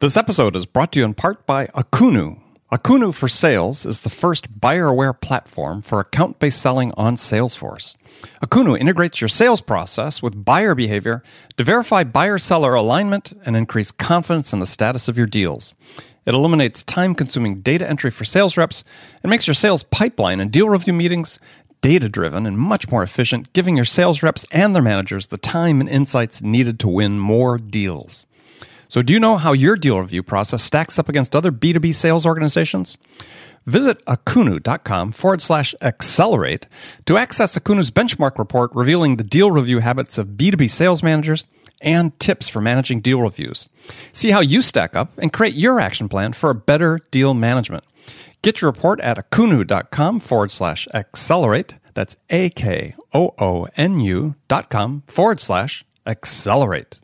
This 0.00 0.16
episode 0.16 0.54
is 0.54 0.64
brought 0.64 0.92
to 0.92 1.00
you 1.00 1.04
in 1.04 1.14
part 1.14 1.44
by 1.44 1.66
Akoonu. 1.74 2.38
Akoonu 2.70 3.12
for 3.12 3.26
Sales 3.26 3.84
is 3.84 4.02
the 4.02 4.10
first 4.10 4.60
buyer 4.60 4.86
aware 4.86 5.12
platform 5.12 5.82
for 5.82 5.98
account 5.98 6.38
based 6.38 6.62
selling 6.62 6.92
on 6.96 7.16
Salesforce. 7.16 7.96
Akoonu 8.40 8.78
integrates 8.78 9.20
your 9.20 9.26
sales 9.26 9.60
process 9.60 10.22
with 10.22 10.44
buyer 10.44 10.76
behavior 10.76 11.24
to 11.56 11.64
verify 11.64 12.04
buyer 12.04 12.38
seller 12.38 12.74
alignment 12.74 13.32
and 13.44 13.56
increase 13.56 13.90
confidence 13.90 14.52
in 14.52 14.60
the 14.60 14.66
status 14.66 15.08
of 15.08 15.18
your 15.18 15.26
deals. 15.26 15.74
It 16.26 16.32
eliminates 16.32 16.84
time 16.84 17.16
consuming 17.16 17.56
data 17.56 17.88
entry 17.90 18.12
for 18.12 18.24
sales 18.24 18.56
reps 18.56 18.84
and 19.24 19.30
makes 19.30 19.48
your 19.48 19.54
sales 19.54 19.82
pipeline 19.82 20.38
and 20.38 20.52
deal 20.52 20.68
review 20.68 20.92
meetings 20.92 21.40
data 21.80 22.08
driven 22.08 22.46
and 22.46 22.56
much 22.56 22.88
more 22.88 23.02
efficient, 23.02 23.52
giving 23.52 23.74
your 23.74 23.84
sales 23.84 24.22
reps 24.22 24.46
and 24.52 24.76
their 24.76 24.82
managers 24.82 25.26
the 25.26 25.38
time 25.38 25.80
and 25.80 25.88
insights 25.88 26.40
needed 26.40 26.78
to 26.78 26.86
win 26.86 27.18
more 27.18 27.58
deals. 27.58 28.27
So, 28.88 29.02
do 29.02 29.12
you 29.12 29.20
know 29.20 29.36
how 29.36 29.52
your 29.52 29.76
deal 29.76 30.00
review 30.00 30.22
process 30.22 30.62
stacks 30.62 30.98
up 30.98 31.08
against 31.08 31.36
other 31.36 31.52
B2B 31.52 31.94
sales 31.94 32.24
organizations? 32.24 32.98
Visit 33.66 34.02
akoonu.com 34.06 35.12
forward 35.12 35.42
slash 35.42 35.74
accelerate 35.82 36.66
to 37.04 37.18
access 37.18 37.56
Akoonu's 37.56 37.90
benchmark 37.90 38.38
report 38.38 38.70
revealing 38.74 39.16
the 39.16 39.24
deal 39.24 39.50
review 39.50 39.80
habits 39.80 40.16
of 40.16 40.28
B2B 40.28 40.70
sales 40.70 41.02
managers 41.02 41.46
and 41.82 42.18
tips 42.18 42.48
for 42.48 42.62
managing 42.62 43.02
deal 43.02 43.20
reviews. 43.20 43.68
See 44.14 44.30
how 44.30 44.40
you 44.40 44.62
stack 44.62 44.96
up 44.96 45.12
and 45.18 45.32
create 45.32 45.54
your 45.54 45.78
action 45.80 46.08
plan 46.08 46.32
for 46.32 46.48
a 46.48 46.54
better 46.54 47.00
deal 47.10 47.34
management. 47.34 47.84
Get 48.40 48.62
your 48.62 48.70
report 48.70 49.00
at 49.00 49.18
akoonu.com 49.18 50.20
forward 50.20 50.50
slash 50.50 50.88
accelerate. 50.94 51.74
That's 51.92 52.16
A 52.30 52.48
K 52.50 52.94
O 53.12 53.34
O 53.38 53.68
N 53.76 54.00
U 54.00 54.34
dot 54.48 54.70
com 54.70 55.02
forward 55.06 55.40
slash 55.40 55.84
accelerate. 56.06 56.98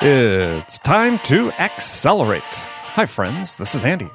It's 0.00 0.78
time 0.78 1.18
to 1.20 1.52
accelerate. 1.52 2.42
Hi, 2.42 3.04
friends. 3.06 3.56
This 3.56 3.74
is 3.74 3.84
Andy. 3.84 4.08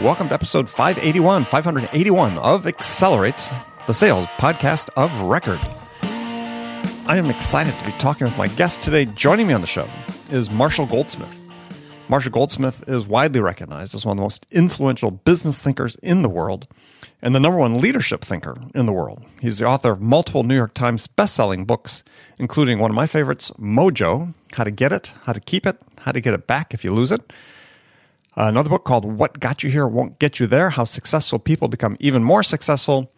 Welcome 0.00 0.28
to 0.28 0.34
episode 0.34 0.68
581, 0.68 1.44
581 1.44 2.38
of 2.38 2.66
Accelerate, 2.66 3.42
the 3.86 3.92
sales 3.92 4.26
podcast 4.38 4.88
of 4.96 5.12
record. 5.20 5.60
I 7.06 7.16
am 7.16 7.26
excited 7.26 7.74
to 7.74 7.84
be 7.84 7.92
talking 7.98 8.26
with 8.26 8.38
my 8.38 8.46
guest 8.48 8.80
today. 8.80 9.04
Joining 9.04 9.46
me 9.46 9.52
on 9.52 9.60
the 9.60 9.66
show 9.66 9.88
is 10.30 10.50
Marshall 10.50 10.86
Goldsmith. 10.86 11.39
Marshall 12.10 12.32
Goldsmith 12.32 12.82
is 12.88 13.06
widely 13.06 13.38
recognized 13.38 13.94
as 13.94 14.04
one 14.04 14.14
of 14.14 14.16
the 14.16 14.24
most 14.24 14.44
influential 14.50 15.12
business 15.12 15.62
thinkers 15.62 15.94
in 16.02 16.22
the 16.22 16.28
world 16.28 16.66
and 17.22 17.36
the 17.36 17.38
number 17.38 17.56
one 17.56 17.80
leadership 17.80 18.24
thinker 18.24 18.56
in 18.74 18.86
the 18.86 18.92
world. 18.92 19.24
He's 19.40 19.58
the 19.58 19.66
author 19.66 19.92
of 19.92 20.00
multiple 20.00 20.42
New 20.42 20.56
York 20.56 20.74
Times 20.74 21.06
best-selling 21.06 21.66
books, 21.66 22.02
including 22.36 22.80
one 22.80 22.90
of 22.90 22.96
my 22.96 23.06
favorites, 23.06 23.52
Mojo: 23.52 24.34
How 24.54 24.64
to 24.64 24.72
Get 24.72 24.90
It, 24.90 25.12
How 25.22 25.32
to 25.32 25.38
Keep 25.38 25.68
It, 25.68 25.80
How 25.98 26.10
to 26.10 26.20
Get 26.20 26.34
It 26.34 26.48
Back 26.48 26.74
If 26.74 26.82
You 26.82 26.92
Lose 26.92 27.12
It. 27.12 27.32
Uh, 28.36 28.46
another 28.46 28.70
book 28.70 28.84
called 28.84 29.04
What 29.04 29.38
Got 29.38 29.62
You 29.62 29.70
Here 29.70 29.86
Won't 29.86 30.18
Get 30.18 30.40
You 30.40 30.48
There: 30.48 30.70
How 30.70 30.82
Successful 30.82 31.38
People 31.38 31.68
Become 31.68 31.96
Even 32.00 32.24
More 32.24 32.42
Successful. 32.42 33.12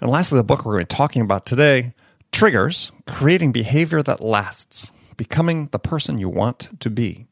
And 0.00 0.10
lastly, 0.10 0.38
the 0.38 0.42
book 0.42 0.64
we're 0.64 0.72
going 0.72 0.86
to 0.86 0.94
be 0.94 0.96
talking 0.96 1.20
about 1.20 1.44
today, 1.44 1.92
Triggers: 2.32 2.92
Creating 3.06 3.52
Behavior 3.52 4.02
That 4.02 4.22
Lasts, 4.22 4.90
Becoming 5.18 5.68
the 5.70 5.78
Person 5.78 6.16
You 6.16 6.30
Want 6.30 6.80
to 6.80 6.88
Be. 6.88 7.27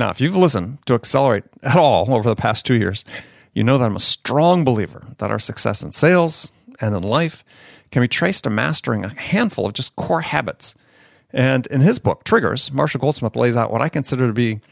Now, 0.00 0.08
if 0.08 0.18
you've 0.18 0.34
listened 0.34 0.78
to 0.86 0.94
Accelerate 0.94 1.44
at 1.62 1.76
all 1.76 2.14
over 2.14 2.26
the 2.26 2.34
past 2.34 2.64
two 2.64 2.72
years, 2.72 3.04
you 3.52 3.62
know 3.62 3.76
that 3.76 3.84
I'm 3.84 3.96
a 3.96 4.00
strong 4.00 4.64
believer 4.64 5.04
that 5.18 5.30
our 5.30 5.38
success 5.38 5.82
in 5.82 5.92
sales 5.92 6.54
and 6.80 6.96
in 6.96 7.02
life 7.02 7.44
can 7.90 8.00
be 8.00 8.08
traced 8.08 8.44
to 8.44 8.50
mastering 8.50 9.04
a 9.04 9.10
handful 9.10 9.66
of 9.66 9.74
just 9.74 9.94
core 9.96 10.22
habits. 10.22 10.74
And 11.34 11.66
in 11.66 11.82
his 11.82 11.98
book, 11.98 12.24
Triggers, 12.24 12.72
Marshall 12.72 13.02
Goldsmith 13.02 13.36
lays 13.36 13.58
out 13.58 13.70
what 13.70 13.82
I 13.82 13.90
consider 13.90 14.26
to 14.26 14.32
be 14.32 14.62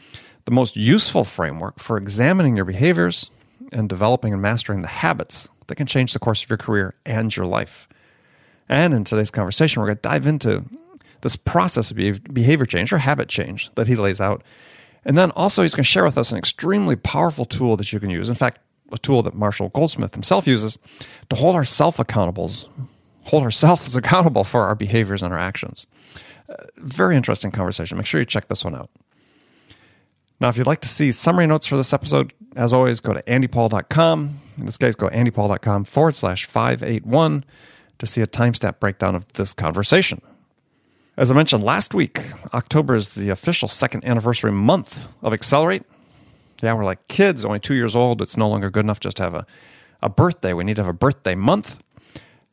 the 0.45 0.51
most 0.51 0.75
useful 0.75 1.23
framework 1.23 1.77
for 1.77 1.95
examining 1.95 2.55
your 2.55 2.65
behaviors 2.65 3.29
and 3.71 3.87
developing 3.87 4.33
and 4.33 4.41
mastering 4.41 4.81
the 4.81 4.87
habits 4.87 5.47
that 5.67 5.75
can 5.75 5.85
change 5.85 6.13
the 6.13 6.19
course 6.19 6.41
of 6.41 6.49
your 6.49 6.57
career 6.57 6.95
and 7.05 7.35
your 7.35 7.45
life. 7.45 7.87
And 8.67 8.95
in 8.95 9.03
today's 9.03 9.29
conversation, 9.29 9.79
we're 9.79 9.89
going 9.89 9.97
to 9.97 10.01
dive 10.01 10.25
into 10.25 10.65
this 11.21 11.35
process 11.35 11.91
of 11.91 11.97
behavior 12.33 12.65
change 12.65 12.91
or 12.91 12.97
habit 12.97 13.29
change 13.29 13.69
that 13.75 13.85
he 13.85 13.95
lays 13.95 14.19
out. 14.19 14.43
And 15.05 15.17
then 15.17 15.31
also, 15.31 15.61
he's 15.61 15.73
going 15.73 15.83
to 15.83 15.89
share 15.89 16.03
with 16.03 16.17
us 16.17 16.31
an 16.31 16.37
extremely 16.37 16.95
powerful 16.95 17.45
tool 17.45 17.77
that 17.77 17.93
you 17.93 17.99
can 17.99 18.09
use. 18.09 18.29
In 18.29 18.35
fact, 18.35 18.59
a 18.91 18.97
tool 18.97 19.23
that 19.23 19.33
Marshall 19.33 19.69
Goldsmith 19.69 20.13
himself 20.13 20.47
uses 20.47 20.77
to 21.29 21.35
hold 21.35 21.55
ourselves 21.55 21.99
accountable, 21.99 22.51
hold 23.23 23.43
ourselves 23.43 23.95
accountable 23.97 24.43
for 24.43 24.65
our 24.65 24.75
behaviors 24.75 25.23
and 25.23 25.33
our 25.33 25.39
actions. 25.39 25.87
Uh, 26.49 26.55
very 26.77 27.15
interesting 27.15 27.51
conversation. 27.51 27.97
Make 27.97 28.07
sure 28.07 28.19
you 28.19 28.25
check 28.25 28.47
this 28.47 28.63
one 28.63 28.75
out. 28.75 28.89
Now, 30.39 30.47
if 30.47 30.57
you'd 30.57 30.67
like 30.67 30.81
to 30.81 30.87
see 30.87 31.11
summary 31.11 31.47
notes 31.47 31.67
for 31.67 31.75
this 31.75 31.91
episode, 31.93 32.33
as 32.55 32.71
always, 32.71 33.01
go 33.01 33.13
to 33.13 33.21
andypaul.com. 33.23 34.39
In 34.57 34.65
this 34.65 34.77
case, 34.77 34.95
go 34.95 35.09
andypaul.com 35.09 35.83
forward 35.83 36.15
slash 36.15 36.45
581 36.45 37.43
to 37.99 38.05
see 38.05 38.21
a 38.21 38.27
timestamp 38.27 38.79
breakdown 38.79 39.15
of 39.15 39.31
this 39.33 39.53
conversation. 39.53 40.21
As 41.19 41.29
I 41.29 41.33
mentioned 41.33 41.65
last 41.65 41.93
week, 41.93 42.21
October 42.53 42.95
is 42.95 43.13
the 43.13 43.29
official 43.29 43.67
second 43.67 44.05
anniversary 44.05 44.53
month 44.53 45.05
of 45.21 45.33
Accelerate. 45.33 45.83
Yeah, 46.63 46.73
we're 46.75 46.85
like 46.85 47.09
kids, 47.09 47.43
only 47.43 47.59
two 47.59 47.73
years 47.73 47.93
old. 47.93 48.21
It's 48.21 48.37
no 48.37 48.47
longer 48.47 48.69
good 48.69 48.85
enough 48.85 49.01
just 49.01 49.17
to 49.17 49.23
have 49.23 49.35
a, 49.35 49.45
a 50.01 50.07
birthday. 50.07 50.53
We 50.53 50.63
need 50.63 50.77
to 50.77 50.81
have 50.81 50.89
a 50.89 50.97
birthday 50.97 51.35
month. 51.35 51.83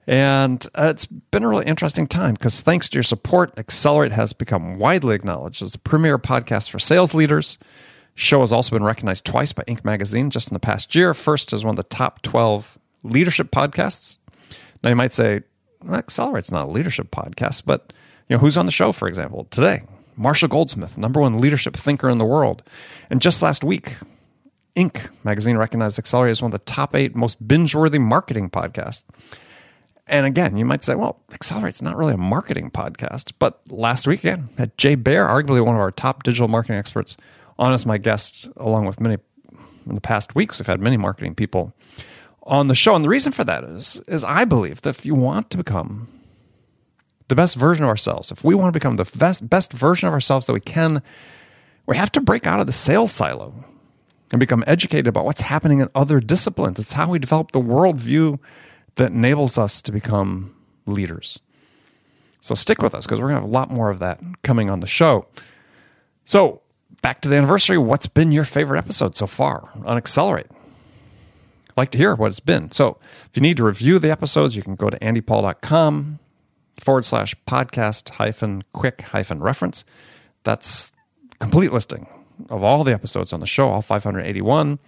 And 0.09 0.67
uh, 0.75 0.89
it's 0.91 1.07
been 1.07 1.45
a 1.45 1.49
really 1.49 1.65
interesting 1.65 2.09
time 2.09 2.35
because 2.35 2.61
thanks 2.61 2.89
to 2.89 2.97
your 2.97 3.05
support, 3.05 3.57
Accelerate 3.57 4.11
has 4.11 4.33
become 4.33 4.81
widely 4.81 5.15
acknowledged 5.15 5.63
as 5.63 5.71
the 5.71 5.79
premier 5.79 6.19
podcast 6.19 6.69
for 6.69 6.81
sales 6.81 7.15
leaders. 7.15 7.59
Show 8.17 8.41
has 8.41 8.51
also 8.51 8.75
been 8.75 8.83
recognized 8.83 9.25
twice 9.25 9.53
by 9.53 9.63
Inc. 9.69 9.85
magazine 9.85 10.29
just 10.29 10.49
in 10.49 10.55
the 10.55 10.61
past 10.61 10.93
year. 10.93 11.15
First 11.15 11.53
as 11.53 11.65
one 11.65 11.75
of 11.75 11.77
the 11.77 11.85
top 11.85 12.21
12 12.23 12.79
leadership 13.05 13.53
podcasts. 13.53 14.19
Now 14.83 14.91
you 14.91 14.97
might 14.97 15.15
say, 15.15 15.43
well, 15.85 15.95
Accelerate's 15.95 16.51
not 16.51 16.67
a 16.67 16.71
leadership 16.73 17.13
podcast, 17.13 17.63
but 17.65 17.93
you 18.29 18.37
know 18.37 18.41
who's 18.41 18.57
on 18.57 18.67
the 18.67 18.73
show, 18.73 18.93
for 18.93 19.09
example, 19.09 19.47
today? 19.51 19.83
Marshall 20.17 20.49
Goldsmith, 20.49 20.97
number 20.97 21.21
one 21.21 21.39
leadership 21.39 21.77
thinker 21.77 22.09
in 22.09 22.19
the 22.19 22.25
world. 22.25 22.63
And 23.11 23.21
just 23.21 23.43
last 23.43 23.63
week, 23.63 23.97
Inc. 24.75 25.09
magazine 25.25 25.57
recognized 25.57 25.99
Accelerate 25.99 26.33
as 26.33 26.43
one 26.43 26.53
of 26.53 26.59
the 26.59 26.65
top 26.65 26.95
eight 26.95 27.15
most 27.15 27.47
binge 27.47 27.75
worthy 27.75 27.99
marketing 27.99 28.51
podcasts. 28.51 29.05
And 30.07 30.25
again, 30.25 30.57
you 30.57 30.65
might 30.65 30.85
say, 30.85 30.95
well, 30.95 31.21
Accelerate's 31.33 31.83
not 31.83 31.97
really 31.97 32.15
a 32.15 32.19
marketing 32.19 32.71
podcast. 32.71 33.33
But 33.39 33.61
last 33.69 34.07
week, 34.07 34.21
again, 34.21 34.49
had 34.57 34.77
Jay 34.79 34.95
Baer, 34.95 35.27
arguably 35.27 35.65
one 35.65 35.75
of 35.75 35.81
our 35.81 35.91
top 35.91 36.23
digital 36.23 36.47
marketing 36.47 36.77
experts, 36.77 37.17
on 37.59 37.73
as 37.73 37.85
my 37.85 37.99
guest, 37.99 38.49
along 38.57 38.87
with 38.87 39.01
many 39.01 39.17
in 39.87 39.95
the 39.95 40.01
past 40.01 40.35
weeks. 40.35 40.59
We've 40.59 40.67
had 40.67 40.81
many 40.81 40.97
marketing 40.97 41.35
people 41.35 41.73
on 42.45 42.69
the 42.69 42.75
show. 42.75 42.95
And 42.95 43.05
the 43.05 43.09
reason 43.09 43.33
for 43.33 43.45
that 43.45 43.65
is, 43.65 44.01
is 44.07 44.23
I 44.23 44.45
believe 44.45 44.83
that 44.83 44.91
if 44.91 45.07
you 45.07 45.15
want 45.15 45.51
to 45.51 45.57
become 45.57 46.09
the 47.29 47.35
best 47.35 47.57
version 47.57 47.85
of 47.85 47.89
ourselves, 47.89 48.31
if 48.31 48.45
we 48.45 48.55
want 48.55 48.73
to 48.73 48.79
become 48.79 48.97
the 48.97 49.11
best, 49.17 49.49
best 49.49 49.73
version 49.73 50.07
of 50.07 50.15
ourselves 50.15 50.47
that 50.47 50.53
we 50.53 50.61
can, 50.61 51.03
we 51.87 51.97
have 51.97 52.13
to 52.13 52.21
break 52.21 52.47
out 52.47 52.61
of 52.61 52.67
the 52.67 52.73
sales 52.73 53.13
silo 53.13 53.53
and 54.31 54.41
become 54.41 54.65
educated 54.67 55.07
about 55.07 55.25
what's 55.25 55.41
happening 55.41 55.81
in 55.81 55.89
other 55.95 56.21
disciplines. 56.21 56.79
It's 56.79 56.93
how 56.93 57.11
we 57.11 57.19
develop 57.19 57.53
the 57.53 57.61
worldview 57.61 58.39
that 58.97 59.13
enables 59.13 59.59
us 59.59 59.83
to 59.83 59.93
become 59.93 60.55
leaders. 60.87 61.39
So 62.41 62.55
stick 62.55 62.81
with 62.81 62.95
us 62.95 63.07
because 63.07 63.21
we're 63.21 63.29
going 63.29 63.37
to 63.37 63.43
have 63.43 63.51
a 63.51 63.53
lot 63.53 63.71
more 63.71 63.91
of 63.91 63.99
that 64.01 64.21
coming 64.43 64.71
on 64.71 64.81
the 64.81 64.87
show. 64.87 65.27
So, 66.25 66.63
back 67.03 67.21
to 67.21 67.29
the 67.29 67.37
anniversary. 67.37 67.79
What's 67.79 68.09
been 68.09 68.33
your 68.33 68.45
favorite 68.45 68.79
episode 68.79 69.17
so 69.17 69.27
far 69.27 69.71
on 69.85 69.97
Accelerate? 69.97 70.47
I'd 70.51 71.77
like 71.77 71.91
to 71.93 71.99
hear 71.99 72.15
what 72.17 72.29
it's 72.29 72.41
been. 72.41 72.73
So, 72.73 72.99
if 73.31 73.37
you 73.37 73.43
need 73.43 73.57
to 73.59 73.65
review 73.65 73.99
the 74.01 74.11
episodes, 74.11 74.57
you 74.57 74.63
can 74.63 74.75
go 74.75 74.91
to 74.91 74.99
andypaul.com 74.99 76.19
forward 76.79 77.05
slash 77.05 77.35
podcast 77.47 78.11
hyphen 78.11 78.65
quick 78.73 79.03
hyphen 79.03 79.41
reference. 79.41 79.85
That's 80.45 80.91
complete 81.39 81.73
listing 81.73 82.07
of 82.51 82.63
all 82.63 82.85
the 82.85 82.93
episodes 82.93 83.33
on 83.33 83.41
the 83.41 83.47
show, 83.47 83.69
all 83.69 83.83
581. 83.83 84.79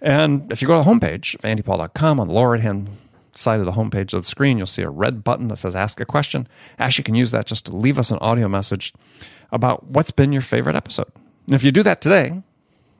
And 0.00 0.52
if 0.52 0.60
you 0.60 0.68
go 0.68 0.76
to 0.76 0.84
the 0.84 0.90
homepage 0.90 1.34
of 1.34 1.40
andypaul.com 1.42 2.20
on 2.20 2.28
the 2.28 2.34
lower 2.34 2.50
right 2.50 2.60
hand 2.60 2.90
side 3.32 3.58
of 3.58 3.66
the 3.66 3.72
homepage 3.72 4.12
of 4.12 4.22
the 4.22 4.28
screen, 4.28 4.58
you'll 4.58 4.66
see 4.66 4.82
a 4.82 4.90
red 4.90 5.24
button 5.24 5.48
that 5.48 5.56
says 5.56 5.74
Ask 5.74 6.00
a 6.00 6.04
Question. 6.04 6.46
Actually, 6.78 7.02
you 7.02 7.04
can 7.04 7.14
use 7.14 7.30
that 7.30 7.46
just 7.46 7.66
to 7.66 7.76
leave 7.76 7.98
us 7.98 8.10
an 8.10 8.18
audio 8.18 8.48
message 8.48 8.92
about 9.50 9.86
what's 9.86 10.10
been 10.10 10.32
your 10.32 10.42
favorite 10.42 10.76
episode. 10.76 11.10
And 11.46 11.54
if 11.54 11.64
you 11.64 11.72
do 11.72 11.82
that 11.82 12.00
today, 12.00 12.42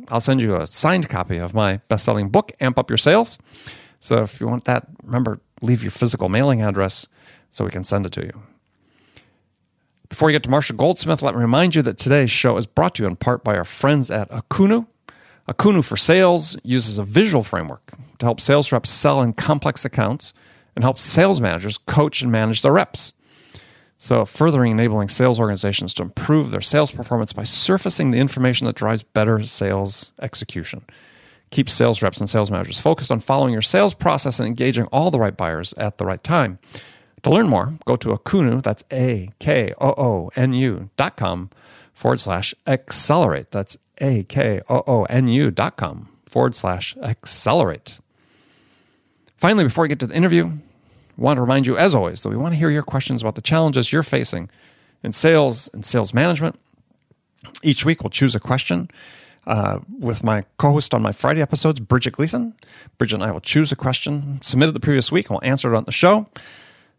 I'll 0.09 0.20
send 0.20 0.41
you 0.41 0.56
a 0.56 0.67
signed 0.67 1.09
copy 1.09 1.38
of 1.38 1.55
my 1.55 1.79
best 1.88 2.05
selling 2.05 2.29
book, 2.29 2.53
Amp 2.61 2.79
Up 2.79 2.91
Your 2.91 2.99
Sales. 2.99 3.38
So 4.00 4.23
if 4.23 4.41
you 4.41 4.47
want 4.47 4.65
that, 4.65 4.87
remember, 5.03 5.41
leave 5.62 5.82
your 5.82 5.91
physical 5.91 6.29
mailing 6.29 6.62
address 6.62 7.06
so 7.55 7.65
we 7.65 7.71
can 7.71 7.85
send 7.85 8.05
it 8.05 8.11
to 8.11 8.25
you. 8.25 8.43
Before 10.09 10.27
we 10.27 10.33
get 10.33 10.43
to 10.43 10.51
Marshall 10.51 10.77
Goldsmith, 10.77 11.23
let 11.23 11.37
me 11.37 11.41
remind 11.41 11.77
you 11.77 11.83
that 11.83 11.99
today's 11.99 12.31
show 12.31 12.56
is 12.56 12.67
brought 12.67 12.97
to 12.97 13.05
you 13.05 13.09
in 13.09 13.15
part 13.15 13.45
by 13.45 13.56
our 13.56 13.65
friends 13.65 14.11
at 14.11 14.29
Akoonu. 14.31 14.89
Akoonu 15.49 15.85
for 15.85 15.97
Sales 15.97 16.56
uses 16.65 16.99
a 16.99 17.05
visual 17.05 17.45
framework 17.45 17.93
to 18.19 18.27
help 18.27 18.41
sales 18.41 18.73
reps 18.73 18.91
sell 18.91 19.23
in 19.23 19.35
complex 19.35 19.85
accounts 19.85 20.35
and 20.75 20.83
help 20.83 20.99
sales 20.99 21.41
managers 21.41 21.79
coach 21.79 22.23
and 22.23 22.33
manage 22.33 22.62
their 22.62 22.73
reps. 22.73 23.12
So, 23.99 24.25
furthering 24.25 24.73
enabling 24.73 25.09
sales 25.09 25.39
organizations 25.39 25.95
to 25.95 26.03
improve 26.03 26.51
their 26.51 26.61
sales 26.61 26.91
performance 26.91 27.33
by 27.33 27.45
surfacing 27.45 28.11
the 28.11 28.19
information 28.19 28.67
that 28.67 28.75
drives 28.75 29.05
better 29.05 29.45
sales 29.45 30.12
execution. 30.21 30.85
Keep 31.51 31.71
sales 31.71 32.03
reps 32.03 32.19
and 32.19 32.29
sales 32.29 32.51
managers 32.51 32.81
focused 32.81 33.12
on 33.12 33.21
following 33.21 33.53
your 33.53 33.62
sales 33.62 33.95
process 33.95 34.41
and 34.41 34.49
engaging 34.49 34.87
all 34.87 35.12
the 35.12 35.21
right 35.21 35.37
buyers 35.37 35.73
at 35.77 35.99
the 35.99 36.05
right 36.05 36.23
time. 36.25 36.59
To 37.25 37.31
learn 37.31 37.49
more, 37.49 37.73
go 37.87 37.97
to 37.97 38.11
Akoonu, 38.11 38.62
that's 38.62 38.85
A 38.93 39.31
K 39.38 39.73
O 39.81 39.94
O 39.97 40.31
N 40.37 40.53
U 40.53 40.91
dot 40.99 41.17
com 41.17 41.49
forward 41.94 42.21
slash 42.21 42.55
accelerate. 42.67 43.50
That's 43.50 43.79
A 43.99 44.25
K 44.25 44.61
O 44.69 44.85
O 44.87 45.05
N 45.05 45.26
U 45.29 45.50
dot 45.50 45.76
com 45.76 46.11
forward 46.26 46.55
slash 46.55 46.94
accelerate. 46.99 47.99
Finally, 49.38 49.65
before 49.65 49.82
we 49.82 49.88
get 49.88 50.00
to 50.00 50.06
the 50.06 50.15
interview, 50.15 50.47
I 50.47 50.59
want 51.17 51.38
to 51.38 51.41
remind 51.41 51.67
you, 51.67 51.79
as 51.79 51.94
always, 51.94 52.21
that 52.23 52.29
we 52.29 52.37
want 52.37 52.53
to 52.53 52.59
hear 52.59 52.69
your 52.69 52.82
questions 52.82 53.23
about 53.23 53.37
the 53.37 53.43
challenges 53.43 53.91
you're 53.91 54.03
facing 54.03 54.50
in 55.03 55.12
sales 55.12 55.70
and 55.73 55.85
sales 55.85 56.12
management. 56.12 56.59
Each 57.62 57.87
week, 57.87 58.03
we'll 58.03 58.11
choose 58.11 58.35
a 58.35 58.41
question 58.41 58.91
uh, 59.47 59.79
with 59.99 60.23
my 60.23 60.44
co 60.59 60.73
host 60.73 60.93
on 60.93 61.00
my 61.00 61.12
Friday 61.12 61.41
episodes, 61.41 61.81
Bridget 61.81 62.12
Gleason. 62.12 62.55
Bridget 62.99 63.17
and 63.17 63.25
I 63.25 63.31
will 63.31 63.41
choose 63.41 63.73
a 63.73 63.77
question 63.77 64.41
submitted 64.43 64.73
the 64.73 64.81
previous 64.81 65.11
week 65.11 65.31
and 65.31 65.38
we'll 65.41 65.49
answer 65.49 65.73
it 65.73 65.77
on 65.77 65.85
the 65.85 65.93
show. 65.93 66.27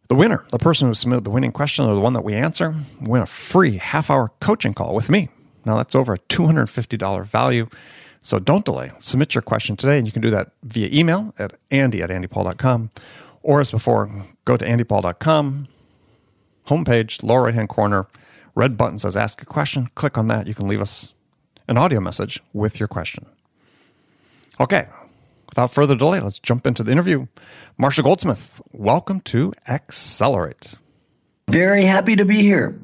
The 0.07 0.15
winner, 0.15 0.45
the 0.51 0.59
person 0.59 0.87
who 0.87 0.93
submitted 0.93 1.23
the 1.23 1.31
winning 1.31 1.51
question 1.51 1.85
or 1.85 1.95
the 1.95 2.01
one 2.01 2.13
that 2.13 2.23
we 2.23 2.33
answer, 2.33 2.75
win 3.01 3.21
a 3.21 3.25
free 3.25 3.77
half 3.77 4.11
hour 4.11 4.31
coaching 4.39 4.73
call 4.73 4.93
with 4.93 5.09
me. 5.09 5.29
Now, 5.65 5.77
that's 5.77 5.95
over 5.95 6.13
a 6.13 6.19
$250 6.19 7.25
value. 7.25 7.67
So 8.21 8.39
don't 8.39 8.65
delay. 8.65 8.91
Submit 8.99 9.35
your 9.35 9.41
question 9.41 9.75
today, 9.75 9.97
and 9.97 10.07
you 10.07 10.13
can 10.13 10.21
do 10.21 10.29
that 10.31 10.51
via 10.63 10.89
email 10.91 11.33
at 11.37 11.53
andy 11.71 12.01
at 12.01 12.09
andypaul.com. 12.09 12.91
Or 13.41 13.61
as 13.61 13.71
before, 13.71 14.09
go 14.45 14.57
to 14.57 14.65
andypaul.com, 14.65 15.67
homepage, 16.67 17.23
lower 17.23 17.43
right 17.43 17.53
hand 17.53 17.69
corner, 17.69 18.07
red 18.55 18.77
button 18.77 18.97
says 18.97 19.15
ask 19.15 19.41
a 19.41 19.45
question. 19.45 19.89
Click 19.95 20.17
on 20.17 20.27
that. 20.29 20.47
You 20.47 20.55
can 20.55 20.67
leave 20.67 20.81
us 20.81 21.13
an 21.67 21.77
audio 21.77 21.99
message 21.99 22.41
with 22.53 22.79
your 22.79 22.87
question. 22.87 23.25
Okay, 24.59 24.87
without 25.55 25.71
further 25.71 25.95
delay, 25.95 26.19
let's 26.19 26.37
jump 26.37 26.67
into 26.67 26.83
the 26.83 26.91
interview. 26.91 27.27
Marshall 27.77 28.03
Goldsmith, 28.03 28.61
welcome 28.73 29.21
to 29.21 29.53
Accelerate. 29.69 30.75
Very 31.49 31.85
happy 31.85 32.17
to 32.17 32.25
be 32.25 32.41
here. 32.41 32.77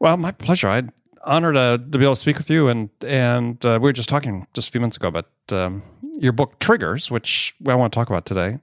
Well, 0.00 0.16
my 0.16 0.32
pleasure. 0.32 0.68
I'm 0.68 0.90
honored 1.22 1.54
to, 1.54 1.78
to 1.78 1.98
be 1.98 2.04
able 2.04 2.16
to 2.16 2.20
speak 2.20 2.36
with 2.36 2.50
you. 2.50 2.66
And 2.66 2.90
and 3.06 3.64
uh, 3.64 3.78
we 3.80 3.88
were 3.88 3.92
just 3.92 4.08
talking 4.08 4.44
just 4.54 4.68
a 4.68 4.72
few 4.72 4.80
minutes 4.80 4.96
ago 4.96 5.06
about 5.06 5.28
um, 5.52 5.84
your 6.16 6.32
book 6.32 6.58
Triggers, 6.58 7.12
which 7.12 7.54
I 7.68 7.76
want 7.76 7.92
to 7.92 7.96
talk 7.96 8.08
about 8.08 8.26
today. 8.26 8.58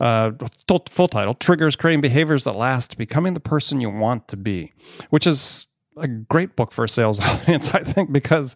Uh, 0.00 0.32
full, 0.66 0.84
full 0.90 1.08
title: 1.08 1.32
Triggers: 1.32 1.76
Creating 1.76 2.02
Behaviors 2.02 2.44
That 2.44 2.56
Last, 2.56 2.98
Becoming 2.98 3.32
the 3.32 3.40
Person 3.40 3.80
You 3.80 3.88
Want 3.88 4.28
to 4.28 4.36
Be, 4.36 4.72
which 5.08 5.26
is 5.26 5.66
a 5.96 6.08
great 6.08 6.56
book 6.56 6.72
for 6.72 6.84
a 6.84 6.88
sales 6.88 7.20
audience, 7.24 7.74
I 7.74 7.82
think, 7.82 8.12
because 8.12 8.54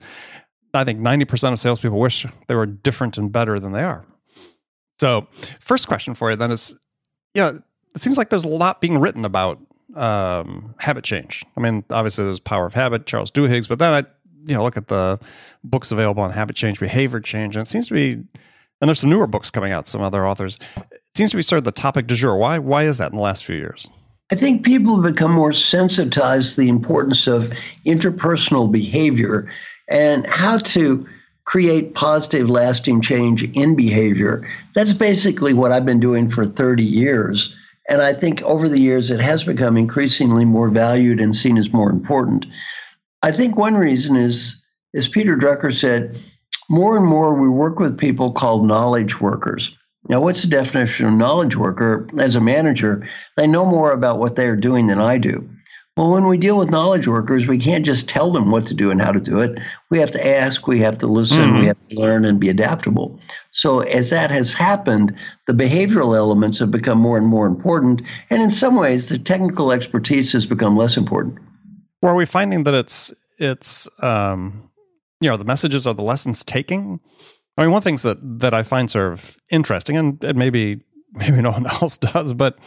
I 0.74 0.84
think 0.84 1.00
90% 1.00 1.52
of 1.52 1.58
salespeople 1.58 1.98
wish 1.98 2.26
they 2.48 2.54
were 2.54 2.66
different 2.66 3.16
and 3.18 3.32
better 3.32 3.58
than 3.58 3.72
they 3.72 3.82
are. 3.82 4.04
So, 5.02 5.26
first 5.58 5.88
question 5.88 6.14
for 6.14 6.30
you 6.30 6.36
then 6.36 6.52
is, 6.52 6.76
you 7.34 7.42
know, 7.42 7.60
it 7.92 8.00
seems 8.00 8.16
like 8.16 8.30
there's 8.30 8.44
a 8.44 8.48
lot 8.48 8.80
being 8.80 9.00
written 9.00 9.24
about 9.24 9.58
um, 9.96 10.76
habit 10.78 11.02
change. 11.02 11.44
I 11.56 11.60
mean, 11.60 11.82
obviously 11.90 12.24
there's 12.24 12.38
Power 12.38 12.66
of 12.66 12.74
Habit, 12.74 13.04
Charles 13.04 13.32
Duhigg, 13.32 13.66
but 13.68 13.80
then 13.80 13.92
I, 13.92 14.04
you 14.46 14.54
know, 14.54 14.62
look 14.62 14.76
at 14.76 14.86
the 14.86 15.18
books 15.64 15.90
available 15.90 16.22
on 16.22 16.30
habit 16.30 16.54
change, 16.54 16.78
behavior 16.78 17.18
change, 17.18 17.56
and 17.56 17.66
it 17.66 17.68
seems 17.68 17.88
to 17.88 17.94
be, 17.94 18.12
and 18.12 18.28
there's 18.80 19.00
some 19.00 19.10
newer 19.10 19.26
books 19.26 19.50
coming 19.50 19.72
out, 19.72 19.88
some 19.88 20.02
other 20.02 20.24
authors. 20.24 20.56
It 20.76 21.00
seems 21.16 21.32
to 21.32 21.36
be 21.36 21.42
sort 21.42 21.58
of 21.58 21.64
the 21.64 21.72
topic 21.72 22.06
du 22.06 22.14
jour. 22.14 22.36
Why? 22.36 22.60
Why 22.60 22.84
is 22.84 22.98
that 22.98 23.10
in 23.10 23.16
the 23.16 23.24
last 23.24 23.44
few 23.44 23.56
years? 23.56 23.90
I 24.30 24.36
think 24.36 24.64
people 24.64 25.02
have 25.02 25.12
become 25.12 25.32
more 25.32 25.52
sensitized 25.52 26.54
to 26.54 26.60
the 26.60 26.68
importance 26.68 27.26
of 27.26 27.50
interpersonal 27.84 28.70
behavior 28.70 29.50
and 29.88 30.28
how 30.28 30.58
to 30.58 31.04
create 31.44 31.94
positive, 31.94 32.48
lasting 32.48 33.00
change 33.00 33.42
in 33.56 33.74
behavior. 33.74 34.46
That's 34.74 34.92
basically 34.92 35.54
what 35.54 35.72
I've 35.72 35.86
been 35.86 36.00
doing 36.00 36.30
for 36.30 36.46
30 36.46 36.82
years. 36.82 37.54
And 37.88 38.00
I 38.00 38.12
think 38.12 38.42
over 38.42 38.68
the 38.68 38.78
years, 38.78 39.10
it 39.10 39.20
has 39.20 39.42
become 39.42 39.76
increasingly 39.76 40.44
more 40.44 40.70
valued 40.70 41.20
and 41.20 41.34
seen 41.34 41.58
as 41.58 41.72
more 41.72 41.90
important. 41.90 42.46
I 43.22 43.32
think 43.32 43.56
one 43.56 43.74
reason 43.74 44.16
is, 44.16 44.62
as 44.94 45.08
Peter 45.08 45.36
Drucker 45.36 45.72
said, 45.72 46.18
more 46.68 46.96
and 46.96 47.06
more 47.06 47.34
we 47.34 47.48
work 47.48 47.78
with 47.78 47.98
people 47.98 48.32
called 48.32 48.66
knowledge 48.66 49.20
workers. 49.20 49.76
Now, 50.08 50.20
what's 50.20 50.42
the 50.42 50.48
definition 50.48 51.06
of 51.06 51.14
knowledge 51.14 51.56
worker? 51.56 52.08
As 52.18 52.34
a 52.34 52.40
manager, 52.40 53.06
they 53.36 53.46
know 53.46 53.64
more 53.64 53.92
about 53.92 54.18
what 54.18 54.36
they're 54.36 54.56
doing 54.56 54.86
than 54.86 54.98
I 54.98 55.18
do. 55.18 55.48
Well, 55.96 56.10
when 56.10 56.26
we 56.26 56.38
deal 56.38 56.56
with 56.56 56.70
knowledge 56.70 57.06
workers, 57.06 57.46
we 57.46 57.58
can't 57.58 57.84
just 57.84 58.08
tell 58.08 58.32
them 58.32 58.50
what 58.50 58.66
to 58.66 58.74
do 58.74 58.90
and 58.90 59.00
how 59.00 59.12
to 59.12 59.20
do 59.20 59.40
it. 59.40 59.60
We 59.90 59.98
have 59.98 60.10
to 60.12 60.26
ask, 60.26 60.66
we 60.66 60.78
have 60.80 60.96
to 60.98 61.06
listen, 61.06 61.38
mm-hmm. 61.38 61.60
we 61.60 61.66
have 61.66 61.88
to 61.90 62.00
learn 62.00 62.24
and 62.24 62.40
be 62.40 62.48
adaptable. 62.48 63.20
So, 63.50 63.80
as 63.80 64.08
that 64.08 64.30
has 64.30 64.54
happened, 64.54 65.14
the 65.46 65.52
behavioral 65.52 66.16
elements 66.16 66.58
have 66.60 66.70
become 66.70 66.98
more 66.98 67.18
and 67.18 67.26
more 67.26 67.46
important. 67.46 68.00
And 68.30 68.40
in 68.40 68.48
some 68.48 68.76
ways, 68.76 69.10
the 69.10 69.18
technical 69.18 69.70
expertise 69.70 70.32
has 70.32 70.46
become 70.46 70.78
less 70.78 70.96
important. 70.96 71.38
Well, 72.00 72.12
are 72.12 72.16
we 72.16 72.24
finding 72.24 72.64
that 72.64 72.72
it's, 72.72 73.12
it's, 73.38 73.86
um, 73.98 74.70
you 75.20 75.28
know, 75.28 75.36
the 75.36 75.44
messages 75.44 75.86
are 75.86 75.94
the 75.94 76.02
lessons 76.02 76.42
taking? 76.42 77.00
I 77.58 77.64
mean, 77.64 77.70
one 77.70 77.82
thing 77.82 77.96
that, 77.96 78.16
that 78.40 78.54
I 78.54 78.62
find 78.62 78.90
sort 78.90 79.12
of 79.12 79.36
interesting, 79.50 79.98
and, 79.98 80.24
and 80.24 80.38
maybe, 80.38 80.80
maybe 81.12 81.42
no 81.42 81.50
one 81.50 81.66
else 81.66 81.98
does, 81.98 82.32
but 82.32 82.58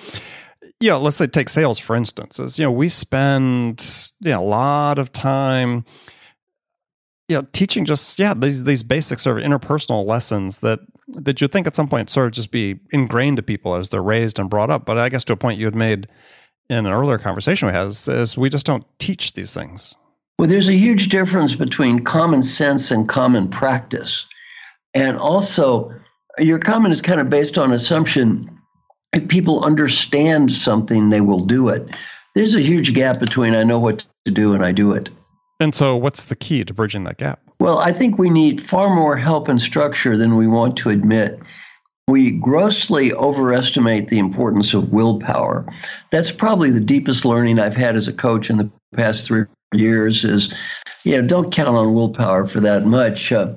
you 0.79 0.89
know, 0.89 0.99
let's 0.99 1.17
say 1.17 1.27
take 1.27 1.49
sales 1.49 1.79
for 1.79 1.95
instance. 1.95 2.39
Is 2.39 2.59
you 2.59 2.65
know, 2.65 2.71
we 2.71 2.89
spend 2.89 4.11
you 4.19 4.31
know, 4.31 4.41
a 4.41 4.43
lot 4.43 4.99
of 4.99 5.11
time 5.11 5.85
you 7.27 7.35
know 7.35 7.47
teaching 7.53 7.85
just 7.85 8.19
yeah 8.19 8.33
these 8.33 8.65
these 8.65 8.83
basic 8.83 9.19
sort 9.19 9.39
of 9.39 9.43
interpersonal 9.43 10.05
lessons 10.05 10.59
that 10.59 10.79
that 11.07 11.41
you 11.41 11.47
think 11.47 11.67
at 11.67 11.75
some 11.75 11.87
point 11.87 12.09
sort 12.09 12.27
of 12.27 12.33
just 12.33 12.51
be 12.51 12.79
ingrained 12.91 13.37
to 13.37 13.43
people 13.43 13.75
as 13.75 13.89
they're 13.89 14.01
raised 14.01 14.39
and 14.39 14.49
brought 14.49 14.69
up. 14.69 14.85
But 14.85 14.97
I 14.97 15.09
guess 15.09 15.23
to 15.25 15.33
a 15.33 15.37
point 15.37 15.59
you 15.59 15.65
had 15.65 15.75
made 15.75 16.07
in 16.69 16.85
an 16.85 16.91
earlier 16.91 17.17
conversation 17.17 17.67
we 17.67 17.73
had 17.73 17.87
is, 17.87 18.07
is 18.07 18.37
we 18.37 18.49
just 18.49 18.65
don't 18.65 18.85
teach 18.99 19.33
these 19.33 19.53
things. 19.53 19.95
Well, 20.39 20.49
there's 20.49 20.67
a 20.67 20.73
huge 20.73 21.09
difference 21.09 21.55
between 21.55 22.03
common 22.03 22.43
sense 22.43 22.91
and 22.91 23.07
common 23.07 23.49
practice. 23.49 24.25
And 24.93 25.17
also, 25.17 25.93
your 26.39 26.59
comment 26.59 26.91
is 26.91 27.01
kind 27.01 27.21
of 27.21 27.29
based 27.29 27.57
on 27.57 27.71
assumption 27.71 28.49
if 29.15 29.27
people 29.29 29.63
understand 29.63 30.51
something, 30.51 31.09
they 31.09 31.21
will 31.21 31.45
do 31.45 31.69
it. 31.69 31.87
There's 32.35 32.53
a 32.53 32.61
huge 32.61 32.93
gap 32.93 33.19
between 33.19 33.55
I 33.55 33.63
know 33.63 33.79
what 33.79 34.05
to 34.25 34.31
do 34.31 34.53
and 34.53 34.63
I 34.63 34.71
do 34.73 34.91
it. 34.91 35.09
And 35.59 35.73
so, 35.73 35.95
what's 35.95 36.25
the 36.25 36.35
key 36.35 36.65
to 36.65 36.73
bridging 36.73 37.05
that 37.05 37.17
gap? 37.17 37.39
Well, 37.59 37.79
I 37.79 37.93
think 37.93 38.17
we 38.17 38.29
need 38.29 38.61
far 38.61 38.93
more 38.93 39.15
help 39.15 39.47
and 39.47 39.61
structure 39.61 40.17
than 40.17 40.35
we 40.35 40.47
want 40.47 40.75
to 40.77 40.89
admit. 40.89 41.39
We 42.09 42.31
grossly 42.31 43.13
overestimate 43.13 44.09
the 44.09 44.19
importance 44.19 44.73
of 44.73 44.91
willpower. 44.91 45.65
That's 46.11 46.31
probably 46.31 46.71
the 46.71 46.81
deepest 46.81 47.23
learning 47.23 47.57
I've 47.57 47.75
had 47.75 47.95
as 47.95 48.09
a 48.09 48.13
coach 48.13 48.49
in 48.49 48.57
the 48.57 48.69
past 48.93 49.25
three 49.25 49.45
years. 49.73 50.25
Is 50.25 50.53
you 51.05 51.19
know, 51.19 51.25
don't 51.25 51.53
count 51.53 51.69
on 51.69 51.93
willpower 51.93 52.45
for 52.45 52.59
that 52.59 52.85
much. 52.85 53.31
Uh, 53.31 53.53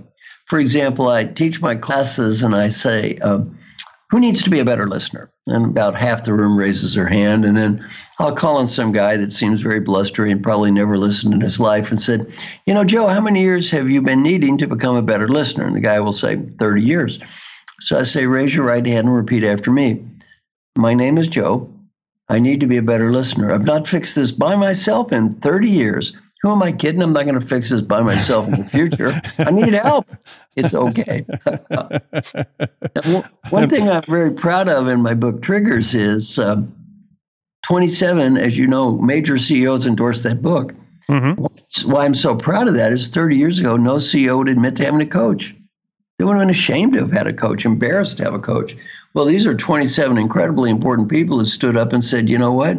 for 0.46 0.60
example, 0.60 1.08
I 1.08 1.24
teach 1.24 1.60
my 1.60 1.74
classes 1.74 2.44
and 2.44 2.54
I 2.54 2.68
say, 2.68 3.18
uh, 3.20 3.40
who 4.10 4.20
needs 4.20 4.42
to 4.42 4.50
be 4.50 4.58
a 4.58 4.64
better 4.64 4.88
listener? 4.88 5.30
And 5.46 5.66
about 5.66 5.94
half 5.94 6.24
the 6.24 6.32
room 6.32 6.56
raises 6.56 6.94
their 6.94 7.06
hand. 7.06 7.44
And 7.44 7.56
then 7.56 7.86
I'll 8.18 8.34
call 8.34 8.56
on 8.56 8.66
some 8.66 8.92
guy 8.92 9.16
that 9.18 9.32
seems 9.32 9.60
very 9.60 9.80
blustery 9.80 10.30
and 10.30 10.42
probably 10.42 10.70
never 10.70 10.96
listened 10.96 11.34
in 11.34 11.40
his 11.40 11.60
life 11.60 11.90
and 11.90 12.00
said, 12.00 12.32
You 12.66 12.74
know, 12.74 12.84
Joe, 12.84 13.06
how 13.08 13.20
many 13.20 13.42
years 13.42 13.70
have 13.70 13.90
you 13.90 14.00
been 14.00 14.22
needing 14.22 14.56
to 14.58 14.66
become 14.66 14.96
a 14.96 15.02
better 15.02 15.28
listener? 15.28 15.66
And 15.66 15.76
the 15.76 15.80
guy 15.80 16.00
will 16.00 16.12
say, 16.12 16.36
30 16.58 16.82
years. 16.82 17.18
So 17.80 17.98
I 17.98 18.02
say, 18.02 18.26
Raise 18.26 18.54
your 18.54 18.64
right 18.64 18.86
hand 18.86 19.08
and 19.08 19.16
repeat 19.16 19.44
after 19.44 19.70
me. 19.70 20.02
My 20.76 20.94
name 20.94 21.18
is 21.18 21.28
Joe. 21.28 21.70
I 22.30 22.38
need 22.38 22.60
to 22.60 22.66
be 22.66 22.76
a 22.76 22.82
better 22.82 23.10
listener. 23.10 23.52
I've 23.52 23.64
not 23.64 23.88
fixed 23.88 24.14
this 24.14 24.32
by 24.32 24.54
myself 24.56 25.12
in 25.12 25.32
30 25.32 25.68
years. 25.68 26.16
Who 26.42 26.52
am 26.52 26.62
I 26.62 26.72
kidding? 26.72 27.02
I'm 27.02 27.12
not 27.12 27.24
going 27.24 27.38
to 27.38 27.46
fix 27.46 27.70
this 27.70 27.82
by 27.82 28.00
myself 28.00 28.46
in 28.46 28.60
the 28.60 28.64
future. 28.64 29.20
I 29.38 29.50
need 29.50 29.74
help. 29.74 30.06
It's 30.54 30.72
okay. 30.72 31.26
One 33.50 33.68
thing 33.68 33.88
I'm 33.88 34.02
very 34.02 34.32
proud 34.32 34.68
of 34.68 34.86
in 34.88 35.00
my 35.00 35.14
book 35.14 35.42
Triggers 35.42 35.94
is 35.94 36.38
uh, 36.38 36.62
27, 37.66 38.36
as 38.36 38.56
you 38.56 38.66
know, 38.66 38.98
major 38.98 39.36
CEOs 39.36 39.86
endorsed 39.86 40.22
that 40.22 40.40
book. 40.40 40.74
Mm-hmm. 41.10 41.90
Why 41.90 42.04
I'm 42.04 42.14
so 42.14 42.36
proud 42.36 42.68
of 42.68 42.74
that 42.74 42.92
is 42.92 43.08
30 43.08 43.36
years 43.36 43.58
ago, 43.58 43.76
no 43.76 43.94
CEO 43.94 44.38
would 44.38 44.48
admit 44.48 44.76
to 44.76 44.84
having 44.84 45.00
a 45.00 45.06
coach. 45.06 45.54
They 46.18 46.24
would 46.24 46.36
have 46.36 46.42
been 46.42 46.50
ashamed 46.50 46.94
to 46.94 47.00
have 47.00 47.12
had 47.12 47.26
a 47.26 47.32
coach, 47.32 47.64
embarrassed 47.64 48.18
to 48.18 48.24
have 48.24 48.34
a 48.34 48.38
coach. 48.38 48.76
Well, 49.14 49.24
these 49.24 49.46
are 49.46 49.54
27 49.54 50.18
incredibly 50.18 50.70
important 50.70 51.08
people 51.08 51.38
who 51.38 51.44
stood 51.44 51.76
up 51.76 51.92
and 51.92 52.04
said, 52.04 52.28
you 52.28 52.38
know 52.38 52.52
what? 52.52 52.78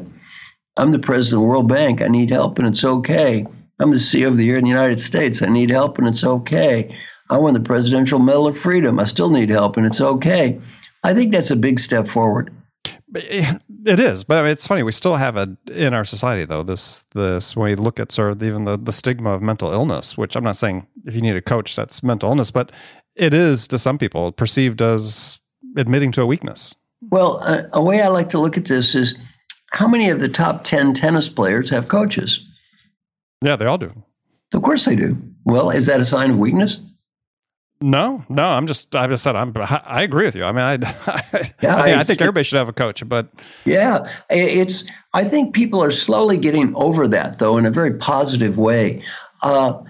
I'm 0.80 0.92
the 0.92 1.00
president 1.00 1.42
of 1.42 1.44
the 1.44 1.50
World 1.50 1.68
Bank. 1.68 2.02
I 2.02 2.08
need 2.08 2.30
help 2.30 2.58
and 2.58 2.68
it's 2.68 2.86
okay. 2.86 3.46
I'm 3.80 3.92
the 3.92 3.98
CEO 3.98 4.28
of 4.28 4.38
the 4.38 4.46
year 4.46 4.58
in 4.58 4.64
the 4.64 4.70
United 4.70 5.00
States. 5.00 5.42
I 5.42 5.50
need 5.50 5.70
help 5.70 5.98
and 5.98 6.08
it's 6.08 6.24
okay. 6.24 6.96
I 7.30 7.38
won 7.38 7.54
the 7.54 7.60
Presidential 7.60 8.18
Medal 8.18 8.48
of 8.48 8.58
Freedom. 8.58 8.98
I 8.98 9.04
still 9.04 9.30
need 9.30 9.50
help 9.50 9.76
and 9.76 9.86
it's 9.86 10.00
okay. 10.00 10.60
I 11.04 11.14
think 11.14 11.34
that's 11.34 11.52
a 11.52 11.56
big 11.56 11.80
step 11.80 12.08
forward. 12.08 12.54
It 13.14 14.00
is, 14.00 14.24
but 14.24 14.38
I 14.38 14.44
mean, 14.44 14.52
it's 14.52 14.68
funny. 14.68 14.84
We 14.84 14.92
still 14.92 15.16
have 15.16 15.36
it 15.36 15.50
in 15.72 15.94
our 15.94 16.06
society, 16.06 16.46
though. 16.46 16.62
This 16.62 17.06
this 17.16 17.56
when 17.56 17.72
we 17.72 17.76
look 17.76 18.00
at 18.00 18.12
sort 18.12 18.32
of 18.32 18.44
even 18.44 18.66
the 18.66 18.78
the 18.78 18.92
stigma 18.92 19.32
of 19.32 19.42
mental 19.42 19.72
illness, 19.72 20.16
which 20.16 20.36
I'm 20.36 20.44
not 20.44 20.58
saying 20.58 20.86
if 21.06 21.16
you 21.16 21.22
need 21.22 21.36
a 21.36 21.42
coach 21.42 21.76
that's 21.76 22.04
mental 22.04 22.30
illness, 22.30 22.52
but 22.52 22.72
it 23.16 23.34
is 23.34 23.68
to 23.70 23.80
some 23.80 23.98
people 23.98 24.32
perceived 24.32 24.82
as 24.82 25.40
admitting 25.76 26.12
to 26.14 26.22
a 26.22 26.26
weakness. 26.28 26.76
Well, 27.10 27.40
uh, 27.44 27.64
a 27.74 27.82
way 27.82 28.02
I 28.02 28.10
like 28.10 28.30
to 28.30 28.40
look 28.40 28.58
at 28.58 28.66
this 28.66 28.94
is 28.94 29.18
how 29.72 29.88
many 29.88 30.10
of 30.10 30.20
the 30.20 30.30
top 30.30 30.64
ten 30.64 30.94
tennis 30.94 31.30
players 31.30 31.70
have 31.70 31.88
coaches? 31.88 32.46
Yeah, 33.42 33.56
they 33.56 33.66
all 33.66 33.78
do. 33.78 33.92
Of 34.54 34.62
course 34.64 34.86
they 34.86 34.96
do. 34.96 35.18
Well, 35.46 35.70
is 35.70 35.86
that 35.86 36.00
a 36.00 36.06
sign 36.06 36.32
of 36.32 36.38
weakness? 36.38 36.80
No, 37.82 38.26
no. 38.28 38.46
I'm 38.46 38.68
just. 38.68 38.94
I 38.96 39.08
just 39.08 39.24
said 39.24 39.36
I'm. 39.36 39.54
I 39.56 40.04
agree 40.04 40.26
with 40.26 40.36
you. 40.36 40.44
I 40.44 40.52
mean, 40.52 40.84
I. 40.84 40.96
I, 41.08 41.52
yeah, 41.62 41.76
I, 41.76 42.00
I 42.00 42.04
think 42.04 42.20
everybody 42.22 42.44
should 42.44 42.58
have 42.58 42.68
a 42.68 42.74
coach, 42.74 43.08
but 43.08 43.30
yeah, 43.66 44.10
it's. 44.30 44.84
I 45.14 45.24
think 45.24 45.56
people 45.56 45.82
are 45.82 45.92
slowly 45.92 46.38
getting 46.38 46.76
over 46.76 47.08
that, 47.08 47.40
though, 47.40 47.58
in 47.58 47.66
a 47.66 47.72
very 47.72 47.94
positive 47.94 48.58
way. 48.58 49.02
Uh, 49.42 49.82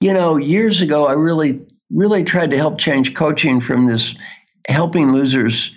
you 0.00 0.12
know, 0.12 0.36
years 0.36 0.80
ago, 0.80 1.06
I 1.06 1.12
really, 1.12 1.60
really 1.90 2.24
tried 2.24 2.50
to 2.50 2.56
help 2.56 2.78
change 2.78 3.14
coaching 3.14 3.60
from 3.60 3.86
this 3.86 4.14
helping 4.68 5.12
losers 5.12 5.74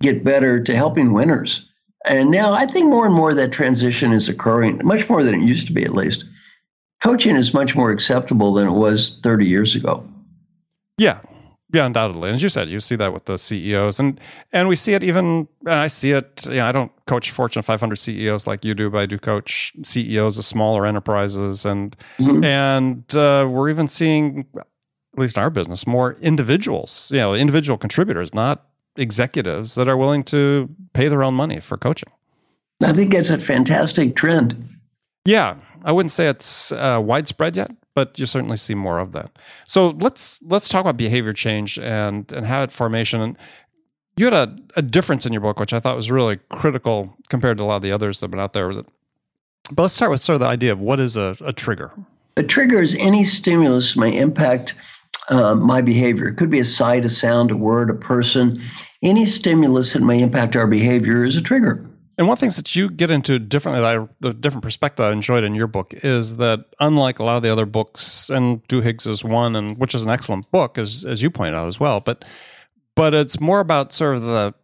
get 0.00 0.24
better 0.24 0.62
to 0.62 0.74
helping 0.76 1.12
winners. 1.12 1.66
And 2.06 2.30
now 2.30 2.52
I 2.52 2.66
think 2.66 2.88
more 2.88 3.04
and 3.06 3.14
more 3.14 3.34
that 3.34 3.52
transition 3.52 4.12
is 4.12 4.28
occurring, 4.28 4.80
much 4.84 5.08
more 5.08 5.22
than 5.22 5.34
it 5.34 5.42
used 5.42 5.66
to 5.66 5.72
be, 5.72 5.84
at 5.84 5.92
least. 5.92 6.24
Coaching 7.02 7.36
is 7.36 7.54
much 7.54 7.74
more 7.74 7.90
acceptable 7.90 8.54
than 8.54 8.66
it 8.68 8.72
was 8.72 9.18
30 9.22 9.46
years 9.46 9.74
ago. 9.74 10.06
Yeah, 10.98 11.20
yeah, 11.72 11.86
undoubtedly. 11.86 12.28
And 12.28 12.36
as 12.36 12.42
you 12.42 12.48
said, 12.48 12.68
you 12.68 12.80
see 12.80 12.96
that 12.96 13.12
with 13.12 13.26
the 13.26 13.38
CEOs, 13.38 14.00
and 14.00 14.20
and 14.52 14.68
we 14.68 14.74
see 14.76 14.94
it 14.94 15.04
even. 15.04 15.46
And 15.64 15.74
I 15.74 15.86
see 15.86 16.10
it. 16.10 16.46
Yeah, 16.50 16.66
I 16.66 16.72
don't 16.72 16.90
coach 17.06 17.30
Fortune 17.30 17.62
500 17.62 17.96
CEOs 17.96 18.46
like 18.46 18.64
you 18.64 18.74
do, 18.74 18.90
but 18.90 18.98
I 18.98 19.06
do 19.06 19.18
coach 19.18 19.72
CEOs 19.82 20.36
of 20.36 20.44
smaller 20.44 20.84
enterprises, 20.84 21.64
and 21.64 21.96
mm-hmm. 22.18 22.42
and 22.42 23.14
uh, 23.14 23.46
we're 23.48 23.70
even 23.70 23.86
seeing, 23.86 24.46
at 24.56 24.66
least 25.16 25.36
in 25.36 25.42
our 25.42 25.50
business, 25.50 25.86
more 25.86 26.14
individuals. 26.20 27.10
You 27.12 27.18
know, 27.18 27.34
individual 27.34 27.78
contributors, 27.78 28.34
not 28.34 28.66
executives, 28.96 29.74
that 29.74 29.88
are 29.88 29.96
willing 29.96 30.24
to 30.24 30.68
pay 30.92 31.08
their 31.08 31.22
own 31.22 31.34
money 31.34 31.60
for 31.60 31.76
coaching. 31.76 32.10
I 32.82 32.92
think 32.92 33.14
it's 33.14 33.30
a 33.30 33.38
fantastic 33.38 34.16
trend. 34.16 34.68
Yeah, 35.24 35.56
I 35.84 35.92
wouldn't 35.92 36.12
say 36.12 36.28
it's 36.28 36.72
uh, 36.72 37.00
widespread 37.02 37.56
yet, 37.56 37.72
but 37.94 38.18
you 38.18 38.26
certainly 38.26 38.56
see 38.56 38.74
more 38.74 38.98
of 38.98 39.12
that. 39.12 39.30
So 39.66 39.90
let's 39.90 40.40
let's 40.42 40.68
talk 40.68 40.80
about 40.80 40.96
behavior 40.96 41.32
change 41.32 41.78
and 41.78 42.30
and 42.32 42.46
habit 42.46 42.70
formation. 42.72 43.20
And 43.20 43.36
you 44.16 44.24
had 44.26 44.34
a, 44.34 44.56
a 44.76 44.82
difference 44.82 45.26
in 45.26 45.32
your 45.32 45.42
book, 45.42 45.60
which 45.60 45.72
I 45.72 45.80
thought 45.80 45.96
was 45.96 46.10
really 46.10 46.38
critical 46.50 47.16
compared 47.28 47.58
to 47.58 47.64
a 47.64 47.66
lot 47.66 47.76
of 47.76 47.82
the 47.82 47.92
others 47.92 48.20
that 48.20 48.24
have 48.24 48.30
been 48.30 48.40
out 48.40 48.52
there. 48.52 48.72
But 48.72 49.82
let's 49.82 49.94
start 49.94 50.10
with 50.10 50.22
sort 50.22 50.34
of 50.34 50.40
the 50.40 50.46
idea 50.46 50.72
of 50.72 50.80
what 50.80 51.00
is 51.00 51.16
a, 51.16 51.36
a 51.40 51.52
trigger. 51.52 51.92
A 52.36 52.42
trigger 52.42 52.80
is 52.80 52.96
any 52.98 53.24
stimulus 53.24 53.96
may 53.96 54.16
impact 54.16 54.74
uh, 55.30 55.54
my 55.54 55.80
behavior. 55.80 56.28
It 56.28 56.36
could 56.36 56.50
be 56.50 56.60
a 56.60 56.64
sight, 56.64 57.04
a 57.04 57.08
sound, 57.08 57.50
a 57.50 57.56
word, 57.56 57.90
a 57.90 57.94
person. 57.94 58.60
Any 59.02 59.24
stimulus 59.24 59.92
that 59.92 60.02
may 60.02 60.20
impact 60.20 60.56
our 60.56 60.66
behavior 60.66 61.24
is 61.24 61.36
a 61.36 61.40
trigger. 61.40 61.86
And 62.18 62.26
one 62.26 62.34
of 62.34 62.38
the 62.38 62.44
things 62.44 62.56
that 62.56 62.76
you 62.76 62.90
get 62.90 63.10
into 63.10 63.38
differently, 63.38 63.80
that 63.80 63.98
I, 63.98 64.06
the 64.20 64.34
different 64.34 64.62
perspective 64.62 65.06
I 65.06 65.10
enjoyed 65.10 65.42
in 65.42 65.54
your 65.54 65.66
book 65.66 65.94
is 66.02 66.36
that 66.36 66.66
unlike 66.78 67.18
a 67.18 67.24
lot 67.24 67.38
of 67.38 67.42
the 67.42 67.50
other 67.50 67.64
books, 67.64 68.28
and 68.28 68.62
Duhiggs 68.68 69.06
is 69.06 69.24
one, 69.24 69.56
and 69.56 69.78
which 69.78 69.94
is 69.94 70.02
an 70.02 70.10
excellent 70.10 70.50
book, 70.50 70.76
as 70.76 71.06
as 71.06 71.22
you 71.22 71.30
pointed 71.30 71.54
out 71.54 71.66
as 71.66 71.80
well, 71.80 72.00
but 72.00 72.24
but 72.94 73.14
it's 73.14 73.40
more 73.40 73.60
about 73.60 73.94
sort 73.94 74.16
of 74.16 74.22
the 74.22 74.54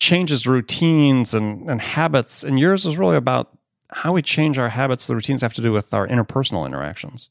changes, 0.00 0.46
routines, 0.46 1.34
and 1.34 1.68
and 1.68 1.82
habits. 1.82 2.42
And 2.42 2.58
yours 2.58 2.86
is 2.86 2.96
really 2.96 3.16
about 3.16 3.58
how 3.90 4.12
we 4.12 4.22
change 4.22 4.58
our 4.58 4.70
habits. 4.70 5.06
The 5.06 5.14
routines 5.14 5.42
have 5.42 5.52
to 5.54 5.62
do 5.62 5.72
with 5.72 5.92
our 5.92 6.08
interpersonal 6.08 6.64
interactions. 6.64 7.28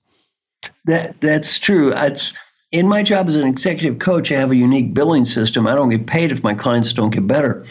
That 0.85 1.19
that's 1.21 1.57
true. 1.57 1.91
It's 1.95 2.33
in 2.71 2.87
my 2.87 3.03
job 3.03 3.27
as 3.27 3.35
an 3.35 3.47
executive 3.47 3.99
coach. 3.99 4.31
I 4.31 4.39
have 4.39 4.51
a 4.51 4.55
unique 4.55 4.93
billing 4.93 5.25
system. 5.25 5.67
I 5.67 5.75
don't 5.75 5.89
get 5.89 6.07
paid 6.07 6.31
if 6.31 6.43
my 6.43 6.53
clients 6.53 6.93
don't 6.93 7.11
get 7.11 7.27
better 7.27 7.65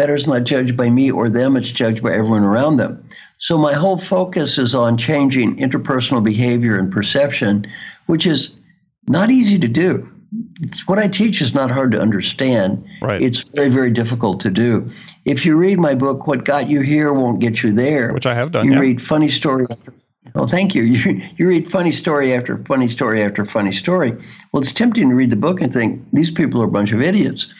better 0.00 0.14
is 0.14 0.26
not 0.26 0.44
judged 0.44 0.76
by 0.76 0.88
me 0.88 1.10
or 1.10 1.28
them, 1.28 1.56
it's 1.56 1.70
judged 1.70 2.02
by 2.02 2.12
everyone 2.12 2.42
around 2.42 2.76
them. 2.76 3.06
So 3.38 3.56
my 3.56 3.74
whole 3.74 3.98
focus 3.98 4.58
is 4.58 4.74
on 4.74 4.96
changing 4.96 5.56
interpersonal 5.56 6.22
behavior 6.22 6.78
and 6.78 6.90
perception, 6.90 7.66
which 8.06 8.26
is 8.26 8.56
not 9.08 9.30
easy 9.30 9.58
to 9.58 9.68
do. 9.68 10.10
It's, 10.60 10.86
what 10.86 10.98
I 10.98 11.08
teach 11.08 11.42
is 11.42 11.54
not 11.54 11.70
hard 11.70 11.92
to 11.92 12.00
understand. 12.00 12.86
Right. 13.02 13.20
It's 13.20 13.48
very, 13.54 13.70
very 13.70 13.90
difficult 13.90 14.40
to 14.40 14.50
do. 14.50 14.90
If 15.24 15.44
you 15.44 15.56
read 15.56 15.78
my 15.78 15.94
book, 15.94 16.26
What 16.26 16.44
Got 16.44 16.68
You 16.68 16.80
Here 16.80 17.12
Won't 17.12 17.40
Get 17.40 17.62
You 17.62 17.72
There, 17.72 18.12
which 18.12 18.26
I 18.26 18.34
have 18.34 18.52
done, 18.52 18.66
you 18.66 18.72
yeah. 18.72 18.80
read 18.80 19.02
funny 19.02 19.28
story 19.28 19.64
after 19.70 19.92
Oh, 20.34 20.46
thank 20.46 20.74
you. 20.74 20.82
You 21.00 21.22
you 21.36 21.48
read 21.48 21.70
funny 21.70 21.90
story 21.90 22.32
after 22.34 22.58
funny 22.64 22.88
story 22.88 23.22
after 23.22 23.44
funny 23.44 23.72
story. 23.72 24.12
Well, 24.52 24.62
it's 24.62 24.72
tempting 24.72 25.08
to 25.08 25.14
read 25.14 25.30
the 25.30 25.36
book 25.36 25.60
and 25.60 25.72
think 25.72 26.02
these 26.12 26.30
people 26.30 26.62
are 26.62 26.66
a 26.66 26.70
bunch 26.70 26.92
of 26.92 27.00
idiots. 27.00 27.52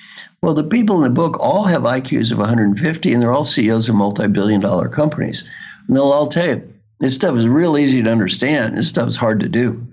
Well, 0.42 0.54
the 0.54 0.64
people 0.64 0.96
in 0.96 1.02
the 1.02 1.10
book 1.10 1.38
all 1.38 1.64
have 1.64 1.82
IQs 1.82 2.32
of 2.32 2.38
150, 2.38 3.12
and 3.12 3.22
they're 3.22 3.32
all 3.32 3.44
CEOs 3.44 3.88
of 3.88 3.94
multi-billion 3.94 4.60
dollar 4.60 4.88
companies. 4.88 5.48
And 5.86 5.96
they'll 5.96 6.12
all 6.12 6.28
tell 6.28 6.48
you 6.48 6.74
this 7.00 7.14
stuff 7.14 7.36
is 7.36 7.46
real 7.46 7.76
easy 7.76 8.02
to 8.02 8.10
understand. 8.10 8.76
This 8.76 8.88
stuff 8.88 9.08
is 9.08 9.16
hard 9.16 9.40
to 9.40 9.48
do. 9.48 9.86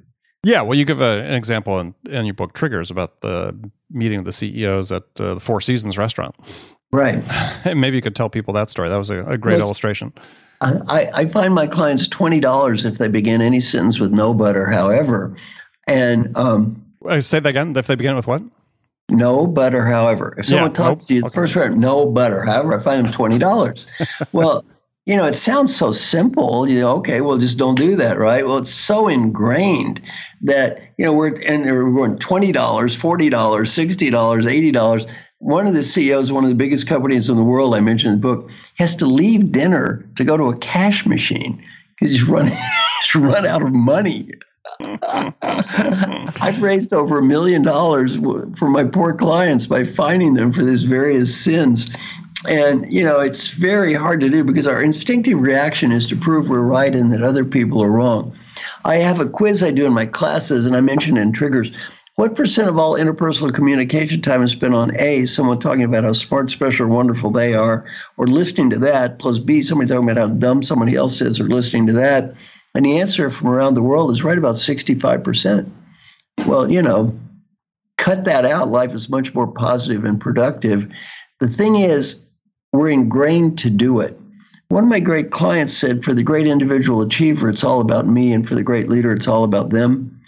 Yeah, 0.43 0.61
well, 0.61 0.77
you 0.77 0.85
give 0.85 1.01
a, 1.01 1.21
an 1.21 1.33
example 1.33 1.79
in, 1.79 1.93
in 2.09 2.25
your 2.25 2.33
book, 2.33 2.53
Triggers, 2.53 2.89
about 2.89 3.21
the 3.21 3.57
meeting 3.89 4.19
of 4.19 4.25
the 4.25 4.31
CEOs 4.31 4.91
at 4.91 5.03
uh, 5.19 5.33
the 5.33 5.39
Four 5.39 5.59
Seasons 5.59 5.97
restaurant. 5.97 6.35
Right. 6.91 7.21
And 7.65 7.81
Maybe 7.81 7.97
you 7.97 8.01
could 8.01 8.15
tell 8.15 8.29
people 8.29 8.53
that 8.53 8.69
story. 8.69 8.87
That 8.87 8.97
was 8.97 9.09
a, 9.09 9.25
a 9.25 9.37
great 9.37 9.59
illustration. 9.59 10.13
I, 10.61 11.09
I 11.13 11.25
find 11.27 11.53
my 11.53 11.67
clients 11.67 12.07
twenty 12.07 12.39
dollars 12.39 12.85
if 12.85 12.97
they 12.97 13.07
begin 13.07 13.41
any 13.41 13.59
sentence 13.59 13.99
with 13.99 14.11
no 14.11 14.33
but 14.33 14.57
or 14.57 14.65
however, 14.65 15.35
and 15.87 16.35
um, 16.35 16.83
I 17.07 17.19
say 17.19 17.39
that 17.39 17.49
again. 17.49 17.75
If 17.75 17.87
they 17.87 17.95
begin 17.95 18.15
with 18.15 18.27
what? 18.27 18.41
No, 19.09 19.47
but 19.47 19.73
or 19.73 19.85
however. 19.85 20.35
If 20.37 20.47
someone 20.47 20.71
yeah, 20.71 20.73
talks 20.73 21.01
nope. 21.01 21.07
to 21.07 21.13
you, 21.13 21.21
the 21.21 21.27
okay. 21.27 21.35
first 21.35 21.55
word, 21.55 21.77
no, 21.77 22.05
but 22.05 22.33
or 22.33 22.43
however, 22.43 22.77
I 22.77 22.83
find 22.83 23.05
them 23.05 23.11
twenty 23.11 23.37
dollars. 23.37 23.85
well, 24.33 24.65
you 25.05 25.15
know, 25.15 25.25
it 25.25 25.33
sounds 25.33 25.73
so 25.73 25.93
simple. 25.93 26.67
You 26.67 26.81
know, 26.81 26.91
okay, 26.97 27.21
well, 27.21 27.37
just 27.37 27.57
don't 27.57 27.75
do 27.75 27.95
that, 27.95 28.17
right? 28.17 28.45
Well, 28.45 28.57
it's 28.57 28.73
so 28.73 29.07
ingrained 29.07 30.01
that 30.41 30.81
you 30.97 31.05
know 31.05 31.13
we're 31.13 31.33
and 31.43 31.63
we're 31.65 31.91
going 31.91 32.19
twenty 32.19 32.51
dollars, 32.51 32.95
forty 32.95 33.29
dollars, 33.29 33.71
sixty 33.71 34.09
dollars, 34.09 34.45
eighty 34.45 34.71
dollars. 34.71 35.07
One 35.39 35.67
of 35.67 35.73
the 35.73 35.83
CEOs 35.83 36.29
of 36.29 36.35
one 36.35 36.43
of 36.43 36.49
the 36.49 36.55
biggest 36.55 36.87
companies 36.87 37.29
in 37.29 37.37
the 37.37 37.43
world, 37.43 37.75
I 37.75 37.79
mentioned 37.79 38.13
in 38.13 38.21
the 38.21 38.27
book, 38.27 38.49
has 38.75 38.95
to 38.97 39.05
leave 39.05 39.51
dinner 39.51 40.05
to 40.15 40.23
go 40.23 40.35
to 40.35 40.49
a 40.49 40.57
cash 40.57 41.05
machine 41.05 41.63
because 41.95 42.11
he's 42.11 42.23
running, 42.23 42.57
he's 43.01 43.15
run 43.15 43.45
out 43.45 43.61
of 43.61 43.71
money. 43.71 44.31
I've 45.41 46.61
raised 46.61 46.93
over 46.93 47.19
a 47.19 47.23
million 47.23 47.61
dollars 47.61 48.17
for 48.57 48.69
my 48.69 48.83
poor 48.83 49.13
clients 49.13 49.67
by 49.67 49.85
fining 49.85 50.33
them 50.33 50.51
for 50.51 50.63
these 50.63 50.83
various 50.83 51.35
sins. 51.35 51.89
And, 52.47 52.91
you 52.91 53.03
know, 53.03 53.19
it's 53.19 53.47
very 53.49 53.93
hard 53.93 54.19
to 54.21 54.29
do 54.29 54.43
because 54.43 54.67
our 54.67 54.81
instinctive 54.81 55.39
reaction 55.39 55.91
is 55.91 56.05
to 56.07 56.15
prove 56.15 56.49
we're 56.49 56.59
right 56.59 56.95
and 56.95 57.11
that 57.13 57.23
other 57.23 57.43
people 57.43 57.81
are 57.81 57.89
wrong. 57.89 58.35
I 58.85 58.97
have 58.97 59.19
a 59.19 59.27
quiz 59.27 59.63
I 59.63 59.71
do 59.71 59.85
in 59.85 59.93
my 59.93 60.05
classes, 60.05 60.65
and 60.65 60.75
I 60.75 60.81
mentioned 60.81 61.17
in 61.17 61.31
Triggers. 61.31 61.71
What 62.17 62.33
percent 62.33 62.67
of 62.67 62.79
all 62.79 62.97
interpersonal 62.97 63.53
communication 63.53 64.21
time 64.21 64.41
is 64.41 64.51
spent 64.51 64.73
on 64.73 64.95
A, 64.97 65.27
someone 65.27 65.59
talking 65.59 65.83
about 65.83 66.03
how 66.03 66.13
smart, 66.13 66.49
special, 66.49 66.87
or 66.87 66.89
wonderful 66.89 67.29
they 67.29 67.53
are, 67.53 67.85
or 68.17 68.25
listening 68.25 68.71
to 68.71 68.79
that, 68.79 69.19
plus 69.19 69.37
B, 69.37 69.61
somebody 69.61 69.87
talking 69.87 70.09
about 70.09 70.17
how 70.17 70.33
dumb 70.33 70.63
somebody 70.63 70.95
else 70.95 71.21
is, 71.21 71.39
or 71.39 71.43
listening 71.43 71.85
to 71.85 71.93
that, 71.93 72.33
and 72.73 72.83
the 72.83 72.99
answer 72.99 73.29
from 73.29 73.49
around 73.49 73.75
the 73.75 73.83
world 73.83 74.09
is 74.09 74.23
right 74.23 74.37
about 74.39 74.55
65%. 74.55 75.69
Well, 76.47 76.71
you 76.71 76.81
know, 76.81 77.15
cut 77.99 78.25
that 78.25 78.45
out. 78.45 78.69
Life 78.69 78.95
is 78.95 79.09
much 79.09 79.35
more 79.35 79.45
positive 79.45 80.03
and 80.03 80.19
productive. 80.19 80.91
The 81.39 81.47
thing 81.47 81.75
is, 81.75 82.25
we're 82.73 82.89
ingrained 82.89 83.59
to 83.59 83.69
do 83.69 83.99
it. 83.99 84.19
One 84.69 84.83
of 84.83 84.89
my 84.89 84.99
great 84.99 85.29
clients 85.29 85.77
said, 85.77 86.03
for 86.03 86.15
the 86.15 86.23
great 86.23 86.47
individual 86.47 87.03
achiever, 87.03 87.47
it's 87.47 87.63
all 87.63 87.79
about 87.79 88.07
me, 88.07 88.33
and 88.33 88.47
for 88.47 88.55
the 88.55 88.63
great 88.63 88.89
leader, 88.89 89.13
it's 89.13 89.27
all 89.27 89.43
about 89.43 89.69
them. 89.69 90.19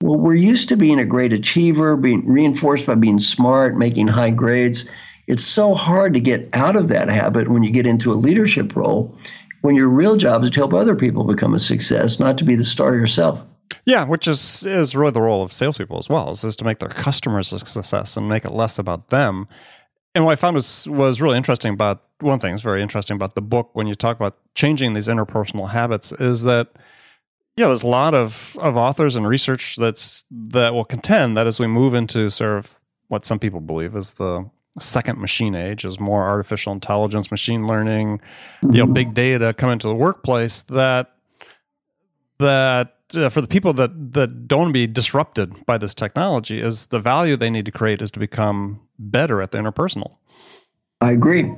Well, 0.00 0.18
we're 0.18 0.34
used 0.36 0.68
to 0.68 0.76
being 0.76 1.00
a 1.00 1.04
great 1.04 1.32
achiever, 1.32 1.96
being 1.96 2.26
reinforced 2.26 2.86
by 2.86 2.94
being 2.94 3.18
smart, 3.18 3.76
making 3.76 4.06
high 4.06 4.30
grades. 4.30 4.88
It's 5.26 5.44
so 5.44 5.74
hard 5.74 6.14
to 6.14 6.20
get 6.20 6.48
out 6.52 6.76
of 6.76 6.88
that 6.88 7.08
habit 7.08 7.48
when 7.48 7.62
you 7.62 7.70
get 7.70 7.86
into 7.86 8.12
a 8.12 8.14
leadership 8.14 8.76
role 8.76 9.14
when 9.62 9.74
your 9.74 9.88
real 9.88 10.16
job 10.16 10.42
is 10.44 10.50
to 10.50 10.60
help 10.60 10.72
other 10.72 10.94
people 10.94 11.24
become 11.24 11.54
a 11.54 11.58
success, 11.58 12.20
not 12.20 12.38
to 12.38 12.44
be 12.44 12.54
the 12.54 12.64
star 12.64 12.94
yourself. 12.94 13.42
Yeah, 13.84 14.04
which 14.04 14.28
is 14.28 14.64
is 14.64 14.94
really 14.94 15.10
the 15.10 15.20
role 15.20 15.42
of 15.42 15.52
salespeople 15.52 15.98
as 15.98 16.08
well, 16.08 16.30
is, 16.30 16.44
is 16.44 16.56
to 16.56 16.64
make 16.64 16.78
their 16.78 16.88
customers 16.88 17.52
a 17.52 17.58
success 17.58 18.16
and 18.16 18.28
make 18.28 18.44
it 18.44 18.52
less 18.52 18.78
about 18.78 19.08
them. 19.08 19.48
And 20.14 20.24
what 20.24 20.32
I 20.32 20.36
found 20.36 20.54
was 20.54 20.86
was 20.88 21.20
really 21.20 21.36
interesting 21.36 21.74
about 21.74 22.02
one 22.20 22.38
thing 22.38 22.54
is 22.54 22.62
very 22.62 22.82
interesting 22.82 23.16
about 23.16 23.34
the 23.34 23.42
book 23.42 23.70
when 23.74 23.86
you 23.86 23.94
talk 23.94 24.16
about 24.16 24.36
changing 24.54 24.94
these 24.94 25.08
interpersonal 25.08 25.70
habits 25.70 26.12
is 26.12 26.42
that 26.44 26.68
yeah, 27.58 27.66
there's 27.66 27.82
a 27.82 27.88
lot 27.88 28.14
of, 28.14 28.56
of 28.60 28.76
authors 28.76 29.16
and 29.16 29.26
research 29.26 29.74
that's 29.76 30.24
that 30.30 30.74
will 30.74 30.84
contend 30.84 31.36
that 31.36 31.48
as 31.48 31.58
we 31.58 31.66
move 31.66 31.92
into 31.92 32.30
sort 32.30 32.56
of 32.56 32.78
what 33.08 33.26
some 33.26 33.40
people 33.40 33.60
believe 33.60 33.96
is 33.96 34.12
the 34.12 34.48
second 34.78 35.18
machine 35.18 35.56
age 35.56 35.84
as 35.84 35.98
more 35.98 36.22
artificial 36.22 36.72
intelligence, 36.72 37.32
machine 37.32 37.66
learning, 37.66 38.20
you 38.62 38.78
know, 38.78 38.86
big 38.86 39.12
data 39.12 39.52
come 39.52 39.70
into 39.70 39.88
the 39.88 39.94
workplace 39.94 40.62
that 40.62 41.16
that 42.38 42.94
uh, 43.14 43.28
for 43.28 43.40
the 43.40 43.48
people 43.48 43.72
that 43.72 44.12
that 44.12 44.46
don't 44.46 44.70
be 44.70 44.86
disrupted 44.86 45.66
by 45.66 45.76
this 45.76 45.94
technology 45.94 46.60
is 46.60 46.86
the 46.86 47.00
value 47.00 47.36
they 47.36 47.50
need 47.50 47.66
to 47.66 47.72
create 47.72 48.00
is 48.00 48.12
to 48.12 48.20
become 48.20 48.80
better 49.00 49.42
at 49.42 49.50
the 49.50 49.58
interpersonal. 49.58 50.18
I 51.00 51.10
agree. 51.10 51.52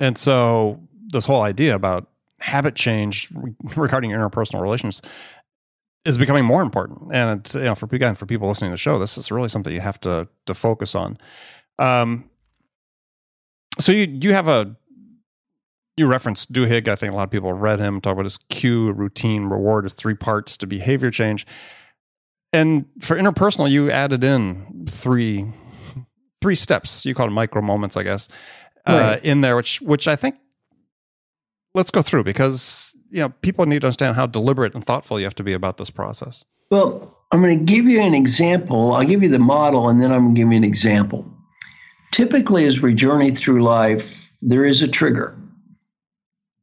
And 0.00 0.18
so 0.18 0.80
this 1.12 1.24
whole 1.24 1.40
idea 1.40 1.74
about 1.74 2.08
habit 2.42 2.74
change 2.74 3.28
regarding 3.76 4.10
interpersonal 4.10 4.60
relations 4.60 5.02
is 6.04 6.18
becoming 6.18 6.44
more 6.44 6.62
important. 6.62 7.10
And 7.12 7.40
it's, 7.40 7.54
you 7.54 7.62
know, 7.62 7.74
for 7.74 7.86
again 7.92 8.14
for 8.14 8.26
people 8.26 8.48
listening 8.48 8.70
to 8.70 8.74
the 8.74 8.78
show, 8.78 8.98
this 8.98 9.16
is 9.16 9.30
really 9.30 9.48
something 9.48 9.72
you 9.72 9.80
have 9.80 10.00
to 10.00 10.28
to 10.46 10.54
focus 10.54 10.94
on. 10.94 11.18
Um, 11.78 12.28
so 13.78 13.92
you 13.92 14.06
you 14.20 14.32
have 14.32 14.48
a 14.48 14.76
you 15.96 16.06
referenced 16.06 16.52
Duhigg. 16.52 16.88
I 16.88 16.96
think 16.96 17.12
a 17.12 17.16
lot 17.16 17.24
of 17.24 17.30
people 17.30 17.50
have 17.50 17.60
read 17.60 17.78
him. 17.78 18.00
Talk 18.00 18.14
about 18.14 18.24
his 18.24 18.38
cue, 18.48 18.92
routine, 18.92 19.44
reward 19.44 19.84
as 19.84 19.92
three 19.94 20.14
parts 20.14 20.56
to 20.58 20.66
behavior 20.66 21.10
change. 21.10 21.46
And 22.52 22.86
for 23.00 23.16
interpersonal, 23.16 23.70
you 23.70 23.90
added 23.90 24.24
in 24.24 24.86
three 24.88 25.46
three 26.40 26.54
steps. 26.54 27.06
You 27.06 27.14
call 27.14 27.28
it 27.28 27.30
micro 27.30 27.62
moments, 27.62 27.96
I 27.96 28.02
guess, 28.02 28.28
uh, 28.86 28.92
right. 28.92 29.18
uh, 29.18 29.20
in 29.22 29.40
there, 29.40 29.56
which 29.56 29.80
which 29.80 30.08
I 30.08 30.16
think 30.16 30.36
let's 31.74 31.90
go 31.90 32.02
through 32.02 32.24
because 32.24 32.96
you 33.10 33.20
know 33.20 33.30
people 33.40 33.66
need 33.66 33.80
to 33.80 33.86
understand 33.86 34.16
how 34.16 34.26
deliberate 34.26 34.74
and 34.74 34.84
thoughtful 34.84 35.18
you 35.18 35.24
have 35.24 35.34
to 35.36 35.42
be 35.42 35.52
about 35.52 35.76
this 35.76 35.90
process. 35.90 36.44
Well, 36.70 37.16
I'm 37.32 37.42
going 37.42 37.58
to 37.58 37.64
give 37.64 37.88
you 37.88 38.00
an 38.00 38.14
example. 38.14 38.92
I'll 38.92 39.04
give 39.04 39.22
you 39.22 39.28
the 39.28 39.38
model, 39.38 39.88
and 39.88 40.00
then 40.00 40.12
I'm 40.12 40.22
going 40.22 40.34
to 40.34 40.40
give 40.40 40.50
you 40.50 40.56
an 40.56 40.64
example. 40.64 41.24
Typically, 42.10 42.64
as 42.64 42.80
we 42.80 42.94
journey 42.94 43.30
through 43.30 43.62
life, 43.62 44.30
there 44.42 44.64
is 44.64 44.82
a 44.82 44.88
trigger. 44.88 45.36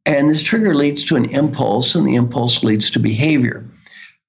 And 0.06 0.30
this 0.30 0.42
trigger 0.42 0.74
leads 0.76 1.04
to 1.06 1.16
an 1.16 1.26
impulse, 1.26 1.96
and 1.96 2.08
the 2.08 2.16
impulse 2.16 2.64
leads 2.64 2.90
to 2.92 3.00
behavior. 3.00 3.66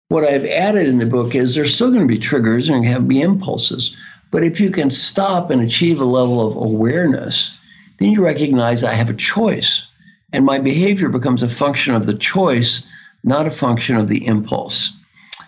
What 0.09 0.25
I've 0.25 0.45
added 0.47 0.87
in 0.89 0.99
the 0.99 1.07
book 1.07 1.35
is 1.35 1.55
there's 1.55 1.75
still 1.75 1.91
going 1.91 2.07
to 2.07 2.13
be 2.13 2.19
triggers 2.19 2.69
and 2.69 2.85
have 2.85 3.07
be 3.07 3.21
impulses. 3.21 3.95
But 4.31 4.45
if 4.45 4.61
you 4.61 4.71
can 4.71 4.91
stop 4.91 5.51
and 5.51 5.61
achieve 5.61 6.01
a 6.01 6.05
level 6.05 6.47
of 6.47 6.57
awareness, 6.57 7.63
then 7.99 8.11
you 8.11 8.25
recognize 8.25 8.83
I 8.83 8.93
have 8.95 9.11
a 9.11 9.15
choice. 9.15 9.87
And 10.33 10.45
my 10.45 10.59
behavior 10.59 11.09
becomes 11.09 11.43
a 11.43 11.49
function 11.49 11.95
of 11.95 12.07
the 12.07 12.15
choice, 12.15 12.87
not 13.25 13.47
a 13.47 13.51
function 13.51 13.97
of 13.97 14.09
the 14.09 14.27
impulse. 14.27 14.97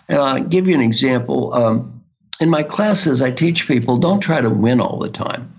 And 0.09 0.17
I'll 0.19 0.43
give 0.43 0.67
you 0.67 0.75
an 0.75 0.81
example. 0.81 1.53
Um, 1.53 2.03
in 2.39 2.49
my 2.49 2.63
classes, 2.63 3.21
I 3.21 3.31
teach 3.31 3.67
people 3.67 3.97
don't 3.97 4.19
try 4.19 4.41
to 4.41 4.49
win 4.49 4.81
all 4.81 4.99
the 4.99 5.09
time. 5.09 5.53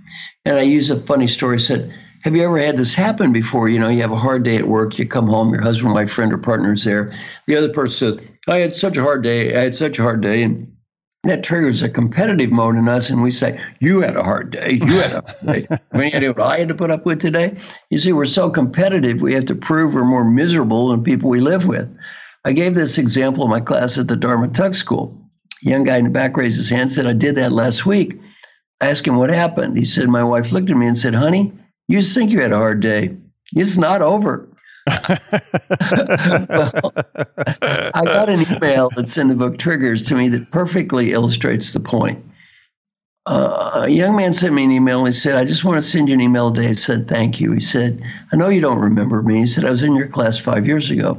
And 0.45 0.59
I 0.59 0.63
use 0.63 0.91
a 0.91 1.01
funny 1.01 1.27
story. 1.27 1.59
Said, 1.59 1.95
have 2.25 2.35
you 2.35 2.43
ever 2.43 2.59
had 2.59 2.77
this 2.77 2.95
happen 2.95 3.33
before? 3.33 3.69
You 3.69 3.79
know, 3.79 3.89
you 3.89 4.01
have 4.01 4.13
a 4.13 4.17
hard 4.17 4.45
day 4.45 4.57
at 4.57 4.69
work, 4.69 4.99
you 4.99 5.07
come 5.07 5.27
home, 5.27 5.53
your 5.53 5.63
husband, 5.63 5.93
wife, 5.93 6.11
friend, 6.11 6.33
or 6.33 6.39
partner 6.39 6.73
is 6.73 6.85
there. 6.85 7.13
The 7.47 7.57
other 7.57 7.71
person 7.71 8.19
says, 8.19 8.29
I 8.49 8.59
had 8.59 8.77
such 8.77 8.97
a 8.97 9.03
hard 9.03 9.23
day. 9.23 9.55
I 9.55 9.63
had 9.63 9.75
such 9.75 9.99
a 9.99 10.03
hard 10.03 10.21
day. 10.21 10.43
And 10.43 10.74
that 11.25 11.43
triggers 11.43 11.83
a 11.83 11.89
competitive 11.89 12.51
mode 12.51 12.77
in 12.77 12.89
us, 12.89 13.11
and 13.11 13.23
we 13.23 13.31
say, 13.31 13.61
You 13.81 14.01
had 14.01 14.17
a 14.17 14.23
hard 14.23 14.51
day. 14.51 14.73
You 14.73 15.01
had 15.01 15.13
a 15.13 15.21
hard 15.23 15.47
day. 15.47 15.79
I 15.93 15.99
mean, 15.99 16.23
you 16.23 16.29
what 16.29 16.41
I 16.41 16.59
had 16.59 16.69
to 16.69 16.75
put 16.75 16.91
up 16.91 17.07
with 17.07 17.21
today? 17.21 17.57
You 17.91 17.99
see, 17.99 18.13
we're 18.13 18.25
so 18.27 18.51
competitive, 18.51 19.21
we 19.21 19.35
have 19.35 19.47
to 19.47 19.55
prove 19.55 19.95
we're 19.95 20.05
more 20.05 20.25
miserable 20.25 20.89
than 20.89 21.03
people 21.03 21.31
we 21.31 21.41
live 21.41 21.67
with. 21.67 21.89
I 22.45 22.53
gave 22.53 22.75
this 22.75 22.99
example 22.99 23.45
in 23.45 23.51
my 23.51 23.61
class 23.61 23.97
at 23.97 24.09
the 24.09 24.17
Dartmouth 24.17 24.53
Tuck 24.53 24.75
School. 24.75 25.19
A 25.65 25.69
young 25.69 25.85
guy 25.85 25.97
in 25.97 26.05
the 26.05 26.11
back 26.11 26.37
raised 26.37 26.59
his 26.59 26.71
hand 26.71 26.83
and 26.83 26.93
said, 26.93 27.07
I 27.07 27.15
did 27.15 27.37
that 27.37 27.53
last 27.53 27.87
week. 27.87 28.21
I 28.81 28.91
asked 28.91 29.07
him 29.07 29.17
what 29.17 29.31
happened. 29.31 29.79
He 29.79 29.85
said, 29.85 30.09
My 30.09 30.23
wife 30.23 30.53
looked 30.53 30.71
at 30.71 30.77
me 30.77 30.87
and 30.87 30.99
said, 30.99 31.15
Honey, 31.15 31.53
you 31.89 32.03
think 32.03 32.31
you 32.31 32.41
had 32.41 32.53
a 32.53 32.57
hard 32.57 32.81
day. 32.81 33.17
It's 33.55 33.79
not 33.79 34.03
over. 34.03 34.49
Well, 34.87 36.93
I 37.95 38.03
got 38.05 38.29
an 38.29 38.45
email 38.51 38.91
that's 38.95 39.17
in 39.17 39.29
the 39.29 39.35
book 39.35 39.59
Triggers 39.59 40.03
to 40.05 40.15
me 40.15 40.29
that 40.29 40.51
perfectly 40.51 41.13
illustrates 41.13 41.73
the 41.73 41.81
point. 41.81 42.23
Uh, 43.27 43.85
a 43.85 43.89
young 43.89 44.15
man 44.15 44.35
sent 44.35 44.53
me 44.53 44.65
an 44.65 44.71
email 44.71 44.99
and 44.99 45.09
he 45.09 45.13
said, 45.13 45.37
I 45.37 45.47
just 45.47 45.65
want 45.65 45.83
to 45.83 45.83
send 45.83 46.09
you 46.09 46.15
an 46.15 46.21
email 46.21 46.53
today. 46.53 46.69
He 46.69 46.75
said, 46.75 47.09
Thank 47.09 47.41
you. 47.41 47.53
He 47.53 47.61
said, 47.61 48.03
I 48.33 48.37
know 48.37 48.51
you 48.51 48.61
don't 48.61 48.79
remember 48.79 49.23
me. 49.23 49.39
He 49.39 49.47
said, 49.47 49.65
I 49.65 49.71
was 49.71 49.83
in 49.83 49.97
your 49.97 50.09
class 50.09 50.39
five 50.39 50.67
years 50.67 50.91
ago. 50.91 51.19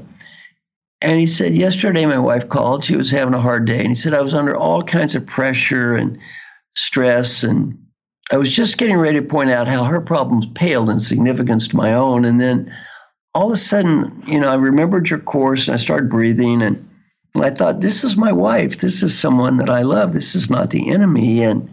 And 1.02 1.20
he 1.20 1.26
said, 1.26 1.56
Yesterday 1.56 2.06
my 2.06 2.20
wife 2.20 2.48
called. 2.48 2.86
She 2.86 2.96
was 2.96 3.10
having 3.10 3.34
a 3.34 3.42
hard 3.42 3.66
day. 3.66 3.80
And 3.80 3.88
he 3.88 3.96
said, 3.96 4.14
I 4.14 4.22
was 4.22 4.36
under 4.36 4.56
all 4.56 4.84
kinds 4.84 5.16
of 5.16 5.26
pressure 5.26 5.96
and 5.96 6.20
stress. 6.76 7.42
And 7.42 7.76
I 8.32 8.38
was 8.38 8.52
just 8.52 8.78
getting 8.78 8.98
ready 8.98 9.20
to 9.20 9.26
point 9.26 9.50
out 9.50 9.68
how 9.68 9.84
her 9.84 10.02
problems 10.02 10.46
paled 10.46 10.90
in 10.90 11.00
significance 11.00 11.68
to 11.70 11.76
my 11.76 11.94
own. 11.94 12.24
And 12.24 12.40
then 12.40 12.72
all 13.36 13.48
of 13.48 13.52
a 13.52 13.58
sudden, 13.58 14.24
you 14.26 14.40
know, 14.40 14.50
I 14.50 14.56
remembered 14.56 15.10
your 15.10 15.20
course 15.20 15.68
and 15.68 15.76
I 15.76 15.78
started 15.78 16.10
breathing 16.10 16.62
and 16.62 16.90
I 17.36 17.50
thought, 17.50 17.82
this 17.82 18.04
is 18.04 18.16
my 18.16 18.32
wife. 18.32 18.80
This 18.80 19.04
is 19.04 19.18
someone 19.18 19.58
that 19.58 19.70
I 19.70 19.82
love. 19.82 20.14
This 20.14 20.36
is 20.36 20.50
not 20.50 20.70
the 20.70 20.90
enemy. 20.90 21.44
And 21.44 21.70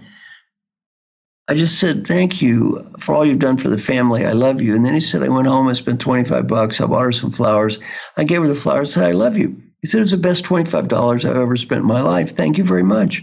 I 1.49 1.55
just 1.55 1.79
said, 1.79 2.05
thank 2.05 2.43
you 2.43 2.85
for 2.99 3.15
all 3.15 3.25
you've 3.25 3.39
done 3.39 3.57
for 3.59 3.69
the 3.69 3.79
family. 3.79 4.27
I 4.27 4.33
love 4.33 4.61
you. 4.61 4.75
And 4.75 4.85
then 4.85 4.93
he 4.93 4.99
said, 4.99 5.23
I 5.23 5.29
went 5.29 5.47
home, 5.47 5.69
I 5.69 5.75
spent 5.75 6.01
25 6.01 6.49
bucks. 6.49 6.81
I 6.81 6.87
bought 6.87 7.05
her 7.05 7.13
some 7.13 7.31
flowers. 7.31 7.79
I 8.17 8.25
gave 8.25 8.41
her 8.41 8.49
the 8.49 8.57
flowers, 8.57 8.95
said, 8.95 9.05
I 9.05 9.13
love 9.13 9.39
you. 9.39 9.57
He 9.83 9.89
said, 9.89 9.99
it 9.99 10.03
was 10.03 10.11
the 10.11 10.17
best 10.17 10.45
$25 10.45 11.25
I've 11.25 11.37
ever 11.37 11.57
spent 11.57 11.83
in 11.83 11.87
my 11.87 12.03
life. 12.03 12.37
Thank 12.37 12.59
you 12.59 12.65
very 12.65 12.83
much. 12.85 13.23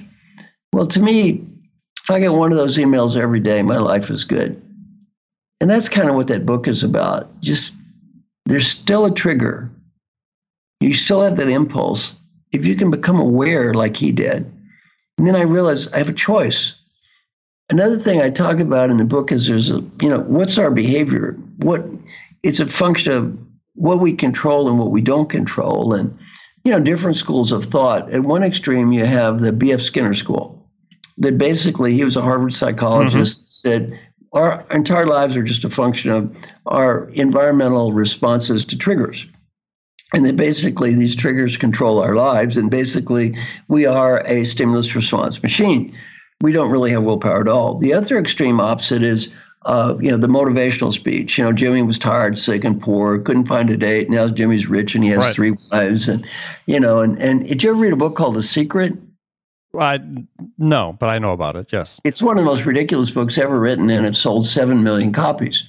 Well, 0.71 0.87
to 0.87 1.01
me, 1.01 1.45
if 2.03 2.09
I 2.09 2.21
get 2.21 2.31
one 2.31 2.53
of 2.53 2.57
those 2.57 2.77
emails 2.77 3.17
every 3.17 3.41
day, 3.41 3.61
my 3.63 3.79
life 3.79 4.09
is 4.09 4.23
good. 4.23 4.61
And 5.59 5.69
that's 5.69 5.89
kind 5.89 6.09
of 6.09 6.15
what 6.15 6.27
that 6.27 6.45
book 6.45 6.69
is 6.69 6.83
about. 6.83 7.41
Just 7.41 7.73
there's 8.49 8.67
still 8.67 9.05
a 9.05 9.13
trigger. 9.13 9.69
You 10.79 10.91
still 10.91 11.21
have 11.21 11.37
that 11.37 11.49
impulse. 11.49 12.15
If 12.51 12.65
you 12.65 12.75
can 12.75 12.89
become 12.89 13.19
aware 13.19 13.73
like 13.73 13.95
he 13.95 14.11
did, 14.11 14.51
and 15.17 15.27
then 15.27 15.35
I 15.35 15.41
realized 15.41 15.93
I 15.93 15.99
have 15.99 16.09
a 16.09 16.13
choice. 16.13 16.73
Another 17.69 17.99
thing 17.99 18.21
I 18.21 18.31
talk 18.31 18.59
about 18.59 18.89
in 18.89 18.97
the 18.97 19.05
book 19.05 19.31
is 19.31 19.45
there's 19.45 19.69
a, 19.69 19.83
you 20.01 20.09
know, 20.09 20.21
what's 20.21 20.57
our 20.57 20.71
behavior? 20.71 21.37
What 21.57 21.85
it's 22.41 22.59
a 22.59 22.65
function 22.65 23.11
of 23.11 23.37
what 23.75 23.99
we 23.99 24.13
control 24.13 24.67
and 24.67 24.79
what 24.79 24.89
we 24.89 25.01
don't 25.01 25.29
control. 25.29 25.93
And, 25.93 26.17
you 26.63 26.71
know, 26.71 26.79
different 26.79 27.17
schools 27.17 27.51
of 27.51 27.65
thought. 27.65 28.09
At 28.11 28.23
one 28.23 28.43
extreme, 28.43 28.91
you 28.91 29.05
have 29.05 29.41
the 29.41 29.51
B.F. 29.51 29.81
Skinner 29.81 30.15
school, 30.15 30.67
that 31.17 31.37
basically 31.37 31.93
he 31.93 32.03
was 32.03 32.17
a 32.17 32.21
Harvard 32.21 32.53
psychologist, 32.53 33.43
mm-hmm. 33.43 33.69
said 33.69 33.99
our 34.33 34.65
entire 34.71 35.07
lives 35.07 35.35
are 35.35 35.43
just 35.43 35.65
a 35.65 35.69
function 35.69 36.11
of 36.11 36.35
our 36.65 37.05
environmental 37.13 37.93
responses 37.93 38.65
to 38.65 38.77
triggers. 38.77 39.25
And 40.13 40.25
that 40.25 40.35
basically 40.35 40.95
these 40.95 41.15
triggers 41.15 41.57
control 41.57 42.01
our 42.01 42.15
lives. 42.15 42.57
And 42.57 42.71
basically, 42.71 43.37
we 43.67 43.85
are 43.85 44.25
a 44.25 44.43
stimulus 44.43 44.95
response 44.95 45.41
machine. 45.43 45.95
We 46.41 46.51
don't 46.51 46.71
really 46.71 46.91
have 46.91 47.03
willpower 47.03 47.41
at 47.41 47.47
all. 47.47 47.77
The 47.77 47.93
other 47.93 48.17
extreme 48.17 48.59
opposite 48.59 49.03
is 49.03 49.29
uh, 49.65 49.95
you 49.99 50.09
know, 50.09 50.17
the 50.17 50.27
motivational 50.27 50.93
speech. 50.93 51.37
You 51.37 51.43
know, 51.43 51.51
Jimmy 51.51 51.81
was 51.81 51.99
tired, 51.99 52.37
sick, 52.37 52.63
and 52.63 52.81
poor, 52.81 53.19
couldn't 53.19 53.47
find 53.47 53.69
a 53.69 53.77
date. 53.77 54.09
Now 54.09 54.27
Jimmy's 54.29 54.67
rich 54.67 54.95
and 54.95 55.03
he 55.03 55.09
has 55.09 55.25
right. 55.25 55.35
three 55.35 55.55
wives. 55.71 56.07
And, 56.07 56.25
you 56.65 56.79
know, 56.79 57.01
and, 57.01 57.21
and 57.21 57.45
did 57.45 57.61
you 57.61 57.71
ever 57.71 57.79
read 57.79 57.93
a 57.93 57.97
book 57.97 58.15
called 58.15 58.35
The 58.35 58.41
Secret? 58.41 58.93
I 59.77 59.99
no, 60.57 60.97
but 60.99 61.09
I 61.09 61.19
know 61.19 61.33
about 61.33 61.55
it. 61.55 61.71
Yes, 61.71 62.01
it's 62.03 62.21
one 62.21 62.37
of 62.37 62.43
the 62.43 62.49
most 62.49 62.65
ridiculous 62.65 63.11
books 63.11 63.37
ever 63.37 63.59
written, 63.59 63.89
and 63.89 64.05
it 64.05 64.15
sold 64.15 64.45
seven 64.45 64.83
million 64.83 65.11
copies. 65.13 65.63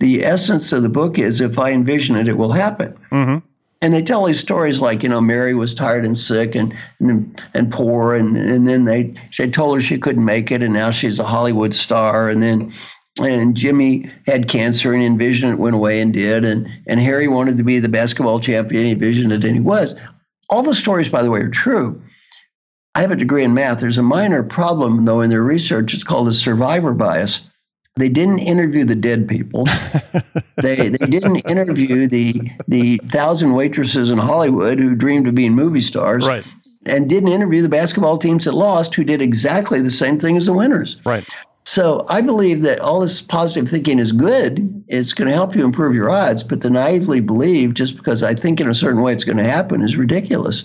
The 0.00 0.24
essence 0.24 0.72
of 0.72 0.82
the 0.82 0.88
book 0.88 1.18
is, 1.18 1.40
if 1.40 1.58
I 1.58 1.70
envision 1.70 2.16
it, 2.16 2.28
it 2.28 2.38
will 2.38 2.52
happen. 2.52 2.96
Mm-hmm. 3.12 3.46
And 3.82 3.92
they 3.92 4.02
tell 4.02 4.24
these 4.24 4.40
stories 4.40 4.80
like, 4.80 5.02
you 5.02 5.10
know, 5.10 5.20
Mary 5.20 5.54
was 5.54 5.74
tired 5.74 6.06
and 6.06 6.16
sick 6.16 6.54
and 6.54 6.74
and, 7.00 7.42
and 7.52 7.70
poor, 7.70 8.14
and 8.14 8.36
and 8.36 8.66
then 8.66 8.86
they 8.86 9.14
they 9.36 9.50
told 9.50 9.76
her 9.76 9.82
she 9.82 9.98
couldn't 9.98 10.24
make 10.24 10.50
it, 10.50 10.62
and 10.62 10.72
now 10.72 10.90
she's 10.90 11.18
a 11.18 11.24
Hollywood 11.24 11.74
star, 11.74 12.30
and 12.30 12.42
then 12.42 12.72
and 13.20 13.54
Jimmy 13.54 14.10
had 14.26 14.48
cancer 14.48 14.92
and 14.94 15.02
envisioned 15.02 15.52
it 15.52 15.58
went 15.58 15.76
away 15.76 16.00
and 16.00 16.14
did, 16.14 16.46
and 16.46 16.66
and 16.86 16.98
Harry 16.98 17.28
wanted 17.28 17.58
to 17.58 17.62
be 17.62 17.78
the 17.78 17.88
basketball 17.90 18.40
champion, 18.40 18.86
he 18.86 18.92
envisioned 18.92 19.32
it, 19.32 19.44
and 19.44 19.54
he 19.54 19.60
was. 19.60 19.94
All 20.48 20.62
the 20.62 20.74
stories, 20.74 21.10
by 21.10 21.22
the 21.22 21.30
way, 21.30 21.40
are 21.40 21.48
true. 21.48 22.02
I 22.94 23.00
have 23.00 23.10
a 23.10 23.16
degree 23.16 23.44
in 23.44 23.54
math. 23.54 23.80
There's 23.80 23.98
a 23.98 24.02
minor 24.02 24.42
problem, 24.42 25.04
though, 25.04 25.20
in 25.20 25.30
their 25.30 25.42
research. 25.42 25.94
It's 25.94 26.04
called 26.04 26.28
the 26.28 26.32
survivor 26.32 26.92
bias. 26.92 27.42
They 27.96 28.08
didn't 28.08 28.40
interview 28.40 28.84
the 28.84 28.94
dead 28.94 29.28
people. 29.28 29.66
they 30.56 30.88
they 30.88 31.06
didn't 31.06 31.36
interview 31.48 32.08
the 32.08 32.50
the 32.66 32.98
thousand 33.06 33.52
waitresses 33.52 34.10
in 34.10 34.18
Hollywood 34.18 34.78
who 34.78 34.94
dreamed 34.94 35.28
of 35.28 35.34
being 35.34 35.54
movie 35.54 35.80
stars. 35.80 36.26
Right. 36.26 36.44
And 36.86 37.08
didn't 37.08 37.30
interview 37.30 37.62
the 37.62 37.68
basketball 37.68 38.18
teams 38.18 38.44
that 38.44 38.52
lost 38.52 38.94
who 38.94 39.04
did 39.04 39.22
exactly 39.22 39.80
the 39.80 39.90
same 39.90 40.18
thing 40.18 40.36
as 40.36 40.46
the 40.46 40.52
winners. 40.52 40.98
Right. 41.04 41.26
So 41.64 42.04
I 42.10 42.20
believe 42.20 42.62
that 42.62 42.80
all 42.80 43.00
this 43.00 43.22
positive 43.22 43.70
thinking 43.70 43.98
is 43.98 44.12
good. 44.12 44.84
It's 44.88 45.14
going 45.14 45.28
to 45.28 45.34
help 45.34 45.56
you 45.56 45.64
improve 45.64 45.94
your 45.94 46.10
odds, 46.10 46.44
but 46.44 46.60
to 46.60 46.68
naively 46.68 47.20
believe 47.20 47.72
just 47.72 47.96
because 47.96 48.22
I 48.22 48.34
think 48.34 48.60
in 48.60 48.68
a 48.68 48.74
certain 48.74 49.00
way 49.00 49.14
it's 49.14 49.24
going 49.24 49.38
to 49.38 49.44
happen 49.44 49.80
is 49.80 49.96
ridiculous. 49.96 50.62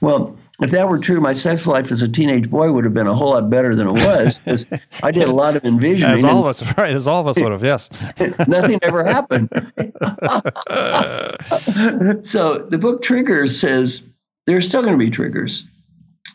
Well, 0.00 0.34
if 0.60 0.72
that 0.72 0.88
were 0.88 0.98
true, 0.98 1.20
my 1.20 1.34
sex 1.34 1.68
life 1.68 1.92
as 1.92 2.02
a 2.02 2.08
teenage 2.08 2.50
boy 2.50 2.72
would 2.72 2.82
have 2.82 2.94
been 2.94 3.06
a 3.06 3.14
whole 3.14 3.30
lot 3.30 3.48
better 3.48 3.76
than 3.76 3.86
it 3.88 3.92
was 3.92 4.38
because 4.38 4.66
I 5.04 5.12
did 5.12 5.28
a 5.28 5.32
lot 5.32 5.56
of 5.56 5.64
envisioning. 5.64 6.16
As 6.16 6.24
all 6.24 6.40
of 6.40 6.46
us, 6.46 6.62
right? 6.78 6.92
As 6.92 7.06
all 7.06 7.20
of 7.20 7.28
us 7.28 7.40
would 7.40 7.52
have, 7.52 7.62
yes. 7.62 7.88
nothing 8.48 8.80
ever 8.82 9.04
happened. 9.04 9.50
so 12.24 12.58
the 12.58 12.78
book 12.78 13.02
Triggers 13.02 13.58
says 13.58 14.04
there's 14.46 14.66
still 14.66 14.82
going 14.82 14.98
to 14.98 15.04
be 15.04 15.10
triggers. 15.10 15.64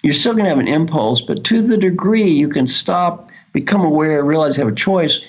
You're 0.04 0.14
still 0.14 0.34
going 0.34 0.46
to 0.46 0.50
have 0.50 0.60
an 0.60 0.70
impulse, 0.70 1.22
but 1.22 1.44
to 1.46 1.62
the 1.62 1.78
degree 1.78 2.24
you 2.24 2.48
can 2.48 2.68
stop, 2.68 3.30
become 3.52 3.82
aware, 3.82 4.24
realize 4.24 4.58
you 4.58 4.64
have 4.64 4.72
a 4.72 4.76
choice. 4.76 5.20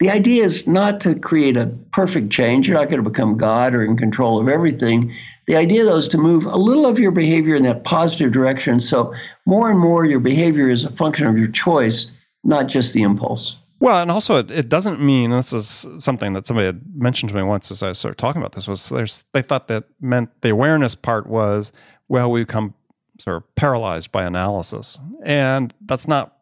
The 0.00 0.10
idea 0.10 0.44
is 0.44 0.66
not 0.66 0.98
to 1.00 1.14
create 1.14 1.56
a 1.56 1.66
perfect 1.92 2.30
change. 2.30 2.66
You're 2.66 2.76
not 2.76 2.90
going 2.90 3.02
to 3.02 3.08
become 3.08 3.36
God 3.36 3.74
or 3.74 3.84
in 3.84 3.96
control 3.96 4.40
of 4.40 4.48
everything 4.48 5.14
the 5.46 5.56
idea, 5.56 5.84
though, 5.84 5.96
is 5.96 6.08
to 6.08 6.18
move 6.18 6.46
a 6.46 6.56
little 6.56 6.86
of 6.86 6.98
your 6.98 7.10
behavior 7.10 7.54
in 7.54 7.62
that 7.64 7.84
positive 7.84 8.32
direction. 8.32 8.80
So, 8.80 9.14
more 9.46 9.70
and 9.70 9.78
more, 9.78 10.04
your 10.04 10.20
behavior 10.20 10.70
is 10.70 10.84
a 10.84 10.90
function 10.90 11.26
of 11.26 11.36
your 11.36 11.48
choice, 11.48 12.10
not 12.44 12.68
just 12.68 12.92
the 12.92 13.02
impulse. 13.02 13.56
Well, 13.80 14.00
and 14.00 14.10
also 14.10 14.38
it, 14.38 14.50
it 14.50 14.68
doesn't 14.70 15.00
mean 15.00 15.30
this 15.30 15.52
is 15.52 15.86
something 15.98 16.32
that 16.32 16.46
somebody 16.46 16.66
had 16.66 16.80
mentioned 16.94 17.30
to 17.30 17.36
me 17.36 17.42
once 17.42 17.70
as 17.70 17.82
I 17.82 17.92
started 17.92 18.16
talking 18.16 18.40
about 18.40 18.52
this 18.52 18.66
was 18.66 18.88
there's 18.88 19.26
they 19.32 19.42
thought 19.42 19.68
that 19.68 19.84
meant 20.00 20.30
the 20.40 20.48
awareness 20.48 20.94
part 20.94 21.26
was 21.26 21.70
well 22.08 22.30
we 22.30 22.42
become 22.42 22.72
sort 23.18 23.36
of 23.36 23.54
paralyzed 23.56 24.10
by 24.10 24.24
analysis, 24.24 24.98
and 25.22 25.74
that's 25.84 26.08
not 26.08 26.38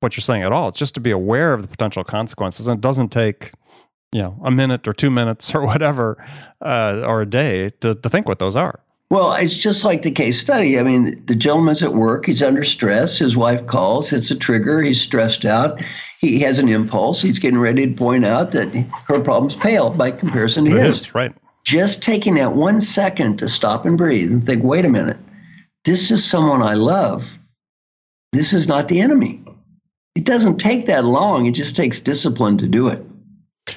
what 0.00 0.16
you're 0.16 0.22
saying 0.22 0.42
at 0.42 0.52
all. 0.52 0.68
It's 0.68 0.78
just 0.78 0.94
to 0.94 1.00
be 1.00 1.10
aware 1.10 1.52
of 1.52 1.62
the 1.62 1.68
potential 1.68 2.04
consequences, 2.04 2.66
and 2.68 2.78
it 2.78 2.80
doesn't 2.80 3.10
take 3.10 3.52
you 4.12 4.22
know 4.22 4.38
a 4.44 4.50
minute 4.50 4.86
or 4.88 4.92
two 4.92 5.10
minutes 5.10 5.54
or 5.54 5.64
whatever 5.64 6.22
uh, 6.64 7.02
or 7.04 7.22
a 7.22 7.26
day 7.26 7.70
to, 7.80 7.94
to 7.94 8.08
think 8.08 8.28
what 8.28 8.38
those 8.38 8.56
are. 8.56 8.80
Well 9.10 9.32
it's 9.34 9.56
just 9.56 9.84
like 9.84 10.02
the 10.02 10.10
case 10.10 10.40
study. 10.40 10.78
I 10.78 10.82
mean 10.82 11.22
the 11.26 11.34
gentleman's 11.34 11.82
at 11.82 11.94
work. 11.94 12.26
He's 12.26 12.42
under 12.42 12.64
stress. 12.64 13.18
His 13.18 13.36
wife 13.36 13.66
calls. 13.66 14.12
It's 14.12 14.30
a 14.30 14.36
trigger. 14.36 14.82
He's 14.82 15.00
stressed 15.00 15.44
out. 15.44 15.82
He 16.20 16.40
has 16.40 16.58
an 16.58 16.68
impulse. 16.68 17.22
He's 17.22 17.38
getting 17.38 17.60
ready 17.60 17.86
to 17.86 17.94
point 17.94 18.26
out 18.26 18.50
that 18.50 18.74
her 19.06 19.20
problems 19.20 19.54
pale 19.54 19.90
by 19.90 20.10
comparison 20.10 20.64
to 20.64 20.70
his. 20.72 21.00
is, 21.00 21.14
right. 21.14 21.32
Just 21.64 22.02
taking 22.02 22.34
that 22.36 22.54
one 22.54 22.80
second 22.80 23.38
to 23.38 23.48
stop 23.48 23.86
and 23.86 23.96
breathe 23.96 24.30
and 24.30 24.44
think 24.44 24.64
wait 24.64 24.84
a 24.84 24.88
minute. 24.88 25.18
This 25.84 26.10
is 26.10 26.24
someone 26.24 26.60
i 26.60 26.74
love. 26.74 27.30
This 28.32 28.52
is 28.52 28.66
not 28.66 28.88
the 28.88 29.00
enemy. 29.00 29.42
It 30.16 30.24
doesn't 30.24 30.58
take 30.58 30.86
that 30.86 31.04
long. 31.04 31.46
It 31.46 31.52
just 31.52 31.76
takes 31.76 32.00
discipline 32.00 32.58
to 32.58 32.66
do 32.66 32.88
it 32.88 33.02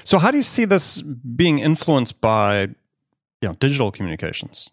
so, 0.04 0.20
how 0.20 0.32
do 0.32 0.38
you 0.38 0.44
see 0.44 0.66
this 0.66 1.02
being 1.02 1.60
influenced 1.60 2.22
by, 2.22 2.62
you 2.62 3.48
know, 3.48 3.54
digital 3.54 3.92
communications? 3.92 4.72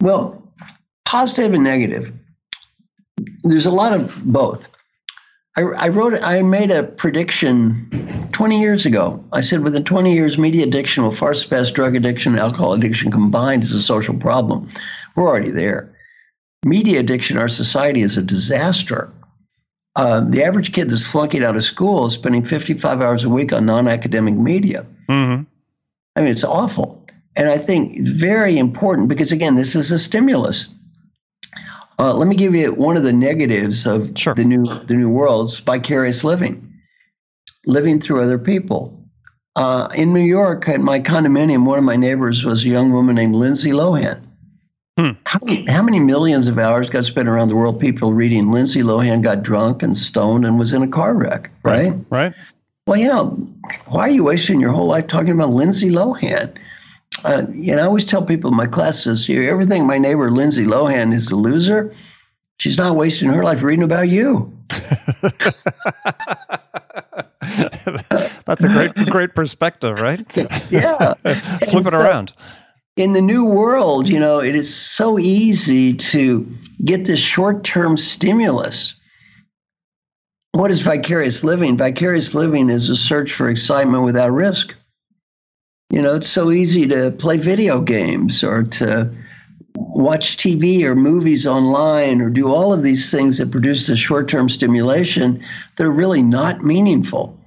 Well, 0.00 0.42
positive 1.04 1.54
and 1.54 1.64
negative. 1.64 2.12
There's 3.42 3.66
a 3.66 3.70
lot 3.70 3.92
of 3.92 4.22
both. 4.24 4.68
I, 5.56 5.62
I 5.62 5.88
wrote, 5.88 6.14
I 6.22 6.40
made 6.42 6.70
a 6.70 6.84
prediction 6.84 8.28
20 8.32 8.60
years 8.60 8.86
ago. 8.86 9.24
I 9.32 9.40
said 9.40 9.64
within 9.64 9.82
20 9.82 10.14
years, 10.14 10.38
media 10.38 10.64
addiction 10.64 11.02
will 11.02 11.10
far 11.10 11.34
surpass 11.34 11.72
drug 11.72 11.96
addiction 11.96 12.32
and 12.32 12.40
alcohol 12.40 12.74
addiction 12.74 13.10
combined 13.10 13.64
as 13.64 13.72
a 13.72 13.82
social 13.82 14.14
problem. 14.14 14.68
We're 15.16 15.26
already 15.26 15.50
there. 15.50 15.92
Media 16.64 17.00
addiction 17.00 17.38
our 17.38 17.48
society 17.48 18.02
is 18.02 18.16
a 18.16 18.22
disaster. 18.22 19.12
Uh, 19.98 20.20
the 20.20 20.44
average 20.44 20.72
kid 20.72 20.88
that's 20.88 21.04
flunking 21.04 21.42
out 21.42 21.56
of 21.56 21.64
school 21.64 22.06
is 22.06 22.12
spending 22.12 22.44
55 22.44 23.00
hours 23.00 23.24
a 23.24 23.28
week 23.28 23.52
on 23.52 23.66
non-academic 23.66 24.34
media. 24.34 24.86
Mm-hmm. 25.08 25.42
I 26.14 26.20
mean, 26.20 26.30
it's 26.30 26.44
awful. 26.44 27.04
And 27.34 27.48
I 27.48 27.58
think 27.58 28.06
very 28.06 28.58
important 28.58 29.08
because 29.08 29.32
again, 29.32 29.56
this 29.56 29.74
is 29.74 29.90
a 29.90 29.98
stimulus. 29.98 30.68
Uh, 31.98 32.14
let 32.14 32.28
me 32.28 32.36
give 32.36 32.54
you 32.54 32.72
one 32.74 32.96
of 32.96 33.02
the 33.02 33.12
negatives 33.12 33.88
of 33.88 34.16
sure. 34.16 34.34
the 34.34 34.44
new 34.44 34.64
the 34.86 34.94
new 34.94 35.08
world: 35.08 35.60
vicarious 35.66 36.22
living, 36.22 36.72
living 37.66 38.00
through 38.00 38.22
other 38.22 38.38
people. 38.38 38.94
Uh, 39.56 39.88
in 39.96 40.12
New 40.12 40.22
York, 40.22 40.68
at 40.68 40.80
my 40.80 41.00
condominium, 41.00 41.64
one 41.64 41.78
of 41.78 41.84
my 41.84 41.96
neighbors 41.96 42.44
was 42.44 42.64
a 42.64 42.68
young 42.68 42.92
woman 42.92 43.16
named 43.16 43.34
Lindsay 43.34 43.72
Lohan. 43.72 44.27
Hmm. 44.98 45.10
How, 45.26 45.38
many, 45.44 45.64
how 45.70 45.80
many 45.80 46.00
millions 46.00 46.48
of 46.48 46.58
hours 46.58 46.90
got 46.90 47.04
spent 47.04 47.28
around 47.28 47.46
the 47.46 47.54
world 47.54 47.78
people 47.78 48.12
reading 48.12 48.50
Lindsay 48.50 48.82
Lohan 48.82 49.22
got 49.22 49.44
drunk 49.44 49.84
and 49.84 49.96
stoned 49.96 50.44
and 50.44 50.58
was 50.58 50.72
in 50.72 50.82
a 50.82 50.88
car 50.88 51.14
wreck, 51.14 51.52
right? 51.62 51.92
Right. 51.92 52.04
right. 52.10 52.34
Well, 52.88 52.98
you 52.98 53.06
know, 53.06 53.28
why 53.86 54.00
are 54.00 54.10
you 54.10 54.24
wasting 54.24 54.58
your 54.58 54.72
whole 54.72 54.88
life 54.88 55.06
talking 55.06 55.30
about 55.30 55.50
Lindsay 55.50 55.88
Lohan? 55.88 56.52
Uh, 57.24 57.44
you 57.52 57.76
know, 57.76 57.82
I 57.82 57.86
always 57.86 58.04
tell 58.04 58.24
people 58.24 58.50
in 58.50 58.56
my 58.56 58.66
classes, 58.66 59.28
you 59.28 59.48
everything 59.48 59.86
my 59.86 59.98
neighbor 59.98 60.32
Lindsay 60.32 60.64
Lohan 60.64 61.14
is 61.14 61.30
a 61.30 61.36
loser. 61.36 61.94
She's 62.58 62.76
not 62.76 62.96
wasting 62.96 63.28
her 63.28 63.44
life 63.44 63.62
reading 63.62 63.84
about 63.84 64.08
you. 64.08 64.52
That's 68.46 68.64
a 68.64 68.68
great, 68.68 68.94
great 69.10 69.34
perspective, 69.36 70.00
right? 70.00 70.26
Yeah. 70.70 71.14
Flip 71.68 71.86
it 71.86 71.94
around 71.94 72.32
in 72.98 73.12
the 73.12 73.22
new 73.22 73.44
world, 73.44 74.08
you 74.08 74.18
know, 74.18 74.40
it 74.40 74.56
is 74.56 74.74
so 74.74 75.20
easy 75.20 75.94
to 75.94 76.44
get 76.84 77.04
this 77.04 77.20
short 77.20 77.62
term 77.62 77.96
stimulus. 77.96 78.94
What 80.50 80.72
is 80.72 80.82
vicarious 80.82 81.44
living? 81.44 81.76
Vicarious 81.76 82.34
living 82.34 82.68
is 82.68 82.90
a 82.90 82.96
search 82.96 83.32
for 83.32 83.48
excitement 83.48 84.02
without 84.02 84.32
risk. 84.32 84.74
You 85.90 86.02
know, 86.02 86.16
it's 86.16 86.28
so 86.28 86.50
easy 86.50 86.88
to 86.88 87.12
play 87.12 87.36
video 87.36 87.80
games 87.80 88.42
or 88.42 88.64
to 88.64 89.14
watch 89.76 90.36
TV 90.36 90.82
or 90.82 90.96
movies 90.96 91.46
online 91.46 92.20
or 92.20 92.30
do 92.30 92.48
all 92.48 92.72
of 92.72 92.82
these 92.82 93.12
things 93.12 93.38
that 93.38 93.52
produce 93.52 93.86
the 93.86 93.94
short 93.94 94.28
term 94.28 94.48
stimulation 94.48 95.40
that 95.76 95.86
are 95.86 95.92
really 95.92 96.22
not 96.22 96.64
meaningful. 96.64 97.37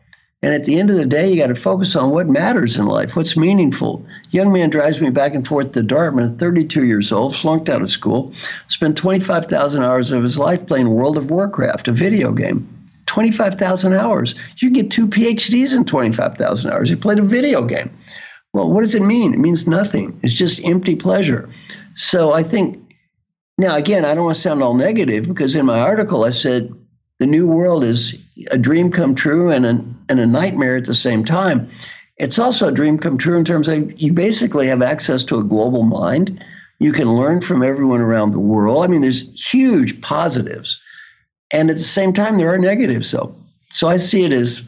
And 0.43 0.55
at 0.55 0.63
the 0.63 0.79
end 0.79 0.89
of 0.89 0.95
the 0.95 1.05
day, 1.05 1.29
you 1.29 1.37
got 1.37 1.47
to 1.47 1.55
focus 1.55 1.95
on 1.95 2.09
what 2.09 2.27
matters 2.27 2.75
in 2.75 2.87
life, 2.87 3.15
what's 3.15 3.37
meaningful. 3.37 4.03
Young 4.31 4.51
man 4.51 4.71
drives 4.71 4.99
me 4.99 5.11
back 5.11 5.35
and 5.35 5.47
forth 5.47 5.73
to 5.73 5.83
Dartmouth, 5.83 6.39
32 6.39 6.85
years 6.85 7.11
old, 7.11 7.35
flunked 7.35 7.69
out 7.69 7.83
of 7.83 7.91
school, 7.91 8.33
spent 8.67 8.97
25,000 8.97 9.83
hours 9.83 10.11
of 10.11 10.23
his 10.23 10.39
life 10.39 10.65
playing 10.65 10.89
World 10.89 11.15
of 11.15 11.29
Warcraft, 11.29 11.87
a 11.87 11.91
video 11.91 12.31
game. 12.31 12.67
25,000 13.05 13.93
hours. 13.93 14.35
You 14.57 14.71
get 14.71 14.89
two 14.89 15.05
PhDs 15.05 15.75
in 15.75 15.85
25,000 15.85 16.71
hours. 16.71 16.89
You 16.89 16.97
played 16.97 17.19
a 17.19 17.23
video 17.23 17.63
game. 17.65 17.91
Well, 18.53 18.69
what 18.69 18.81
does 18.81 18.95
it 18.95 19.01
mean? 19.01 19.33
It 19.33 19.39
means 19.39 19.67
nothing. 19.67 20.17
It's 20.23 20.33
just 20.33 20.63
empty 20.65 20.95
pleasure. 20.95 21.49
So 21.93 22.31
I 22.31 22.41
think, 22.41 22.79
now 23.57 23.75
again, 23.75 24.05
I 24.05 24.15
don't 24.15 24.25
want 24.25 24.35
to 24.35 24.41
sound 24.41 24.63
all 24.63 24.73
negative 24.73 25.27
because 25.27 25.55
in 25.55 25.65
my 25.65 25.79
article 25.79 26.23
I 26.23 26.31
said 26.31 26.73
the 27.21 27.27
new 27.27 27.45
world 27.45 27.83
is 27.83 28.17
a 28.49 28.57
dream 28.57 28.91
come 28.91 29.13
true 29.13 29.51
and 29.51 29.63
a, 29.63 29.69
and 30.09 30.19
a 30.19 30.25
nightmare 30.25 30.75
at 30.75 30.85
the 30.85 30.95
same 30.95 31.23
time. 31.23 31.69
It's 32.17 32.39
also 32.39 32.67
a 32.67 32.71
dream 32.71 32.97
come 32.97 33.19
true 33.19 33.37
in 33.37 33.45
terms 33.45 33.67
of 33.67 34.01
you 34.01 34.11
basically 34.11 34.65
have 34.65 34.81
access 34.81 35.23
to 35.25 35.37
a 35.37 35.43
global 35.43 35.83
mind. 35.83 36.43
You 36.79 36.91
can 36.91 37.13
learn 37.13 37.41
from 37.41 37.61
everyone 37.61 38.01
around 38.01 38.31
the 38.31 38.39
world. 38.39 38.83
I 38.83 38.87
mean, 38.87 39.01
there's 39.01 39.21
huge 39.39 40.01
positives. 40.01 40.81
And 41.51 41.69
at 41.69 41.75
the 41.75 41.83
same 41.83 42.11
time, 42.11 42.39
there 42.39 42.51
are 42.51 42.57
negatives. 42.57 43.07
So, 43.07 43.35
so 43.69 43.87
I 43.87 43.97
see 43.97 44.25
it 44.25 44.31
as, 44.31 44.63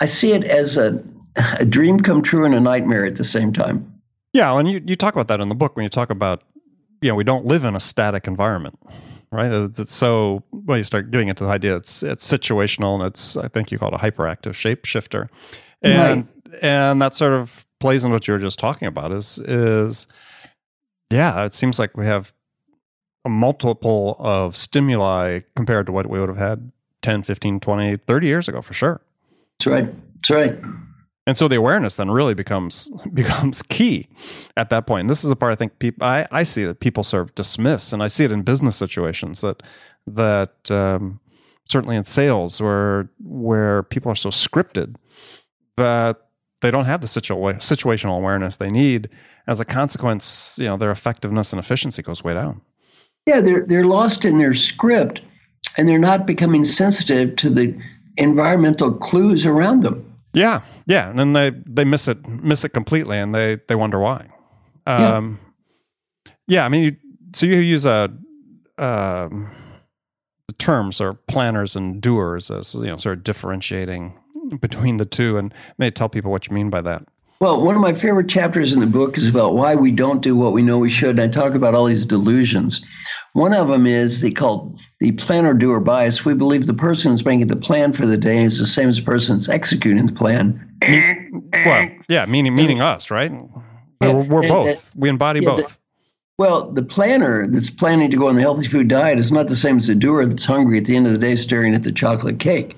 I 0.00 0.06
see 0.06 0.32
it 0.32 0.44
as 0.44 0.78
a, 0.78 0.98
a 1.60 1.66
dream 1.66 2.00
come 2.00 2.22
true 2.22 2.46
and 2.46 2.54
a 2.54 2.60
nightmare 2.60 3.04
at 3.04 3.16
the 3.16 3.24
same 3.24 3.52
time. 3.52 4.00
Yeah, 4.32 4.58
and 4.58 4.66
you, 4.66 4.80
you 4.86 4.96
talk 4.96 5.12
about 5.12 5.28
that 5.28 5.42
in 5.42 5.50
the 5.50 5.54
book 5.54 5.76
when 5.76 5.82
you 5.82 5.90
talk 5.90 6.08
about, 6.08 6.42
you 7.02 7.10
know, 7.10 7.16
we 7.16 7.24
don't 7.24 7.44
live 7.44 7.64
in 7.64 7.76
a 7.76 7.80
static 7.80 8.26
environment 8.26 8.78
right? 9.32 9.50
Uh, 9.50 9.68
it's 9.76 9.94
so 9.94 10.42
well, 10.52 10.78
you 10.78 10.84
start 10.84 11.10
getting 11.10 11.28
into 11.28 11.44
the 11.44 11.50
idea. 11.50 11.76
It's 11.76 12.02
it's 12.02 12.30
situational, 12.30 12.94
and 12.94 13.04
it's 13.04 13.36
I 13.36 13.48
think 13.48 13.72
you 13.72 13.78
call 13.78 13.88
it 13.88 13.94
a 13.94 13.98
hyperactive 13.98 14.52
shapeshifter, 14.52 15.28
and 15.82 16.28
right. 16.46 16.62
and 16.62 17.02
that 17.02 17.14
sort 17.14 17.32
of 17.32 17.66
plays 17.80 18.04
in 18.04 18.12
what 18.12 18.28
you 18.28 18.32
were 18.32 18.38
just 18.38 18.58
talking 18.58 18.86
about. 18.86 19.12
Is 19.12 19.38
is 19.38 20.06
yeah, 21.10 21.44
it 21.44 21.54
seems 21.54 21.78
like 21.78 21.96
we 21.96 22.06
have 22.06 22.32
a 23.24 23.28
multiple 23.28 24.16
of 24.18 24.56
stimuli 24.56 25.40
compared 25.54 25.86
to 25.86 25.92
what 25.92 26.08
we 26.08 26.18
would 26.18 26.28
have 26.28 26.38
had 26.38 26.72
10, 27.02 27.22
15, 27.22 27.60
20, 27.60 27.96
30 27.96 28.26
years 28.26 28.48
ago 28.48 28.62
for 28.62 28.74
sure. 28.74 29.00
That's 29.58 29.66
right. 29.66 29.94
That's 30.14 30.30
right. 30.30 30.58
And 31.26 31.36
so 31.36 31.46
the 31.46 31.56
awareness 31.56 31.96
then 31.96 32.10
really 32.10 32.34
becomes 32.34 32.90
becomes 33.14 33.62
key 33.62 34.08
at 34.56 34.70
that 34.70 34.86
point. 34.86 35.02
And 35.02 35.10
this 35.10 35.24
is 35.24 35.30
a 35.30 35.36
part 35.36 35.52
I 35.52 35.56
think 35.56 35.78
people 35.78 36.06
I, 36.06 36.26
I 36.30 36.42
see 36.42 36.64
that 36.64 36.80
people 36.80 37.04
sort 37.04 37.22
of 37.22 37.34
dismiss, 37.34 37.92
and 37.92 38.02
I 38.02 38.08
see 38.08 38.24
it 38.24 38.32
in 38.32 38.42
business 38.42 38.76
situations 38.76 39.40
that 39.40 39.62
that 40.06 40.70
um, 40.70 41.20
certainly 41.66 41.96
in 41.96 42.04
sales 42.04 42.60
where 42.60 43.08
where 43.20 43.84
people 43.84 44.10
are 44.10 44.16
so 44.16 44.30
scripted 44.30 44.96
that 45.76 46.28
they 46.60 46.70
don't 46.70 46.84
have 46.84 47.00
the 47.00 47.06
situa- 47.06 47.56
situational 47.56 48.16
awareness 48.16 48.56
they 48.56 48.68
need. 48.68 49.08
As 49.48 49.58
a 49.58 49.64
consequence, 49.64 50.56
you 50.60 50.66
know 50.66 50.76
their 50.76 50.92
effectiveness 50.92 51.52
and 51.52 51.58
efficiency 51.58 52.02
goes 52.02 52.22
way 52.22 52.34
down. 52.34 52.60
Yeah, 53.26 53.40
they're 53.40 53.64
they're 53.66 53.86
lost 53.86 54.24
in 54.24 54.38
their 54.38 54.54
script, 54.54 55.20
and 55.76 55.88
they're 55.88 55.98
not 55.98 56.26
becoming 56.26 56.64
sensitive 56.64 57.36
to 57.36 57.50
the 57.50 57.76
environmental 58.16 58.92
clues 58.92 59.46
around 59.46 59.82
them. 59.82 60.11
Yeah, 60.32 60.62
yeah, 60.86 61.10
and 61.10 61.18
then 61.18 61.32
they 61.34 61.50
they 61.66 61.84
miss 61.84 62.08
it 62.08 62.26
miss 62.26 62.64
it 62.64 62.70
completely, 62.70 63.18
and 63.18 63.34
they 63.34 63.58
they 63.68 63.74
wonder 63.74 63.98
why. 63.98 64.28
Um, 64.86 65.38
yeah. 66.24 66.32
yeah, 66.46 66.64
I 66.64 66.68
mean, 66.68 66.84
you, 66.84 66.96
so 67.34 67.46
you 67.46 67.56
use 67.56 67.84
a 67.84 68.10
um, 68.78 69.50
the 70.48 70.54
terms 70.54 71.00
or 71.00 71.14
planners 71.14 71.76
and 71.76 72.00
doers 72.00 72.50
as 72.50 72.74
you 72.74 72.86
know, 72.86 72.96
sort 72.96 73.18
of 73.18 73.24
differentiating 73.24 74.18
between 74.60 74.96
the 74.96 75.04
two, 75.04 75.36
and 75.36 75.52
may 75.78 75.90
tell 75.90 76.08
people 76.08 76.30
what 76.30 76.48
you 76.48 76.54
mean 76.54 76.70
by 76.70 76.80
that. 76.80 77.04
Well, 77.40 77.60
one 77.60 77.74
of 77.74 77.80
my 77.80 77.92
favorite 77.92 78.28
chapters 78.28 78.72
in 78.72 78.78
the 78.78 78.86
book 78.86 79.18
is 79.18 79.26
about 79.26 79.54
why 79.54 79.74
we 79.74 79.90
don't 79.90 80.20
do 80.20 80.36
what 80.36 80.52
we 80.52 80.62
know 80.62 80.78
we 80.78 80.88
should. 80.88 81.18
And 81.18 81.20
I 81.20 81.26
talk 81.26 81.54
about 81.54 81.74
all 81.74 81.86
these 81.86 82.06
delusions. 82.06 82.84
One 83.34 83.54
of 83.54 83.68
them 83.68 83.86
is 83.86 84.20
they 84.20 84.30
call 84.30 84.76
the 85.00 85.12
planner 85.12 85.54
doer 85.54 85.80
bias. 85.80 86.24
We 86.24 86.34
believe 86.34 86.66
the 86.66 86.74
person 86.74 87.12
who's 87.12 87.24
making 87.24 87.46
the 87.46 87.56
plan 87.56 87.94
for 87.94 88.06
the 88.06 88.18
day 88.18 88.44
is 88.44 88.58
the 88.58 88.66
same 88.66 88.88
as 88.90 88.96
the 88.96 89.02
person 89.02 89.36
that's 89.36 89.48
executing 89.48 90.06
the 90.06 90.12
plan. 90.12 90.68
Well, 91.64 91.88
yeah, 92.08 92.26
meaning 92.26 92.54
meaning 92.54 92.80
us, 92.80 93.10
right? 93.10 93.32
We're, 94.00 94.22
we're 94.22 94.42
both. 94.42 94.94
We 94.96 95.08
embody 95.08 95.40
yeah, 95.40 95.50
both. 95.50 95.68
the- 95.68 95.76
well, 96.38 96.72
the 96.72 96.82
planner 96.82 97.46
that's 97.46 97.70
planning 97.70 98.10
to 98.10 98.16
go 98.16 98.26
on 98.26 98.34
the 98.34 98.40
healthy 98.40 98.66
food 98.66 98.88
diet 98.88 99.18
is 99.18 99.30
not 99.30 99.46
the 99.46 99.54
same 99.54 99.78
as 99.78 99.86
the 99.86 99.94
doer 99.94 100.26
that's 100.26 100.44
hungry 100.44 100.78
at 100.78 100.86
the 100.86 100.96
end 100.96 101.06
of 101.06 101.12
the 101.12 101.18
day 101.18 101.36
staring 101.36 101.74
at 101.74 101.84
the 101.84 101.92
chocolate 101.92 102.40
cake. 102.40 102.76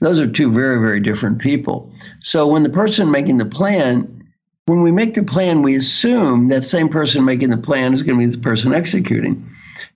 Those 0.00 0.20
are 0.20 0.30
two 0.30 0.52
very, 0.52 0.78
very 0.78 1.00
different 1.00 1.38
people. 1.38 1.90
So 2.20 2.46
when 2.46 2.62
the 2.62 2.68
person 2.68 3.10
making 3.10 3.38
the 3.38 3.46
plan, 3.46 4.30
when 4.66 4.82
we 4.82 4.90
make 4.90 5.14
the 5.14 5.22
plan, 5.22 5.62
we 5.62 5.76
assume 5.76 6.48
that 6.48 6.64
same 6.64 6.88
person 6.88 7.24
making 7.24 7.50
the 7.50 7.56
plan 7.56 7.94
is 7.94 8.02
going 8.02 8.18
to 8.18 8.26
be 8.26 8.30
the 8.30 8.42
person 8.42 8.74
executing. 8.74 9.48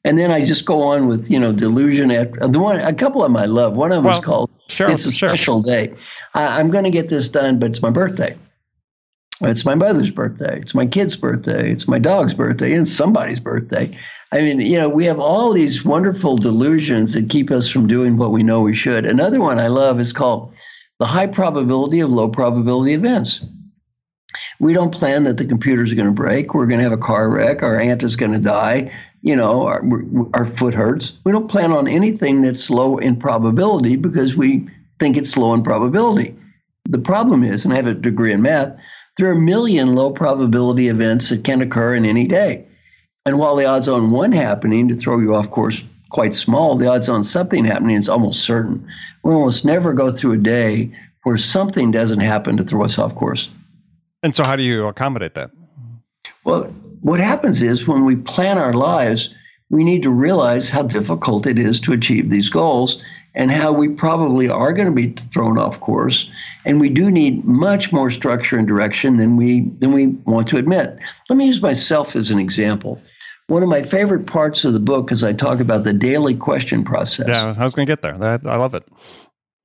And 0.04 0.18
then 0.18 0.30
I 0.30 0.44
just 0.44 0.64
go 0.64 0.82
on 0.82 1.06
with, 1.06 1.30
you 1.30 1.38
know, 1.38 1.52
delusion 1.52 2.10
after 2.10 2.46
the 2.48 2.58
one 2.58 2.80
a 2.80 2.94
couple 2.94 3.22
of 3.22 3.30
them 3.30 3.36
I 3.36 3.46
love. 3.46 3.76
One 3.76 3.92
of 3.92 3.96
them 3.96 4.04
Well, 4.04 4.18
is 4.18 4.24
called 4.24 4.50
Sure, 4.68 4.88
It's 4.90 5.04
a 5.06 5.12
sure. 5.12 5.30
special 5.30 5.62
day. 5.62 5.92
I, 6.34 6.60
I'm 6.60 6.70
going 6.70 6.84
to 6.84 6.90
get 6.90 7.08
this 7.08 7.28
done, 7.28 7.58
but 7.58 7.70
it's 7.70 7.82
my 7.82 7.90
birthday. 7.90 8.36
It's 9.42 9.64
my 9.64 9.74
mother's 9.74 10.10
birthday. 10.10 10.58
It's 10.60 10.74
my 10.74 10.86
kid's 10.86 11.16
birthday. 11.16 11.72
It's 11.72 11.88
my 11.88 11.98
dog's 11.98 12.34
birthday. 12.34 12.72
And 12.72 12.82
it's 12.82 12.92
somebody's 12.92 13.40
birthday. 13.40 13.96
I 14.32 14.40
mean, 14.42 14.60
you 14.60 14.78
know, 14.78 14.88
we 14.88 15.06
have 15.06 15.18
all 15.18 15.52
these 15.52 15.84
wonderful 15.84 16.36
delusions 16.36 17.14
that 17.14 17.30
keep 17.30 17.50
us 17.50 17.68
from 17.68 17.86
doing 17.86 18.16
what 18.16 18.32
we 18.32 18.42
know 18.42 18.60
we 18.60 18.74
should. 18.74 19.06
Another 19.06 19.40
one 19.40 19.58
I 19.58 19.68
love 19.68 19.98
is 19.98 20.12
called 20.12 20.54
the 20.98 21.06
high 21.06 21.26
probability 21.26 22.00
of 22.00 22.10
low 22.10 22.28
probability 22.28 22.92
events. 22.92 23.44
We 24.60 24.74
don't 24.74 24.94
plan 24.94 25.24
that 25.24 25.38
the 25.38 25.46
computers 25.46 25.90
are 25.90 25.96
going 25.96 26.06
to 26.06 26.12
break. 26.12 26.52
We're 26.54 26.66
going 26.66 26.78
to 26.78 26.84
have 26.84 26.92
a 26.92 26.98
car 26.98 27.30
wreck. 27.30 27.62
Our 27.62 27.80
aunt 27.80 28.02
is 28.02 28.16
going 28.16 28.32
to 28.32 28.38
die. 28.38 28.92
You 29.22 29.36
know, 29.36 29.66
our, 29.66 29.84
our 30.34 30.46
foot 30.46 30.74
hurts. 30.74 31.18
We 31.24 31.32
don't 31.32 31.50
plan 31.50 31.72
on 31.72 31.86
anything 31.86 32.40
that's 32.40 32.70
low 32.70 32.96
in 32.96 33.16
probability 33.16 33.96
because 33.96 34.34
we 34.34 34.66
think 34.98 35.16
it's 35.16 35.36
low 35.36 35.52
in 35.52 35.62
probability. 35.62 36.34
The 36.88 36.98
problem 36.98 37.44
is, 37.44 37.64
and 37.64 37.72
I 37.72 37.76
have 37.76 37.86
a 37.86 37.94
degree 37.94 38.32
in 38.32 38.42
math, 38.42 38.74
there 39.16 39.28
are 39.28 39.34
a 39.34 39.38
million 39.38 39.94
low 39.94 40.10
probability 40.10 40.88
events 40.88 41.28
that 41.28 41.44
can 41.44 41.60
occur 41.60 41.94
in 41.94 42.06
any 42.06 42.26
day. 42.26 42.64
And 43.26 43.38
while 43.38 43.54
the 43.56 43.66
odds 43.66 43.88
on 43.88 44.10
one 44.10 44.32
happening 44.32 44.88
to 44.88 44.94
throw 44.94 45.18
you 45.18 45.34
off 45.34 45.50
course 45.50 45.84
quite 46.10 46.34
small, 46.34 46.76
the 46.76 46.86
odds 46.88 47.08
on 47.08 47.22
something 47.22 47.64
happening 47.64 47.96
is 47.96 48.08
almost 48.08 48.42
certain. 48.42 48.86
We 49.22 49.32
almost 49.32 49.64
never 49.64 49.92
go 49.92 50.10
through 50.10 50.32
a 50.32 50.38
day 50.38 50.90
where 51.24 51.36
something 51.36 51.90
doesn't 51.90 52.20
happen 52.20 52.56
to 52.56 52.64
throw 52.64 52.84
us 52.84 52.98
off 52.98 53.14
course. 53.14 53.50
And 54.22 54.34
so, 54.34 54.44
how 54.44 54.56
do 54.56 54.62
you 54.62 54.86
accommodate 54.86 55.34
that? 55.34 55.50
Well, 56.44 56.74
what 57.02 57.20
happens 57.20 57.62
is 57.62 57.88
when 57.88 58.04
we 58.04 58.16
plan 58.16 58.58
our 58.58 58.74
lives, 58.74 59.34
we 59.70 59.84
need 59.84 60.02
to 60.02 60.10
realize 60.10 60.68
how 60.70 60.82
difficult 60.82 61.46
it 61.46 61.58
is 61.58 61.80
to 61.80 61.92
achieve 61.92 62.30
these 62.30 62.48
goals 62.48 63.02
and 63.34 63.52
how 63.52 63.72
we 63.72 63.88
probably 63.88 64.48
are 64.48 64.72
going 64.72 64.88
to 64.88 64.92
be 64.92 65.12
thrown 65.32 65.56
off 65.56 65.78
course. 65.80 66.28
And 66.64 66.80
we 66.80 66.90
do 66.90 67.10
need 67.10 67.44
much 67.44 67.92
more 67.92 68.10
structure 68.10 68.58
and 68.58 68.66
direction 68.66 69.16
than 69.16 69.36
we 69.36 69.70
than 69.78 69.92
we 69.92 70.08
want 70.26 70.48
to 70.48 70.56
admit. 70.56 70.98
Let 71.28 71.36
me 71.36 71.46
use 71.46 71.62
myself 71.62 72.16
as 72.16 72.30
an 72.30 72.40
example. 72.40 73.00
One 73.46 73.62
of 73.62 73.68
my 73.68 73.82
favorite 73.82 74.26
parts 74.26 74.64
of 74.64 74.72
the 74.72 74.80
book 74.80 75.10
is 75.10 75.24
I 75.24 75.32
talk 75.32 75.60
about 75.60 75.84
the 75.84 75.92
daily 75.92 76.34
question 76.34 76.84
process. 76.84 77.28
Yeah, 77.28 77.54
I 77.56 77.64
was 77.64 77.74
going 77.74 77.86
to 77.86 77.90
get 77.90 78.02
there. 78.02 78.14
I 78.22 78.56
love 78.56 78.74
it. 78.74 78.86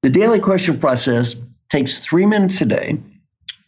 The 0.01 0.09
daily 0.09 0.39
question 0.39 0.79
process 0.79 1.35
takes 1.69 1.99
three 1.99 2.25
minutes 2.25 2.61
a 2.61 2.65
day, 2.65 2.97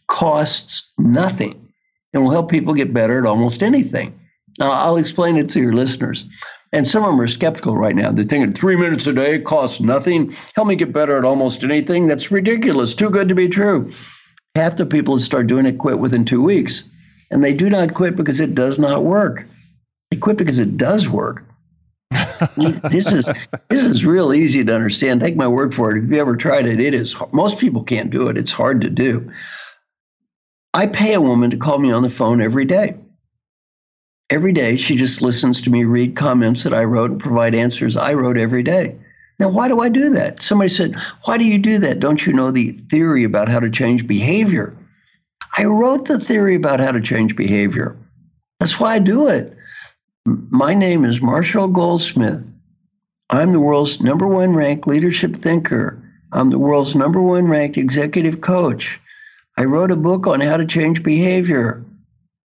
costs 0.06 0.92
nothing, 0.98 1.67
and 2.12 2.22
will 2.22 2.30
help 2.30 2.50
people 2.50 2.74
get 2.74 2.92
better 2.92 3.18
at 3.18 3.26
almost 3.26 3.62
anything. 3.62 4.18
Now, 4.58 4.70
I'll 4.70 4.96
explain 4.96 5.36
it 5.36 5.48
to 5.50 5.60
your 5.60 5.72
listeners. 5.72 6.24
And 6.72 6.86
some 6.86 7.02
of 7.02 7.10
them 7.10 7.20
are 7.20 7.26
skeptical 7.26 7.76
right 7.76 7.96
now. 7.96 8.12
They're 8.12 8.24
thinking 8.24 8.52
three 8.52 8.76
minutes 8.76 9.06
a 9.06 9.12
day 9.12 9.38
costs 9.40 9.80
nothing. 9.80 10.36
Help 10.54 10.68
me 10.68 10.76
get 10.76 10.92
better 10.92 11.16
at 11.16 11.24
almost 11.24 11.64
anything. 11.64 12.08
That's 12.08 12.30
ridiculous. 12.30 12.94
Too 12.94 13.08
good 13.08 13.28
to 13.28 13.34
be 13.34 13.48
true. 13.48 13.90
Half 14.54 14.76
the 14.76 14.84
people 14.84 15.16
that 15.16 15.22
start 15.22 15.46
doing 15.46 15.64
it 15.64 15.78
quit 15.78 15.98
within 15.98 16.24
two 16.24 16.42
weeks. 16.42 16.84
And 17.30 17.42
they 17.42 17.54
do 17.54 17.70
not 17.70 17.94
quit 17.94 18.16
because 18.16 18.40
it 18.40 18.54
does 18.54 18.78
not 18.78 19.04
work. 19.04 19.46
They 20.10 20.18
quit 20.18 20.36
because 20.36 20.58
it 20.58 20.76
does 20.76 21.08
work. 21.08 21.44
this 22.90 23.12
is 23.12 23.30
this 23.68 23.84
is 23.84 24.06
real 24.06 24.32
easy 24.32 24.64
to 24.64 24.74
understand. 24.74 25.20
Take 25.20 25.36
my 25.36 25.48
word 25.48 25.74
for 25.74 25.94
it. 25.94 26.02
If 26.02 26.10
you 26.10 26.20
ever 26.20 26.36
tried 26.36 26.66
it, 26.66 26.80
it 26.80 26.94
is. 26.94 27.14
Most 27.32 27.58
people 27.58 27.82
can't 27.82 28.10
do 28.10 28.28
it. 28.28 28.38
It's 28.38 28.52
hard 28.52 28.80
to 28.82 28.90
do. 28.90 29.30
I 30.74 30.86
pay 30.86 31.14
a 31.14 31.20
woman 31.20 31.50
to 31.50 31.56
call 31.56 31.78
me 31.78 31.90
on 31.90 32.02
the 32.02 32.10
phone 32.10 32.40
every 32.40 32.64
day. 32.64 32.96
Every 34.30 34.52
day, 34.52 34.76
she 34.76 34.96
just 34.96 35.22
listens 35.22 35.60
to 35.62 35.70
me 35.70 35.84
read 35.84 36.14
comments 36.14 36.62
that 36.64 36.74
I 36.74 36.84
wrote 36.84 37.10
and 37.10 37.20
provide 37.20 37.54
answers 37.54 37.96
I 37.96 38.12
wrote 38.12 38.36
every 38.36 38.62
day. 38.62 38.94
Now, 39.38 39.48
why 39.48 39.68
do 39.68 39.80
I 39.80 39.88
do 39.88 40.10
that? 40.10 40.42
Somebody 40.42 40.68
said, 40.68 40.94
Why 41.24 41.38
do 41.38 41.44
you 41.44 41.58
do 41.58 41.78
that? 41.78 42.00
Don't 42.00 42.26
you 42.26 42.32
know 42.32 42.50
the 42.50 42.72
theory 42.90 43.24
about 43.24 43.48
how 43.48 43.60
to 43.60 43.70
change 43.70 44.06
behavior? 44.06 44.76
I 45.56 45.64
wrote 45.64 46.06
the 46.06 46.18
theory 46.18 46.54
about 46.54 46.80
how 46.80 46.92
to 46.92 47.00
change 47.00 47.36
behavior. 47.36 47.96
That's 48.60 48.78
why 48.78 48.94
I 48.94 48.98
do 48.98 49.28
it. 49.28 49.56
My 50.26 50.74
name 50.74 51.04
is 51.04 51.22
Marshall 51.22 51.68
Goldsmith. 51.68 52.44
I'm 53.30 53.52
the 53.52 53.60
world's 53.60 54.00
number 54.00 54.26
one 54.26 54.54
ranked 54.54 54.86
leadership 54.86 55.36
thinker. 55.36 56.02
I'm 56.32 56.50
the 56.50 56.58
world's 56.58 56.94
number 56.94 57.22
one 57.22 57.46
ranked 57.48 57.78
executive 57.78 58.40
coach. 58.40 59.00
I 59.58 59.64
wrote 59.64 59.90
a 59.90 59.96
book 59.96 60.28
on 60.28 60.40
how 60.40 60.56
to 60.56 60.64
change 60.64 61.02
behavior. 61.02 61.84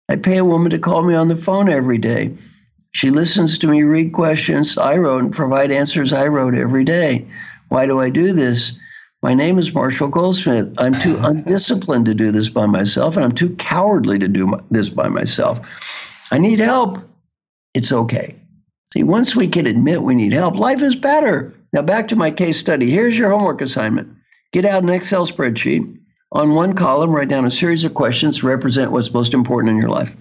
I 0.07 0.15
pay 0.15 0.37
a 0.37 0.45
woman 0.45 0.69
to 0.69 0.79
call 0.79 1.03
me 1.03 1.13
on 1.13 1.27
the 1.27 1.35
phone 1.35 1.67
every 1.67 1.97
day. 1.97 2.33
She 2.93 3.09
listens 3.09 3.57
to 3.57 3.67
me 3.67 3.83
read 3.83 4.13
questions 4.13 4.77
I 4.77 4.95
wrote 4.95 5.21
and 5.21 5.33
provide 5.33 5.73
answers 5.73 6.13
I 6.13 6.27
wrote 6.27 6.55
every 6.55 6.85
day. 6.85 7.27
Why 7.67 7.85
do 7.85 7.99
I 7.99 8.09
do 8.09 8.31
this? 8.31 8.71
My 9.21 9.33
name 9.33 9.59
is 9.59 9.73
Marshall 9.73 10.07
Goldsmith. 10.07 10.73
I'm 10.77 10.93
too 10.93 11.17
undisciplined 11.21 12.05
to 12.05 12.13
do 12.13 12.31
this 12.31 12.47
by 12.47 12.65
myself, 12.65 13.17
and 13.17 13.25
I'm 13.25 13.35
too 13.35 13.57
cowardly 13.57 14.17
to 14.17 14.29
do 14.29 14.47
my, 14.47 14.61
this 14.71 14.87
by 14.87 15.09
myself. 15.09 15.59
I 16.31 16.37
need 16.37 16.61
help. 16.61 16.97
It's 17.73 17.91
okay. 17.91 18.37
See, 18.93 19.03
once 19.03 19.35
we 19.35 19.49
can 19.49 19.67
admit 19.67 20.03
we 20.03 20.15
need 20.15 20.31
help, 20.31 20.55
life 20.55 20.81
is 20.81 20.95
better. 20.95 21.53
Now, 21.73 21.81
back 21.81 22.07
to 22.07 22.15
my 22.15 22.31
case 22.31 22.57
study. 22.57 22.89
Here's 22.89 23.17
your 23.17 23.31
homework 23.31 23.59
assignment 23.59 24.15
get 24.53 24.63
out 24.63 24.83
an 24.83 24.89
Excel 24.89 25.25
spreadsheet. 25.27 25.97
On 26.33 26.55
one 26.55 26.73
column, 26.73 27.11
write 27.11 27.27
down 27.27 27.43
a 27.43 27.51
series 27.51 27.83
of 27.83 27.93
questions 27.93 28.39
to 28.39 28.47
represent 28.47 28.91
what's 28.91 29.13
most 29.13 29.33
important 29.33 29.71
in 29.71 29.81
your 29.81 29.89
life. 29.89 30.15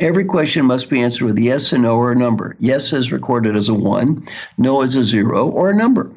Every 0.00 0.24
question 0.24 0.64
must 0.64 0.88
be 0.88 1.02
answered 1.02 1.26
with 1.26 1.36
a 1.36 1.42
yes 1.42 1.74
and 1.74 1.82
no 1.82 1.96
or 1.96 2.12
a 2.12 2.16
number. 2.16 2.56
Yes 2.60 2.94
is 2.94 3.12
recorded 3.12 3.54
as 3.56 3.68
a 3.68 3.74
one, 3.74 4.26
no 4.56 4.80
as 4.80 4.96
a 4.96 5.04
zero 5.04 5.50
or 5.50 5.68
a 5.68 5.76
number. 5.76 6.10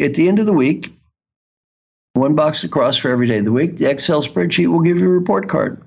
At 0.00 0.14
the 0.14 0.28
end 0.28 0.40
of 0.40 0.46
the 0.46 0.52
week, 0.52 0.92
one 2.14 2.34
box 2.34 2.64
across 2.64 2.96
for 2.96 3.08
every 3.08 3.28
day 3.28 3.38
of 3.38 3.44
the 3.44 3.52
week, 3.52 3.76
the 3.76 3.88
Excel 3.88 4.20
spreadsheet 4.20 4.66
will 4.66 4.80
give 4.80 4.98
you 4.98 5.06
a 5.06 5.12
report 5.12 5.48
card. 5.48 5.80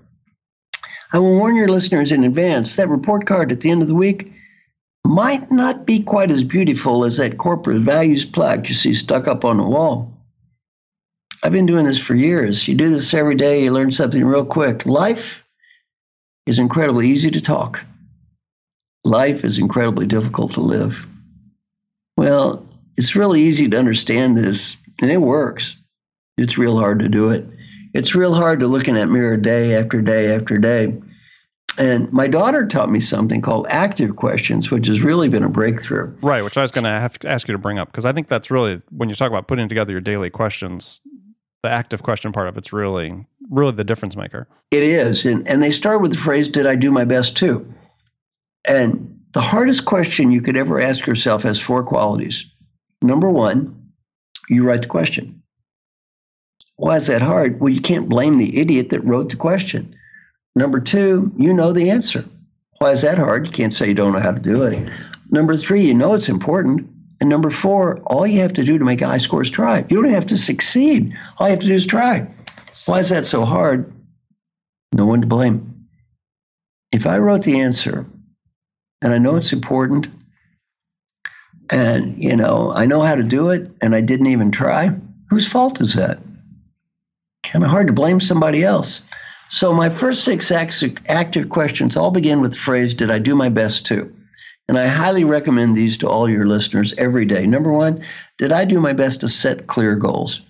I 1.12 1.20
will 1.20 1.38
warn 1.38 1.58
your 1.58 1.68
listeners 1.68 2.14
in 2.14 2.24
advance 2.24 2.78
that 2.78 2.88
report 2.88 3.26
card 3.26 3.52
at 3.52 3.60
the 3.60 3.72
end 3.72 3.82
of 3.82 3.90
the 3.90 3.96
week 3.96 4.32
might 5.06 5.52
not 5.52 5.86
be 5.86 6.02
quite 6.02 6.32
as 6.32 6.44
beautiful 6.44 7.04
as 7.04 7.18
that 7.18 7.38
corporate 7.38 7.82
values 7.82 8.26
plaque 8.26 8.70
you 8.70 8.74
see 8.74 8.94
stuck 8.94 9.28
up 9.28 9.44
on 9.44 9.58
the 9.58 9.64
wall. 9.64 10.15
I've 11.46 11.52
been 11.52 11.68
doing 11.68 11.86
this 11.86 12.00
for 12.00 12.16
years. 12.16 12.68
You 12.68 12.74
do 12.74 12.90
this 12.90 13.14
every 13.14 13.36
day, 13.36 13.64
you 13.64 13.72
learn 13.72 13.92
something 13.92 14.26
real 14.26 14.44
quick. 14.44 14.84
Life 14.88 15.44
is 16.48 16.58
incredibly 16.58 17.08
easy 17.08 17.30
to 17.30 17.40
talk. 17.40 17.82
Life 19.04 19.46
is 19.46 19.60
incredibly 19.60 20.08
difficult 20.08 20.54
to 20.54 20.62
live. 20.62 21.06
Well, 22.18 22.68
it's 22.98 23.16
really 23.16 23.44
easy 23.44 23.70
to 23.70 23.78
understand 23.78 24.36
this, 24.36 24.76
and 25.04 25.12
it 25.12 25.22
works. 25.22 25.76
It's 26.40 26.58
real 26.58 26.80
hard 26.80 26.98
to 27.02 27.10
do 27.10 27.30
it. 27.30 27.46
It's 27.94 28.16
real 28.16 28.34
hard 28.34 28.60
to 28.62 28.68
look 28.68 28.88
in 28.88 28.96
that 28.96 29.10
mirror 29.10 29.38
day 29.38 29.76
after 29.76 30.02
day 30.02 30.34
after 30.34 30.58
day. 30.58 31.00
And 31.78 32.12
my 32.12 32.26
daughter 32.26 32.66
taught 32.66 32.90
me 32.90 33.00
something 33.00 33.44
called 33.44 33.68
active 33.70 34.16
questions, 34.16 34.72
which 34.72 34.88
has 34.88 35.04
really 35.04 35.30
been 35.30 35.44
a 35.44 35.50
breakthrough. 35.50 36.12
Right, 36.24 36.44
which 36.44 36.58
I 36.58 36.64
was 36.64 36.72
going 36.72 36.86
to 36.86 36.90
have 36.90 37.20
to 37.20 37.30
ask 37.30 37.48
you 37.48 37.52
to 37.52 37.60
bring 37.60 37.78
up 37.78 37.92
because 37.92 38.06
I 38.06 38.14
think 38.14 38.30
that's 38.30 38.50
really 38.50 38.82
when 38.90 39.10
you 39.10 39.16
talk 39.16 39.30
about 39.30 39.48
putting 39.48 39.70
together 39.70 39.92
your 39.92 40.02
daily 40.02 40.32
questions, 40.32 41.02
the 41.66 41.72
active 41.72 42.04
question 42.04 42.32
part 42.32 42.48
of 42.48 42.58
it's 42.58 42.72
really, 42.72 43.26
really 43.50 43.72
the 43.72 43.84
difference 43.84 44.16
maker. 44.16 44.48
It 44.70 44.84
is. 44.84 45.26
And, 45.26 45.48
and 45.48 45.64
they 45.64 45.72
start 45.72 46.02
with 46.02 46.12
the 46.12 46.18
phrase, 46.18 46.48
Did 46.48 46.68
I 46.68 46.76
do 46.76 46.92
my 46.92 47.06
best 47.06 47.36
too? 47.36 47.68
And 48.68 49.20
the 49.34 49.42
hardest 49.42 49.86
question 49.86 50.32
you 50.32 50.42
could 50.42 50.58
ever 50.58 50.80
ask 50.80 51.08
yourself 51.08 51.44
has 51.44 51.60
four 51.60 51.84
qualities. 51.84 52.46
Number 53.02 53.32
one, 53.32 53.92
you 54.48 54.64
write 54.64 54.84
the 54.84 54.88
question. 54.88 55.42
Why 56.78 56.98
is 56.98 57.08
that 57.08 57.22
hard? 57.22 57.60
Well, 57.60 57.74
you 57.74 57.82
can't 57.82 58.10
blame 58.10 58.38
the 58.38 58.60
idiot 58.60 58.90
that 58.92 59.02
wrote 59.02 59.30
the 59.30 59.36
question. 59.36 59.96
Number 60.56 60.80
two, 60.80 61.32
you 61.36 61.52
know 61.52 61.74
the 61.74 61.90
answer. 61.90 62.26
Why 62.78 62.92
is 62.92 63.02
that 63.02 63.18
hard? 63.18 63.48
You 63.48 63.52
can't 63.52 63.74
say 63.74 63.88
you 63.88 63.94
don't 63.94 64.14
know 64.14 64.20
how 64.20 64.32
to 64.32 64.40
do 64.40 64.64
it. 64.64 64.88
Number 65.32 65.58
three, 65.58 65.82
you 65.82 65.94
know 65.94 66.14
it's 66.14 66.30
important. 66.30 66.88
And 67.20 67.30
number 67.30 67.50
four, 67.50 68.00
all 68.06 68.28
you 68.28 68.42
have 68.42 68.54
to 68.54 68.64
do 68.64 68.78
to 68.78 68.86
make 68.86 69.02
a 69.02 69.08
high 69.08 69.18
score 69.18 69.42
is 69.42 69.50
try. 69.50 69.86
You 69.90 70.02
don't 70.02 70.14
have 70.14 70.26
to 70.28 70.38
succeed. 70.38 71.16
All 71.38 71.48
you 71.48 71.52
have 71.52 71.62
to 71.62 71.68
do 71.68 71.74
is 71.74 71.86
try. 71.86 72.28
Why 72.86 73.00
is 73.00 73.10
that 73.10 73.26
so 73.26 73.46
hard? 73.46 73.92
No 74.94 75.06
one 75.06 75.22
to 75.22 75.28
blame. 75.28 75.88
If 76.92 77.08
I 77.08 77.18
wrote 77.18 77.44
the 77.44 77.60
answer 77.60 78.06
and 79.02 79.14
I 79.14 79.18
know 79.18 79.36
it's 79.36 79.54
important 79.54 80.08
and 81.72 82.22
you 82.22 82.36
know 82.36 82.72
I 82.76 82.86
know 82.86 83.02
how 83.02 83.16
to 83.16 83.24
do 83.24 83.50
it 83.50 83.72
and 83.82 83.96
I 83.96 84.02
didn't 84.02 84.28
even 84.28 84.52
try, 84.52 84.92
whose 85.30 85.48
fault 85.48 85.82
is 85.82 85.96
that? 85.96 86.20
Kind 87.44 87.66
of 87.66 87.72
hard 87.72 87.88
to 87.88 87.94
blame 87.94 88.20
somebody 88.20 88.64
else. 88.64 89.04
So 89.50 89.74
my 89.74 89.90
first 89.90 90.24
six 90.24 90.52
active 90.52 91.50
questions 91.50 91.96
all 91.96 92.12
begin 92.12 92.42
with 92.42 92.54
the 92.54 92.58
phrase, 92.58 92.94
Did 92.94 93.12
I 93.12 93.20
do 93.20 93.36
my 93.36 93.50
best 93.50 93.86
to? 93.88 94.14
And 94.68 94.80
I 94.80 94.88
highly 94.88 95.24
recommend 95.24 95.76
these 95.76 95.98
to 96.00 96.10
all 96.10 96.30
your 96.30 96.48
listeners 96.48 96.94
every 96.98 97.26
day. 97.26 97.46
Number 97.46 97.72
one, 97.72 98.04
did 98.38 98.52
I 98.52 98.66
do 98.66 98.80
my 98.80 98.94
best 98.94 99.22
to 99.22 99.30
set 99.30 99.68
clear 99.68 99.96
goals? 99.96 100.42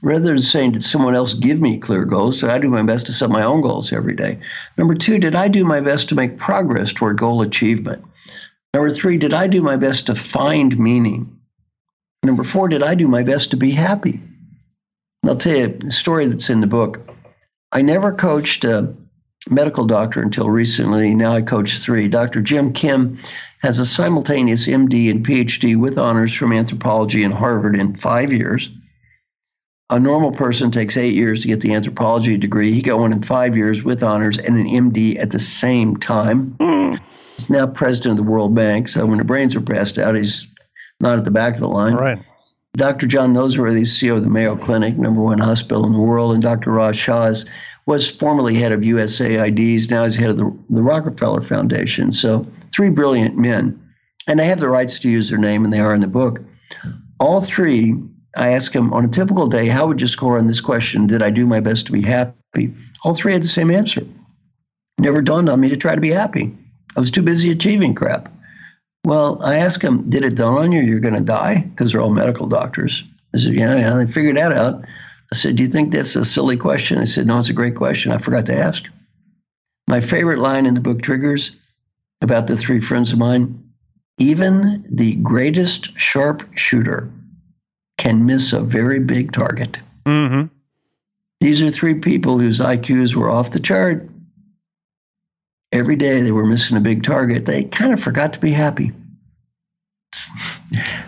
Rather 0.00 0.26
than 0.26 0.38
saying, 0.40 0.72
did 0.72 0.84
someone 0.84 1.16
else 1.16 1.34
give 1.34 1.60
me 1.60 1.76
clear 1.76 2.04
goals, 2.04 2.40
did 2.40 2.50
I 2.50 2.58
do 2.58 2.68
my 2.68 2.82
best 2.82 3.06
to 3.06 3.12
set 3.12 3.30
my 3.30 3.42
own 3.42 3.62
goals 3.62 3.92
every 3.92 4.14
day? 4.14 4.38
Number 4.76 4.94
two, 4.94 5.18
did 5.18 5.34
I 5.34 5.48
do 5.48 5.64
my 5.64 5.80
best 5.80 6.08
to 6.08 6.14
make 6.14 6.38
progress 6.38 6.92
toward 6.92 7.18
goal 7.18 7.42
achievement? 7.42 8.04
Number 8.74 8.90
three, 8.90 9.16
did 9.16 9.34
I 9.34 9.48
do 9.48 9.60
my 9.60 9.76
best 9.76 10.06
to 10.06 10.14
find 10.14 10.78
meaning? 10.78 11.36
Number 12.22 12.44
four, 12.44 12.68
did 12.68 12.82
I 12.82 12.94
do 12.94 13.08
my 13.08 13.24
best 13.24 13.50
to 13.50 13.56
be 13.56 13.72
happy? 13.72 14.20
I'll 15.24 15.36
tell 15.36 15.56
you 15.56 15.78
a 15.84 15.90
story 15.90 16.28
that's 16.28 16.50
in 16.50 16.60
the 16.60 16.66
book. 16.68 17.00
I 17.72 17.82
never 17.82 18.12
coached 18.12 18.64
a 18.64 18.94
medical 19.50 19.86
doctor 19.86 20.22
until 20.22 20.50
recently. 20.50 21.14
Now 21.14 21.32
I 21.32 21.42
coach 21.42 21.78
three. 21.78 22.08
Dr. 22.08 22.40
Jim 22.40 22.72
Kim 22.72 23.18
has 23.60 23.78
a 23.78 23.86
simultaneous 23.86 24.66
MD 24.66 25.10
and 25.10 25.26
PhD 25.26 25.76
with 25.76 25.98
honors 25.98 26.32
from 26.32 26.52
anthropology 26.52 27.22
in 27.22 27.30
Harvard 27.30 27.76
in 27.76 27.96
five 27.96 28.32
years. 28.32 28.70
A 29.90 29.98
normal 29.98 30.32
person 30.32 30.70
takes 30.70 30.96
eight 30.96 31.14
years 31.14 31.40
to 31.40 31.48
get 31.48 31.60
the 31.60 31.74
anthropology 31.74 32.36
degree. 32.36 32.72
He 32.72 32.82
got 32.82 32.98
one 32.98 33.12
in 33.12 33.22
five 33.22 33.56
years 33.56 33.82
with 33.82 34.02
honors 34.02 34.38
and 34.38 34.58
an 34.58 34.66
MD 34.66 35.18
at 35.18 35.30
the 35.30 35.38
same 35.38 35.96
time. 35.96 36.54
Mm. 36.60 37.00
He's 37.36 37.48
now 37.48 37.66
president 37.66 38.18
of 38.18 38.24
the 38.24 38.30
World 38.30 38.54
Bank. 38.54 38.88
So 38.88 39.06
when 39.06 39.18
the 39.18 39.24
brains 39.24 39.56
are 39.56 39.60
passed 39.62 39.96
out, 39.96 40.14
he's 40.14 40.46
not 41.00 41.18
at 41.18 41.24
the 41.24 41.30
back 41.30 41.54
of 41.54 41.60
the 41.60 41.68
line. 41.68 41.94
Right. 41.94 42.18
Dr. 42.76 43.06
John 43.06 43.32
Noseworthy 43.32 43.82
is 43.82 43.92
CEO 43.92 44.16
of 44.16 44.22
the 44.22 44.28
Mayo 44.28 44.56
Clinic, 44.56 44.96
number 44.98 45.20
one 45.20 45.38
hospital 45.38 45.86
in 45.86 45.92
the 45.92 45.98
world, 45.98 46.34
and 46.34 46.42
Dr. 46.42 46.70
Raj 46.70 46.96
Shah 46.96 47.24
is 47.24 47.46
was 47.88 48.10
formerly 48.10 48.54
head 48.54 48.70
of 48.70 48.82
USAIDs. 48.82 49.90
Now 49.90 50.04
he's 50.04 50.14
head 50.14 50.28
of 50.28 50.36
the, 50.36 50.54
the 50.68 50.82
Rockefeller 50.82 51.40
Foundation. 51.40 52.12
So 52.12 52.46
three 52.70 52.90
brilliant 52.90 53.38
men. 53.38 53.82
And 54.26 54.38
they 54.38 54.44
have 54.44 54.60
the 54.60 54.68
rights 54.68 54.98
to 54.98 55.08
use 55.08 55.30
their 55.30 55.38
name, 55.38 55.64
and 55.64 55.72
they 55.72 55.80
are 55.80 55.94
in 55.94 56.02
the 56.02 56.06
book. 56.06 56.38
All 57.18 57.40
three, 57.40 57.94
I 58.36 58.50
asked 58.50 58.74
them 58.74 58.92
on 58.92 59.06
a 59.06 59.08
typical 59.08 59.46
day, 59.46 59.68
how 59.68 59.86
would 59.86 60.02
you 60.02 60.06
score 60.06 60.36
on 60.36 60.48
this 60.48 60.60
question? 60.60 61.06
Did 61.06 61.22
I 61.22 61.30
do 61.30 61.46
my 61.46 61.60
best 61.60 61.86
to 61.86 61.92
be 61.92 62.02
happy? 62.02 62.74
All 63.04 63.14
three 63.14 63.32
had 63.32 63.42
the 63.42 63.48
same 63.48 63.70
answer. 63.70 64.02
Never 65.00 65.22
dawned 65.22 65.48
on 65.48 65.58
me 65.58 65.70
to 65.70 65.76
try 65.76 65.94
to 65.94 66.00
be 66.00 66.10
happy. 66.10 66.54
I 66.94 67.00
was 67.00 67.10
too 67.10 67.22
busy 67.22 67.50
achieving 67.50 67.94
crap. 67.94 68.30
Well, 69.06 69.42
I 69.42 69.56
asked 69.56 69.80
them, 69.80 70.10
did 70.10 70.24
it 70.24 70.36
dawn 70.36 70.58
on 70.58 70.72
you 70.72 70.82
you're 70.82 71.00
going 71.00 71.14
to 71.14 71.20
die? 71.20 71.60
Because 71.60 71.92
they're 71.92 72.02
all 72.02 72.10
medical 72.10 72.48
doctors. 72.48 73.02
I 73.34 73.38
said, 73.38 73.54
yeah, 73.54 73.76
yeah. 73.76 73.94
They 73.94 74.06
figured 74.06 74.36
that 74.36 74.52
out. 74.52 74.84
I 75.32 75.36
said, 75.36 75.56
Do 75.56 75.62
you 75.62 75.68
think 75.68 75.92
that's 75.92 76.16
a 76.16 76.24
silly 76.24 76.56
question? 76.56 76.98
I 76.98 77.04
said, 77.04 77.26
No, 77.26 77.38
it's 77.38 77.50
a 77.50 77.54
great 77.54 77.76
question. 77.76 78.12
I 78.12 78.18
forgot 78.18 78.46
to 78.46 78.56
ask. 78.56 78.84
My 79.86 80.00
favorite 80.00 80.38
line 80.38 80.66
in 80.66 80.74
the 80.74 80.80
book 80.80 81.02
Triggers 81.02 81.52
about 82.20 82.46
the 82.46 82.56
three 82.56 82.80
friends 82.80 83.12
of 83.12 83.18
mine 83.18 83.68
even 84.18 84.84
the 84.90 85.14
greatest 85.16 85.98
sharpshooter 85.98 87.10
can 87.96 88.26
miss 88.26 88.52
a 88.52 88.60
very 88.60 88.98
big 88.98 89.32
target. 89.32 89.78
Mm-hmm. 90.06 90.46
These 91.40 91.62
are 91.62 91.70
three 91.70 91.94
people 91.94 92.38
whose 92.38 92.58
IQs 92.58 93.14
were 93.14 93.30
off 93.30 93.52
the 93.52 93.60
chart. 93.60 94.08
Every 95.70 95.96
day 95.96 96.22
they 96.22 96.32
were 96.32 96.46
missing 96.46 96.76
a 96.76 96.80
big 96.80 97.04
target. 97.04 97.44
They 97.44 97.64
kind 97.64 97.92
of 97.92 98.00
forgot 98.00 98.32
to 98.32 98.40
be 98.40 98.52
happy. 98.52 98.92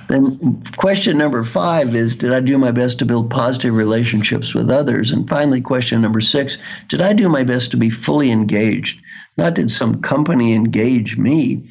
Then 0.08 0.62
question 0.76 1.16
number 1.16 1.42
five 1.44 1.94
is 1.94 2.16
Did 2.16 2.32
I 2.32 2.40
do 2.40 2.58
my 2.58 2.70
best 2.70 2.98
to 2.98 3.06
build 3.06 3.30
positive 3.30 3.74
relationships 3.74 4.54
with 4.54 4.70
others? 4.70 5.10
And 5.10 5.28
finally, 5.28 5.60
question 5.60 6.00
number 6.00 6.20
six 6.20 6.58
Did 6.88 7.00
I 7.00 7.12
do 7.12 7.28
my 7.28 7.44
best 7.44 7.70
to 7.70 7.76
be 7.76 7.90
fully 7.90 8.30
engaged? 8.30 9.00
Not 9.38 9.54
did 9.54 9.70
some 9.70 10.02
company 10.02 10.52
engage 10.52 11.16
me, 11.16 11.66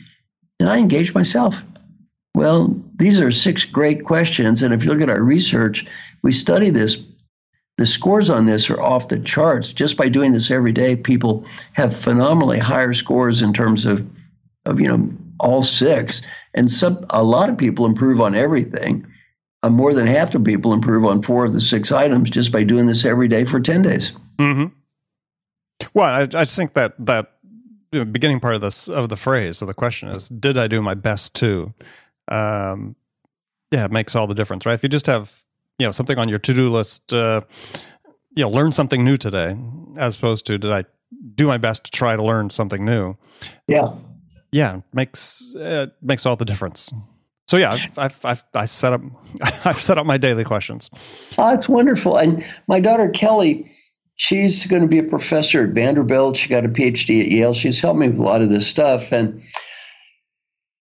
did 0.59 0.67
I 0.67 0.77
engage 0.77 1.13
myself? 1.13 1.63
Well, 2.35 2.75
these 2.97 3.19
are 3.21 3.31
six 3.31 3.65
great 3.65 4.05
questions. 4.05 4.61
And 4.61 4.73
if 4.73 4.83
you 4.83 4.91
look 4.91 5.01
at 5.01 5.09
our 5.09 5.21
research, 5.21 5.85
we 6.21 6.31
study 6.31 6.69
this. 6.69 6.97
The 7.77 7.85
scores 7.85 8.29
on 8.29 8.45
this 8.45 8.69
are 8.69 8.81
off 8.81 9.07
the 9.07 9.19
charts. 9.19 9.71
Just 9.71 9.97
by 9.97 10.09
doing 10.09 10.33
this 10.33 10.51
every 10.51 10.73
day, 10.73 10.95
people 10.95 11.45
have 11.73 11.95
phenomenally 11.95 12.59
higher 12.59 12.93
scores 12.93 13.41
in 13.41 13.53
terms 13.53 13.85
of, 13.85 14.05
of 14.65 14.79
you 14.81 14.87
know, 14.87 15.09
all 15.39 15.61
six. 15.61 16.21
And 16.53 16.69
some, 16.69 17.05
a 17.09 17.23
lot 17.23 17.49
of 17.49 17.57
people 17.57 17.85
improve 17.85 18.21
on 18.21 18.35
everything. 18.35 19.05
Uh, 19.61 19.69
more 19.69 19.93
than 19.93 20.07
half 20.07 20.31
the 20.31 20.39
people 20.39 20.73
improve 20.73 21.05
on 21.05 21.21
four 21.21 21.45
of 21.45 21.53
the 21.53 21.61
six 21.61 21.91
items 21.91 22.29
just 22.29 22.51
by 22.51 22.63
doing 22.63 22.87
this 22.87 23.03
every 23.03 23.27
day 23.27 23.43
for 23.43 23.59
10 23.59 23.81
days. 23.81 24.13
Mm-hmm. 24.37 24.67
Well, 25.93 26.13
I, 26.13 26.41
I 26.41 26.45
think 26.45 26.73
that 26.73 26.93
that 26.99 27.33
you 27.91 27.99
know, 27.99 28.05
beginning 28.05 28.39
part 28.39 28.55
of 28.55 28.61
this 28.61 28.87
of 28.87 29.09
the 29.09 29.17
phrase 29.17 29.61
of 29.61 29.67
the 29.67 29.73
question 29.73 30.09
is, 30.09 30.29
"Did 30.29 30.57
I 30.57 30.67
do 30.67 30.81
my 30.81 30.93
best 30.93 31.33
to?" 31.35 31.73
Um, 32.27 32.95
yeah, 33.71 33.85
it 33.85 33.91
makes 33.91 34.15
all 34.15 34.27
the 34.27 34.35
difference, 34.35 34.65
right? 34.65 34.73
If 34.73 34.83
you 34.83 34.89
just 34.89 35.07
have 35.07 35.41
you 35.77 35.87
know 35.87 35.91
something 35.91 36.17
on 36.17 36.29
your 36.29 36.39
to 36.39 36.53
do 36.53 36.69
list, 36.69 37.11
uh, 37.13 37.41
you 38.35 38.43
know, 38.43 38.49
learn 38.49 38.71
something 38.71 39.03
new 39.03 39.17
today, 39.17 39.57
as 39.97 40.15
opposed 40.15 40.45
to, 40.47 40.57
"Did 40.57 40.71
I 40.71 40.85
do 41.35 41.47
my 41.47 41.57
best 41.57 41.85
to 41.85 41.91
try 41.91 42.15
to 42.15 42.23
learn 42.23 42.49
something 42.49 42.85
new?" 42.85 43.15
Yeah, 43.67 43.93
yeah, 44.51 44.81
makes 44.93 45.55
uh, 45.55 45.87
makes 46.01 46.25
all 46.25 46.35
the 46.35 46.45
difference. 46.45 46.91
So 47.47 47.57
yeah, 47.57 47.71
I've, 47.71 47.97
I've, 47.97 48.25
I've 48.25 48.43
I 48.53 48.65
set 48.65 48.93
up 48.93 49.01
I've 49.65 49.81
set 49.81 49.97
up 49.97 50.05
my 50.05 50.17
daily 50.17 50.43
questions. 50.43 50.89
Oh, 51.37 51.53
it's 51.53 51.69
wonderful. 51.69 52.17
And 52.17 52.45
my 52.67 52.79
daughter 52.79 53.09
Kelly, 53.09 53.69
she's 54.15 54.65
going 54.65 54.81
to 54.81 54.87
be 54.87 54.99
a 54.99 55.03
professor 55.03 55.63
at 55.63 55.69
Vanderbilt. 55.69 56.37
She 56.37 56.49
got 56.49 56.65
a 56.65 56.69
PhD 56.69 57.21
at 57.21 57.27
Yale. 57.27 57.53
She's 57.53 57.79
helped 57.79 57.99
me 57.99 58.09
with 58.09 58.19
a 58.19 58.23
lot 58.23 58.41
of 58.41 58.49
this 58.49 58.67
stuff. 58.67 59.11
And 59.11 59.41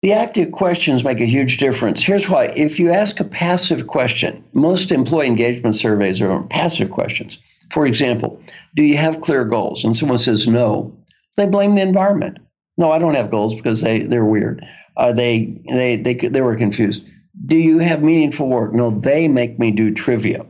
the 0.02 0.14
active 0.14 0.52
questions 0.54 1.04
make 1.04 1.20
a 1.20 1.26
huge 1.26 1.58
difference. 1.58 2.02
Here's 2.02 2.30
why. 2.30 2.46
If 2.56 2.80
you 2.80 2.90
ask 2.90 3.20
a 3.20 3.26
passive 3.26 3.88
question, 3.88 4.44
most 4.54 4.92
employee 4.92 5.28
engagement 5.28 5.76
surveys 5.76 6.22
are 6.22 6.42
passive 6.44 6.90
questions. 6.90 7.38
For 7.72 7.86
example, 7.86 8.42
do 8.76 8.84
you 8.84 8.98
have 8.98 9.22
clear 9.22 9.46
goals? 9.46 9.84
And 9.84 9.96
someone 9.96 10.18
says 10.18 10.48
no, 10.48 10.96
they 11.36 11.46
blame 11.46 11.76
the 11.76 11.82
environment. 11.82 12.40
No, 12.80 12.94
I 12.94 12.98
don't 12.98 13.16
have 13.16 13.30
goals 13.30 13.54
because 13.54 13.82
they 13.82 14.00
they're 14.00 14.26
weird. 14.26 14.66
Uh, 14.96 15.12
they 15.12 15.62
they 15.68 15.98
they 15.98 16.14
they 16.14 16.42
were 16.42 16.56
confused. 16.56 17.06
Do 17.46 17.58
you 17.58 17.80
have 17.80 18.02
meaningful 18.02 18.48
work? 18.48 18.74
No, 18.74 18.90
they 18.90 19.28
make 19.28 19.60
me 19.60 19.72
do 19.72 19.94
trivia. 19.94 20.46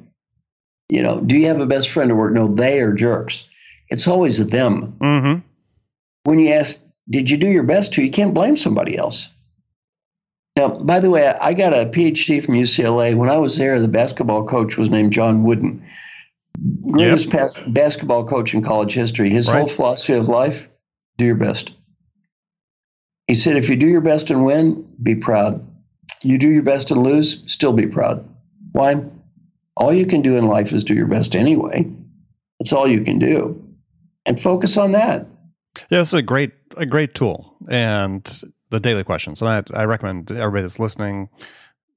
You 0.89 1.01
know, 1.01 1.21
do 1.21 1.35
you 1.35 1.47
have 1.47 1.59
a 1.59 1.65
best 1.65 1.89
friend 1.89 2.11
at 2.11 2.17
work? 2.17 2.33
No, 2.33 2.47
they 2.47 2.79
are 2.81 2.93
jerks. 2.93 3.45
It's 3.89 4.07
always 4.07 4.45
them. 4.47 4.95
Mm-hmm. 5.01 5.39
When 6.23 6.39
you 6.39 6.51
ask, 6.51 6.79
did 7.09 7.31
you 7.31 7.37
do 7.37 7.47
your 7.47 7.63
best 7.63 7.93
to? 7.93 8.03
You 8.03 8.11
can't 8.11 8.33
blame 8.35 8.55
somebody 8.55 8.95
else. 8.95 9.29
Now, 10.55 10.67
by 10.67 10.99
the 10.99 11.09
way, 11.09 11.27
I 11.27 11.53
got 11.53 11.73
a 11.73 11.85
PhD 11.85 12.45
from 12.45 12.55
UCLA. 12.55 13.15
When 13.15 13.31
I 13.31 13.37
was 13.37 13.57
there, 13.57 13.79
the 13.79 13.87
basketball 13.87 14.45
coach 14.45 14.77
was 14.77 14.89
named 14.89 15.13
John 15.13 15.43
Wooden. 15.43 15.83
Greatest 16.91 17.33
yep. 17.33 17.53
basketball 17.69 18.27
coach 18.27 18.53
in 18.53 18.61
college 18.61 18.93
history. 18.93 19.31
His 19.31 19.47
right. 19.47 19.59
whole 19.59 19.67
philosophy 19.67 20.13
of 20.13 20.27
life: 20.27 20.67
do 21.17 21.25
your 21.25 21.35
best. 21.35 21.71
He 23.29 23.35
said, 23.35 23.57
if 23.57 23.69
you 23.69 23.75
do 23.75 23.85
your 23.85 24.01
best 24.01 24.31
and 24.31 24.43
win, 24.43 24.83
be 25.03 25.13
proud. 25.13 25.63
You 26.23 26.39
do 26.39 26.49
your 26.49 26.63
best 26.63 26.89
and 26.89 27.03
lose, 27.03 27.43
still 27.45 27.73
be 27.73 27.85
proud. 27.85 28.27
Why? 28.71 28.95
All 29.77 29.93
you 29.93 30.07
can 30.07 30.23
do 30.23 30.35
in 30.35 30.47
life 30.47 30.73
is 30.73 30.83
do 30.83 30.95
your 30.95 31.05
best 31.05 31.35
anyway. 31.35 31.87
That's 32.57 32.73
all 32.73 32.87
you 32.87 33.03
can 33.03 33.19
do. 33.19 33.63
And 34.25 34.41
focus 34.41 34.77
on 34.77 34.93
that. 34.93 35.27
Yeah, 35.91 36.01
it's 36.01 36.11
a 36.11 36.23
great 36.23 36.53
a 36.75 36.87
great 36.87 37.13
tool. 37.13 37.55
And 37.69 38.27
the 38.71 38.79
daily 38.79 39.03
questions. 39.03 39.43
And 39.43 39.49
I, 39.49 39.79
I 39.79 39.85
recommend 39.85 40.31
everybody 40.31 40.63
that's 40.63 40.79
listening, 40.79 41.29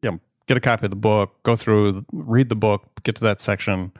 you 0.02 0.10
know, 0.10 0.20
get 0.48 0.58
a 0.58 0.60
copy 0.60 0.84
of 0.84 0.90
the 0.90 0.96
book, 0.96 1.42
go 1.44 1.56
through, 1.56 2.04
read 2.12 2.50
the 2.50 2.56
book, 2.56 2.84
get 3.04 3.16
to 3.16 3.24
that 3.24 3.40
section. 3.40 3.90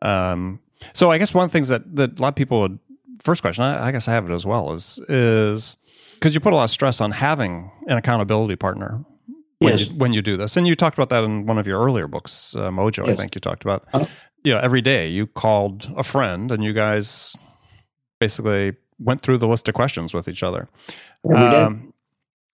Um, 0.00 0.58
so 0.94 1.10
I 1.10 1.18
guess 1.18 1.34
one 1.34 1.44
of 1.44 1.50
the 1.50 1.52
things 1.52 1.68
that, 1.68 1.96
that 1.96 2.18
a 2.18 2.22
lot 2.22 2.28
of 2.28 2.34
people 2.34 2.62
would 2.62 2.78
first 3.22 3.42
question, 3.42 3.64
I, 3.64 3.88
I 3.88 3.92
guess 3.92 4.08
I 4.08 4.12
have 4.12 4.30
it 4.30 4.32
as 4.32 4.46
well, 4.46 4.72
is 4.72 4.98
is 5.08 5.76
because 6.18 6.34
you 6.34 6.40
put 6.40 6.52
a 6.52 6.56
lot 6.56 6.64
of 6.64 6.70
stress 6.70 7.00
on 7.00 7.12
having 7.12 7.70
an 7.86 7.96
accountability 7.96 8.56
partner 8.56 9.04
when, 9.58 9.78
yes. 9.78 9.86
you, 9.86 9.94
when 9.94 10.12
you 10.12 10.22
do 10.22 10.36
this. 10.36 10.56
And 10.56 10.66
you 10.66 10.74
talked 10.74 10.98
about 10.98 11.08
that 11.10 11.24
in 11.24 11.46
one 11.46 11.58
of 11.58 11.66
your 11.66 11.80
earlier 11.80 12.06
books, 12.06 12.54
uh, 12.56 12.70
Mojo, 12.70 13.06
yes. 13.06 13.08
I 13.08 13.14
think 13.14 13.34
you 13.34 13.40
talked 13.40 13.64
about. 13.64 13.86
Uh-huh. 13.92 14.04
You 14.44 14.54
know, 14.54 14.60
every 14.60 14.80
day 14.80 15.08
you 15.08 15.26
called 15.26 15.92
a 15.96 16.04
friend 16.04 16.52
and 16.52 16.62
you 16.62 16.72
guys 16.72 17.36
basically 18.20 18.76
went 18.98 19.22
through 19.22 19.38
the 19.38 19.48
list 19.48 19.68
of 19.68 19.74
questions 19.74 20.14
with 20.14 20.28
each 20.28 20.42
other. 20.42 20.68
Um, 21.34 21.92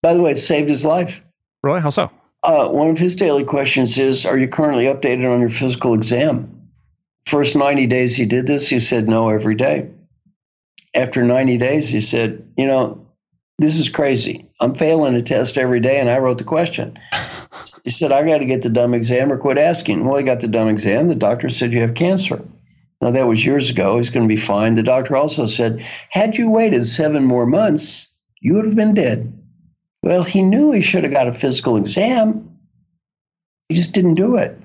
By 0.01 0.13
the 0.13 0.21
way, 0.21 0.31
it 0.31 0.39
saved 0.39 0.69
his 0.69 0.85
life. 0.85 1.21
Really? 1.63 1.81
How 1.81 1.89
so? 1.89 2.11
Uh, 2.43 2.69
one 2.69 2.89
of 2.89 2.97
his 2.97 3.15
daily 3.15 3.43
questions 3.43 3.99
is 3.99 4.25
Are 4.25 4.37
you 4.37 4.47
currently 4.47 4.85
updated 4.85 5.31
on 5.31 5.39
your 5.39 5.49
physical 5.49 5.93
exam? 5.93 6.69
First 7.25 7.55
90 7.55 7.87
days 7.87 8.15
he 8.15 8.25
did 8.25 8.47
this, 8.47 8.67
he 8.67 8.79
said 8.79 9.07
no 9.07 9.29
every 9.29 9.55
day. 9.55 9.89
After 10.95 11.23
90 11.23 11.57
days, 11.57 11.87
he 11.87 12.01
said, 12.01 12.43
You 12.57 12.65
know, 12.65 13.05
this 13.61 13.75
is 13.75 13.89
crazy. 13.89 14.49
I'm 14.59 14.73
failing 14.73 15.15
a 15.15 15.21
test 15.21 15.57
every 15.57 15.79
day, 15.79 15.99
and 15.99 16.09
I 16.09 16.17
wrote 16.17 16.37
the 16.37 16.43
question. 16.43 16.97
He 17.83 17.91
said, 17.91 18.11
I 18.11 18.25
got 18.25 18.39
to 18.39 18.45
get 18.45 18.63
the 18.63 18.69
dumb 18.69 18.95
exam 18.95 19.31
or 19.31 19.37
quit 19.37 19.59
asking. 19.59 20.05
Well, 20.05 20.17
he 20.17 20.23
got 20.23 20.39
the 20.39 20.47
dumb 20.47 20.67
exam. 20.67 21.09
The 21.09 21.15
doctor 21.15 21.47
said, 21.47 21.73
You 21.73 21.81
have 21.81 21.93
cancer. 21.93 22.43
Now, 23.01 23.11
that 23.11 23.27
was 23.27 23.45
years 23.45 23.69
ago. 23.69 23.97
He's 23.97 24.09
going 24.09 24.27
to 24.27 24.33
be 24.33 24.41
fine. 24.41 24.73
The 24.73 24.81
doctor 24.81 25.15
also 25.15 25.45
said, 25.45 25.85
Had 26.09 26.37
you 26.37 26.49
waited 26.49 26.85
seven 26.85 27.23
more 27.23 27.45
months, 27.45 28.07
you 28.39 28.55
would 28.55 28.65
have 28.65 28.75
been 28.75 28.95
dead. 28.95 29.31
Well, 30.01 30.23
he 30.23 30.41
knew 30.41 30.71
he 30.71 30.81
should 30.81 31.03
have 31.03 31.13
got 31.13 31.27
a 31.27 31.33
physical 31.33 31.77
exam. 31.77 32.57
He 33.69 33.75
just 33.75 33.93
didn't 33.93 34.15
do 34.15 34.37
it. 34.37 34.57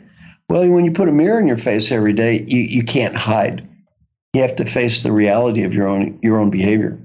Well, 0.48 0.66
when 0.70 0.86
you 0.86 0.92
put 0.92 1.08
a 1.08 1.12
mirror 1.12 1.40
in 1.40 1.46
your 1.46 1.58
face 1.58 1.92
every 1.92 2.12
day, 2.12 2.44
you, 2.46 2.60
you 2.60 2.82
can't 2.82 3.16
hide. 3.16 3.68
You 4.32 4.42
have 4.42 4.56
to 4.56 4.64
face 4.64 5.02
the 5.02 5.12
reality 5.12 5.64
of 5.64 5.74
your 5.74 5.86
own 5.86 6.18
your 6.22 6.38
own 6.38 6.50
behavior. 6.50 6.98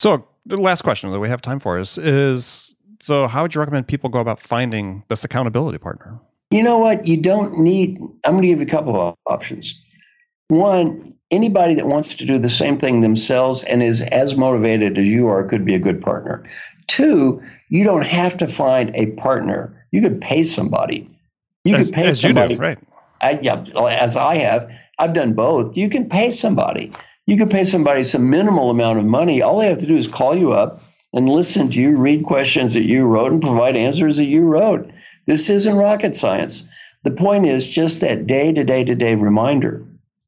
So, 0.00 0.26
the 0.46 0.56
last 0.56 0.82
question 0.82 1.10
that 1.10 1.18
we 1.18 1.28
have 1.28 1.42
time 1.42 1.58
for 1.58 1.78
is 1.78 1.98
is 1.98 2.76
so 3.00 3.26
how 3.26 3.42
would 3.42 3.54
you 3.54 3.60
recommend 3.60 3.86
people 3.88 4.08
go 4.08 4.20
about 4.20 4.40
finding 4.40 5.02
this 5.08 5.24
accountability 5.24 5.78
partner? 5.78 6.18
You 6.50 6.62
know 6.62 6.78
what? 6.78 7.06
You 7.06 7.16
don't 7.16 7.58
need. 7.58 7.98
I'm 8.24 8.32
going 8.32 8.42
to 8.42 8.48
give 8.48 8.60
you 8.60 8.66
a 8.66 8.70
couple 8.70 9.00
of 9.00 9.16
options. 9.26 9.78
One, 10.48 11.14
anybody 11.30 11.74
that 11.74 11.88
wants 11.88 12.14
to 12.14 12.24
do 12.24 12.38
the 12.38 12.48
same 12.48 12.78
thing 12.78 13.00
themselves 13.00 13.64
and 13.64 13.82
is 13.82 14.02
as 14.02 14.36
motivated 14.36 14.96
as 14.96 15.08
you 15.08 15.26
are 15.26 15.44
could 15.44 15.64
be 15.64 15.74
a 15.74 15.78
good 15.78 16.00
partner. 16.00 16.44
Two, 16.86 17.42
you 17.68 17.84
don't 17.84 18.06
have 18.06 18.36
to 18.36 18.46
find 18.46 18.94
a 18.94 19.10
partner. 19.12 19.86
You 19.90 20.00
could 20.00 20.20
pay 20.20 20.44
somebody. 20.44 21.10
You 21.64 21.74
as, 21.74 21.86
could 21.86 21.94
pay 21.96 22.06
as 22.06 22.20
somebody. 22.20 22.54
You 22.54 22.58
do, 22.58 22.62
right. 22.62 22.78
I, 23.20 23.38
yeah, 23.42 23.64
as 23.90 24.14
I 24.14 24.36
have. 24.36 24.70
I've 24.98 25.12
done 25.12 25.34
both. 25.34 25.76
You 25.76 25.90
can 25.90 26.08
pay 26.08 26.30
somebody. 26.30 26.92
You 27.26 27.36
can 27.36 27.48
pay 27.48 27.64
somebody 27.64 28.04
some 28.04 28.30
minimal 28.30 28.70
amount 28.70 29.00
of 29.00 29.04
money. 29.04 29.42
All 29.42 29.58
they 29.58 29.68
have 29.68 29.78
to 29.78 29.86
do 29.86 29.96
is 29.96 30.06
call 30.06 30.36
you 30.36 30.52
up 30.52 30.80
and 31.12 31.28
listen 31.28 31.70
to 31.70 31.80
you, 31.80 31.96
read 31.96 32.24
questions 32.24 32.74
that 32.74 32.84
you 32.84 33.04
wrote, 33.04 33.32
and 33.32 33.42
provide 33.42 33.76
answers 33.76 34.16
that 34.18 34.26
you 34.26 34.42
wrote. 34.42 34.90
This 35.26 35.50
isn't 35.50 35.76
rocket 35.76 36.14
science. 36.14 36.68
The 37.02 37.10
point 37.10 37.46
is 37.46 37.68
just 37.68 38.00
that 38.00 38.26
day 38.26 38.52
to 38.52 38.64
day 38.64 38.84
to 38.84 38.94
day 38.94 39.14
reminder. 39.14 39.84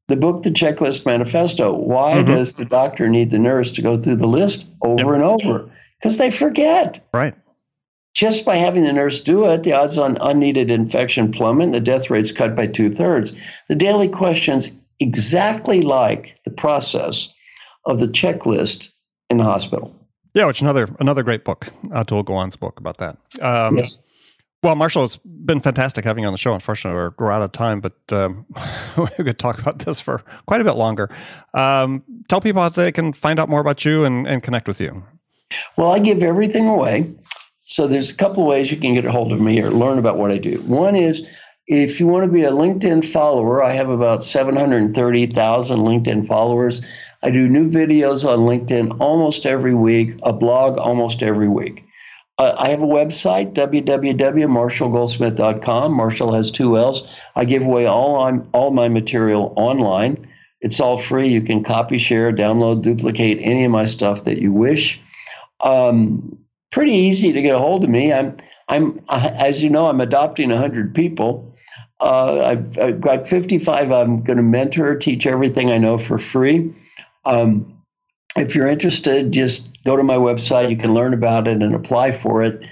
The 0.07 0.17
book, 0.17 0.43
The 0.43 0.49
Checklist 0.49 1.05
Manifesto. 1.05 1.73
Why 1.73 2.15
mm-hmm. 2.15 2.31
does 2.31 2.53
the 2.53 2.65
doctor 2.65 3.07
need 3.07 3.29
the 3.29 3.39
nurse 3.39 3.71
to 3.71 3.81
go 3.81 3.95
through 3.95 4.17
the 4.17 4.27
list 4.27 4.65
over 4.81 5.13
yep. 5.13 5.13
and 5.13 5.23
over? 5.23 5.69
Because 5.99 6.17
they 6.17 6.31
forget. 6.31 7.07
Right. 7.13 7.35
Just 8.15 8.43
by 8.43 8.55
having 8.55 8.83
the 8.83 8.91
nurse 8.91 9.21
do 9.21 9.45
it, 9.49 9.63
the 9.63 9.73
odds 9.73 9.97
on 9.97 10.17
unneeded 10.19 10.71
infection 10.71 11.31
plummet 11.31 11.65
and 11.65 11.73
the 11.73 11.79
death 11.79 12.09
rate's 12.09 12.31
cut 12.31 12.55
by 12.55 12.65
two 12.65 12.89
thirds. 12.89 13.33
The 13.67 13.75
daily 13.75 14.07
questions 14.07 14.71
exactly 14.99 15.81
like 15.81 16.37
the 16.45 16.51
process 16.51 17.33
of 17.85 17.99
the 17.99 18.07
checklist 18.07 18.91
in 19.29 19.37
the 19.37 19.43
hospital. 19.43 19.95
Yeah, 20.33 20.45
which 20.45 20.61
another 20.61 20.89
another 20.99 21.23
great 21.23 21.43
book, 21.43 21.67
Atul 21.85 22.23
Gawande's 22.23 22.55
book 22.55 22.79
about 22.79 22.97
that. 22.97 23.17
Um, 23.41 23.77
yes. 23.77 23.97
Well, 24.61 24.75
Marshall, 24.75 25.05
it's 25.05 25.17
been 25.23 25.61
fantastic 25.61 26.03
having 26.03 26.23
you 26.23 26.27
on 26.27 26.33
the 26.33 26.37
show. 26.37 26.53
Unfortunately, 26.53 26.95
we're, 26.95 27.11
we're 27.17 27.31
out 27.31 27.41
of 27.41 27.53
time, 27.53 27.79
but 27.79 27.93
um, 28.11 28.45
we 29.17 29.23
could 29.23 29.39
talk 29.39 29.57
about 29.59 29.79
this 29.79 30.01
for 30.01 30.21
quite 30.47 30.59
a 30.59 30.65
bit 30.65 30.75
longer. 30.75 31.09
Um, 31.53 32.03
tell 32.27 32.41
people 32.41 32.61
how 32.61 32.67
they 32.67 32.91
can 32.91 33.13
find 33.13 33.39
out 33.39 33.47
more 33.47 33.61
about 33.61 33.85
you 33.85 34.03
and, 34.03 34.27
and 34.27 34.43
connect 34.43 34.67
with 34.67 34.81
you. 34.81 35.03
Well, 35.77 35.91
I 35.93 35.99
give 35.99 36.23
everything 36.23 36.67
away. 36.67 37.09
So 37.59 37.87
there's 37.87 38.09
a 38.09 38.15
couple 38.15 38.45
ways 38.45 38.69
you 38.69 38.77
can 38.77 38.93
get 38.95 39.05
a 39.05 39.11
hold 39.11 39.31
of 39.31 39.39
me 39.39 39.61
or 39.61 39.71
learn 39.71 39.97
about 39.97 40.17
what 40.17 40.31
I 40.31 40.37
do. 40.37 40.59
One 40.63 40.95
is 40.95 41.25
if 41.69 41.99
you 41.99 42.07
want 42.07 42.25
to 42.25 42.31
be 42.31 42.43
a 42.43 42.51
LinkedIn 42.51 43.05
follower, 43.05 43.63
I 43.63 43.73
have 43.73 43.89
about 43.89 44.23
730,000 44.23 45.77
LinkedIn 45.77 46.25
followers. 46.27 46.81
I 47.21 47.29
do 47.29 47.47
new 47.47 47.69
videos 47.69 48.27
on 48.27 48.39
LinkedIn 48.39 48.99
almost 48.99 49.45
every 49.45 49.75
week, 49.75 50.15
a 50.23 50.33
blog 50.33 50.79
almost 50.79 51.21
every 51.21 51.47
week. 51.47 51.85
Uh, 52.39 52.55
I 52.57 52.69
have 52.69 52.81
a 52.81 52.87
website, 52.87 53.53
www.marshallgoldsmith.com. 53.53 55.93
Marshall 55.93 56.33
has 56.33 56.49
two 56.49 56.75
L's. 56.77 57.21
I 57.35 57.45
give 57.45 57.61
away 57.63 57.85
all, 57.85 58.23
I'm, 58.23 58.49
all 58.51 58.71
my 58.71 58.89
material 58.89 59.53
online. 59.55 60.27
It's 60.61 60.79
all 60.79 60.97
free. 60.97 61.27
You 61.27 61.43
can 61.43 61.63
copy, 61.63 61.99
share, 61.99 62.33
download, 62.33 62.81
duplicate 62.81 63.37
any 63.41 63.63
of 63.63 63.69
my 63.71 63.85
stuff 63.85 64.23
that 64.23 64.39
you 64.39 64.51
wish. 64.51 64.99
Um, 65.61 66.35
pretty 66.71 66.93
easy 66.93 67.31
to 67.31 67.43
get 67.43 67.53
a 67.53 67.59
hold 67.59 67.83
of 67.83 67.91
me. 67.91 68.11
I'm, 68.11 68.35
I'm, 68.69 69.01
as 69.09 69.63
you 69.63 69.69
know, 69.69 69.87
I'm 69.87 69.99
adopting 69.99 70.49
100 70.49 70.93
people. 70.93 71.53
Uh, 71.99 72.45
I've, 72.45 72.77
I've, 72.77 73.01
got 73.01 73.27
55 73.27 73.91
I'm 73.91 74.23
going 74.23 74.37
to 74.37 74.43
mentor, 74.43 74.95
teach 74.95 75.27
everything 75.27 75.69
I 75.71 75.77
know 75.77 75.97
for 75.97 76.17
free. 76.17 76.73
Um, 77.25 77.81
if 78.37 78.55
you're 78.55 78.67
interested, 78.67 79.31
just 79.31 79.67
go 79.83 79.97
to 79.97 80.03
my 80.03 80.15
website. 80.15 80.69
You 80.69 80.77
can 80.77 80.93
learn 80.93 81.13
about 81.13 81.47
it 81.47 81.61
and 81.61 81.73
apply 81.73 82.13
for 82.13 82.43
it. 82.43 82.65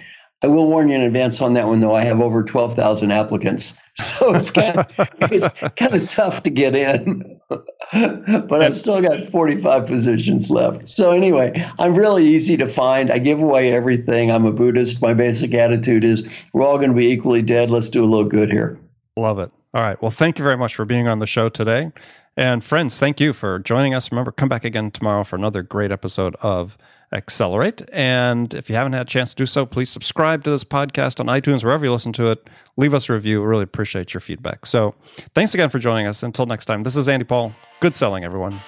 I 0.43 0.47
will 0.47 0.67
warn 0.67 0.89
you 0.89 0.95
in 0.95 1.01
advance 1.01 1.41
on 1.41 1.53
that 1.53 1.67
one, 1.67 1.79
though. 1.79 1.95
I 1.95 2.03
have 2.03 2.21
over 2.21 2.43
12,000 2.43 3.11
applicants. 3.11 3.73
So 3.97 4.35
it's 4.35 4.51
kind 4.51 4.77
of, 4.77 4.85
it's 5.21 5.47
kind 5.75 5.95
of 5.95 6.07
tough 6.07 6.43
to 6.43 6.51
get 6.51 6.75
in. 6.75 7.41
but 7.49 8.61
I've 8.61 8.77
still 8.77 9.01
got 9.01 9.27
45 9.31 9.87
positions 9.87 10.51
left. 10.51 10.87
So 10.87 11.09
anyway, 11.09 11.65
I'm 11.79 11.95
really 11.95 12.23
easy 12.23 12.57
to 12.57 12.67
find. 12.67 13.11
I 13.11 13.17
give 13.17 13.41
away 13.41 13.73
everything. 13.73 14.29
I'm 14.29 14.45
a 14.45 14.51
Buddhist. 14.51 15.01
My 15.01 15.15
basic 15.15 15.55
attitude 15.55 16.03
is 16.03 16.45
we're 16.53 16.61
all 16.61 16.77
going 16.77 16.91
to 16.91 16.95
be 16.95 17.07
equally 17.07 17.41
dead. 17.41 17.71
Let's 17.71 17.89
do 17.89 18.03
a 18.03 18.05
little 18.05 18.29
good 18.29 18.51
here. 18.51 18.79
Love 19.15 19.39
it. 19.39 19.49
All 19.73 19.81
right. 19.81 19.99
Well, 19.99 20.11
thank 20.11 20.37
you 20.37 20.43
very 20.43 20.57
much 20.57 20.75
for 20.75 20.85
being 20.85 21.07
on 21.07 21.17
the 21.17 21.25
show 21.25 21.49
today. 21.49 21.91
And 22.35 22.63
friends, 22.63 22.99
thank 22.99 23.19
you 23.19 23.33
for 23.33 23.57
joining 23.57 23.95
us. 23.95 24.11
Remember, 24.11 24.31
come 24.31 24.47
back 24.47 24.63
again 24.63 24.91
tomorrow 24.91 25.23
for 25.23 25.37
another 25.37 25.63
great 25.63 25.91
episode 25.91 26.35
of 26.41 26.77
Accelerate. 27.13 27.83
And 27.91 28.53
if 28.53 28.69
you 28.69 28.75
haven't 28.75 28.93
had 28.93 29.07
a 29.07 29.09
chance 29.09 29.31
to 29.31 29.35
do 29.35 29.45
so, 29.45 29.65
please 29.65 29.89
subscribe 29.89 30.43
to 30.43 30.49
this 30.49 30.63
podcast 30.63 31.19
on 31.19 31.27
iTunes, 31.27 31.63
wherever 31.63 31.85
you 31.85 31.91
listen 31.91 32.13
to 32.13 32.27
it. 32.27 32.49
Leave 32.75 32.93
us 32.93 33.09
a 33.09 33.13
review. 33.13 33.41
We 33.41 33.47
really 33.47 33.63
appreciate 33.63 34.13
your 34.13 34.21
feedback. 34.21 34.65
So 34.65 34.93
thanks 35.33 35.53
again 35.53 35.69
for 35.69 35.79
joining 35.79 36.05
us. 36.07 36.21
Until 36.21 36.45
next 36.45 36.65
time, 36.65 36.83
this 36.83 36.97
is 36.97 37.07
Andy 37.07 37.25
Paul. 37.25 37.53
Good 37.79 37.95
selling, 37.95 38.23
everyone. 38.23 38.61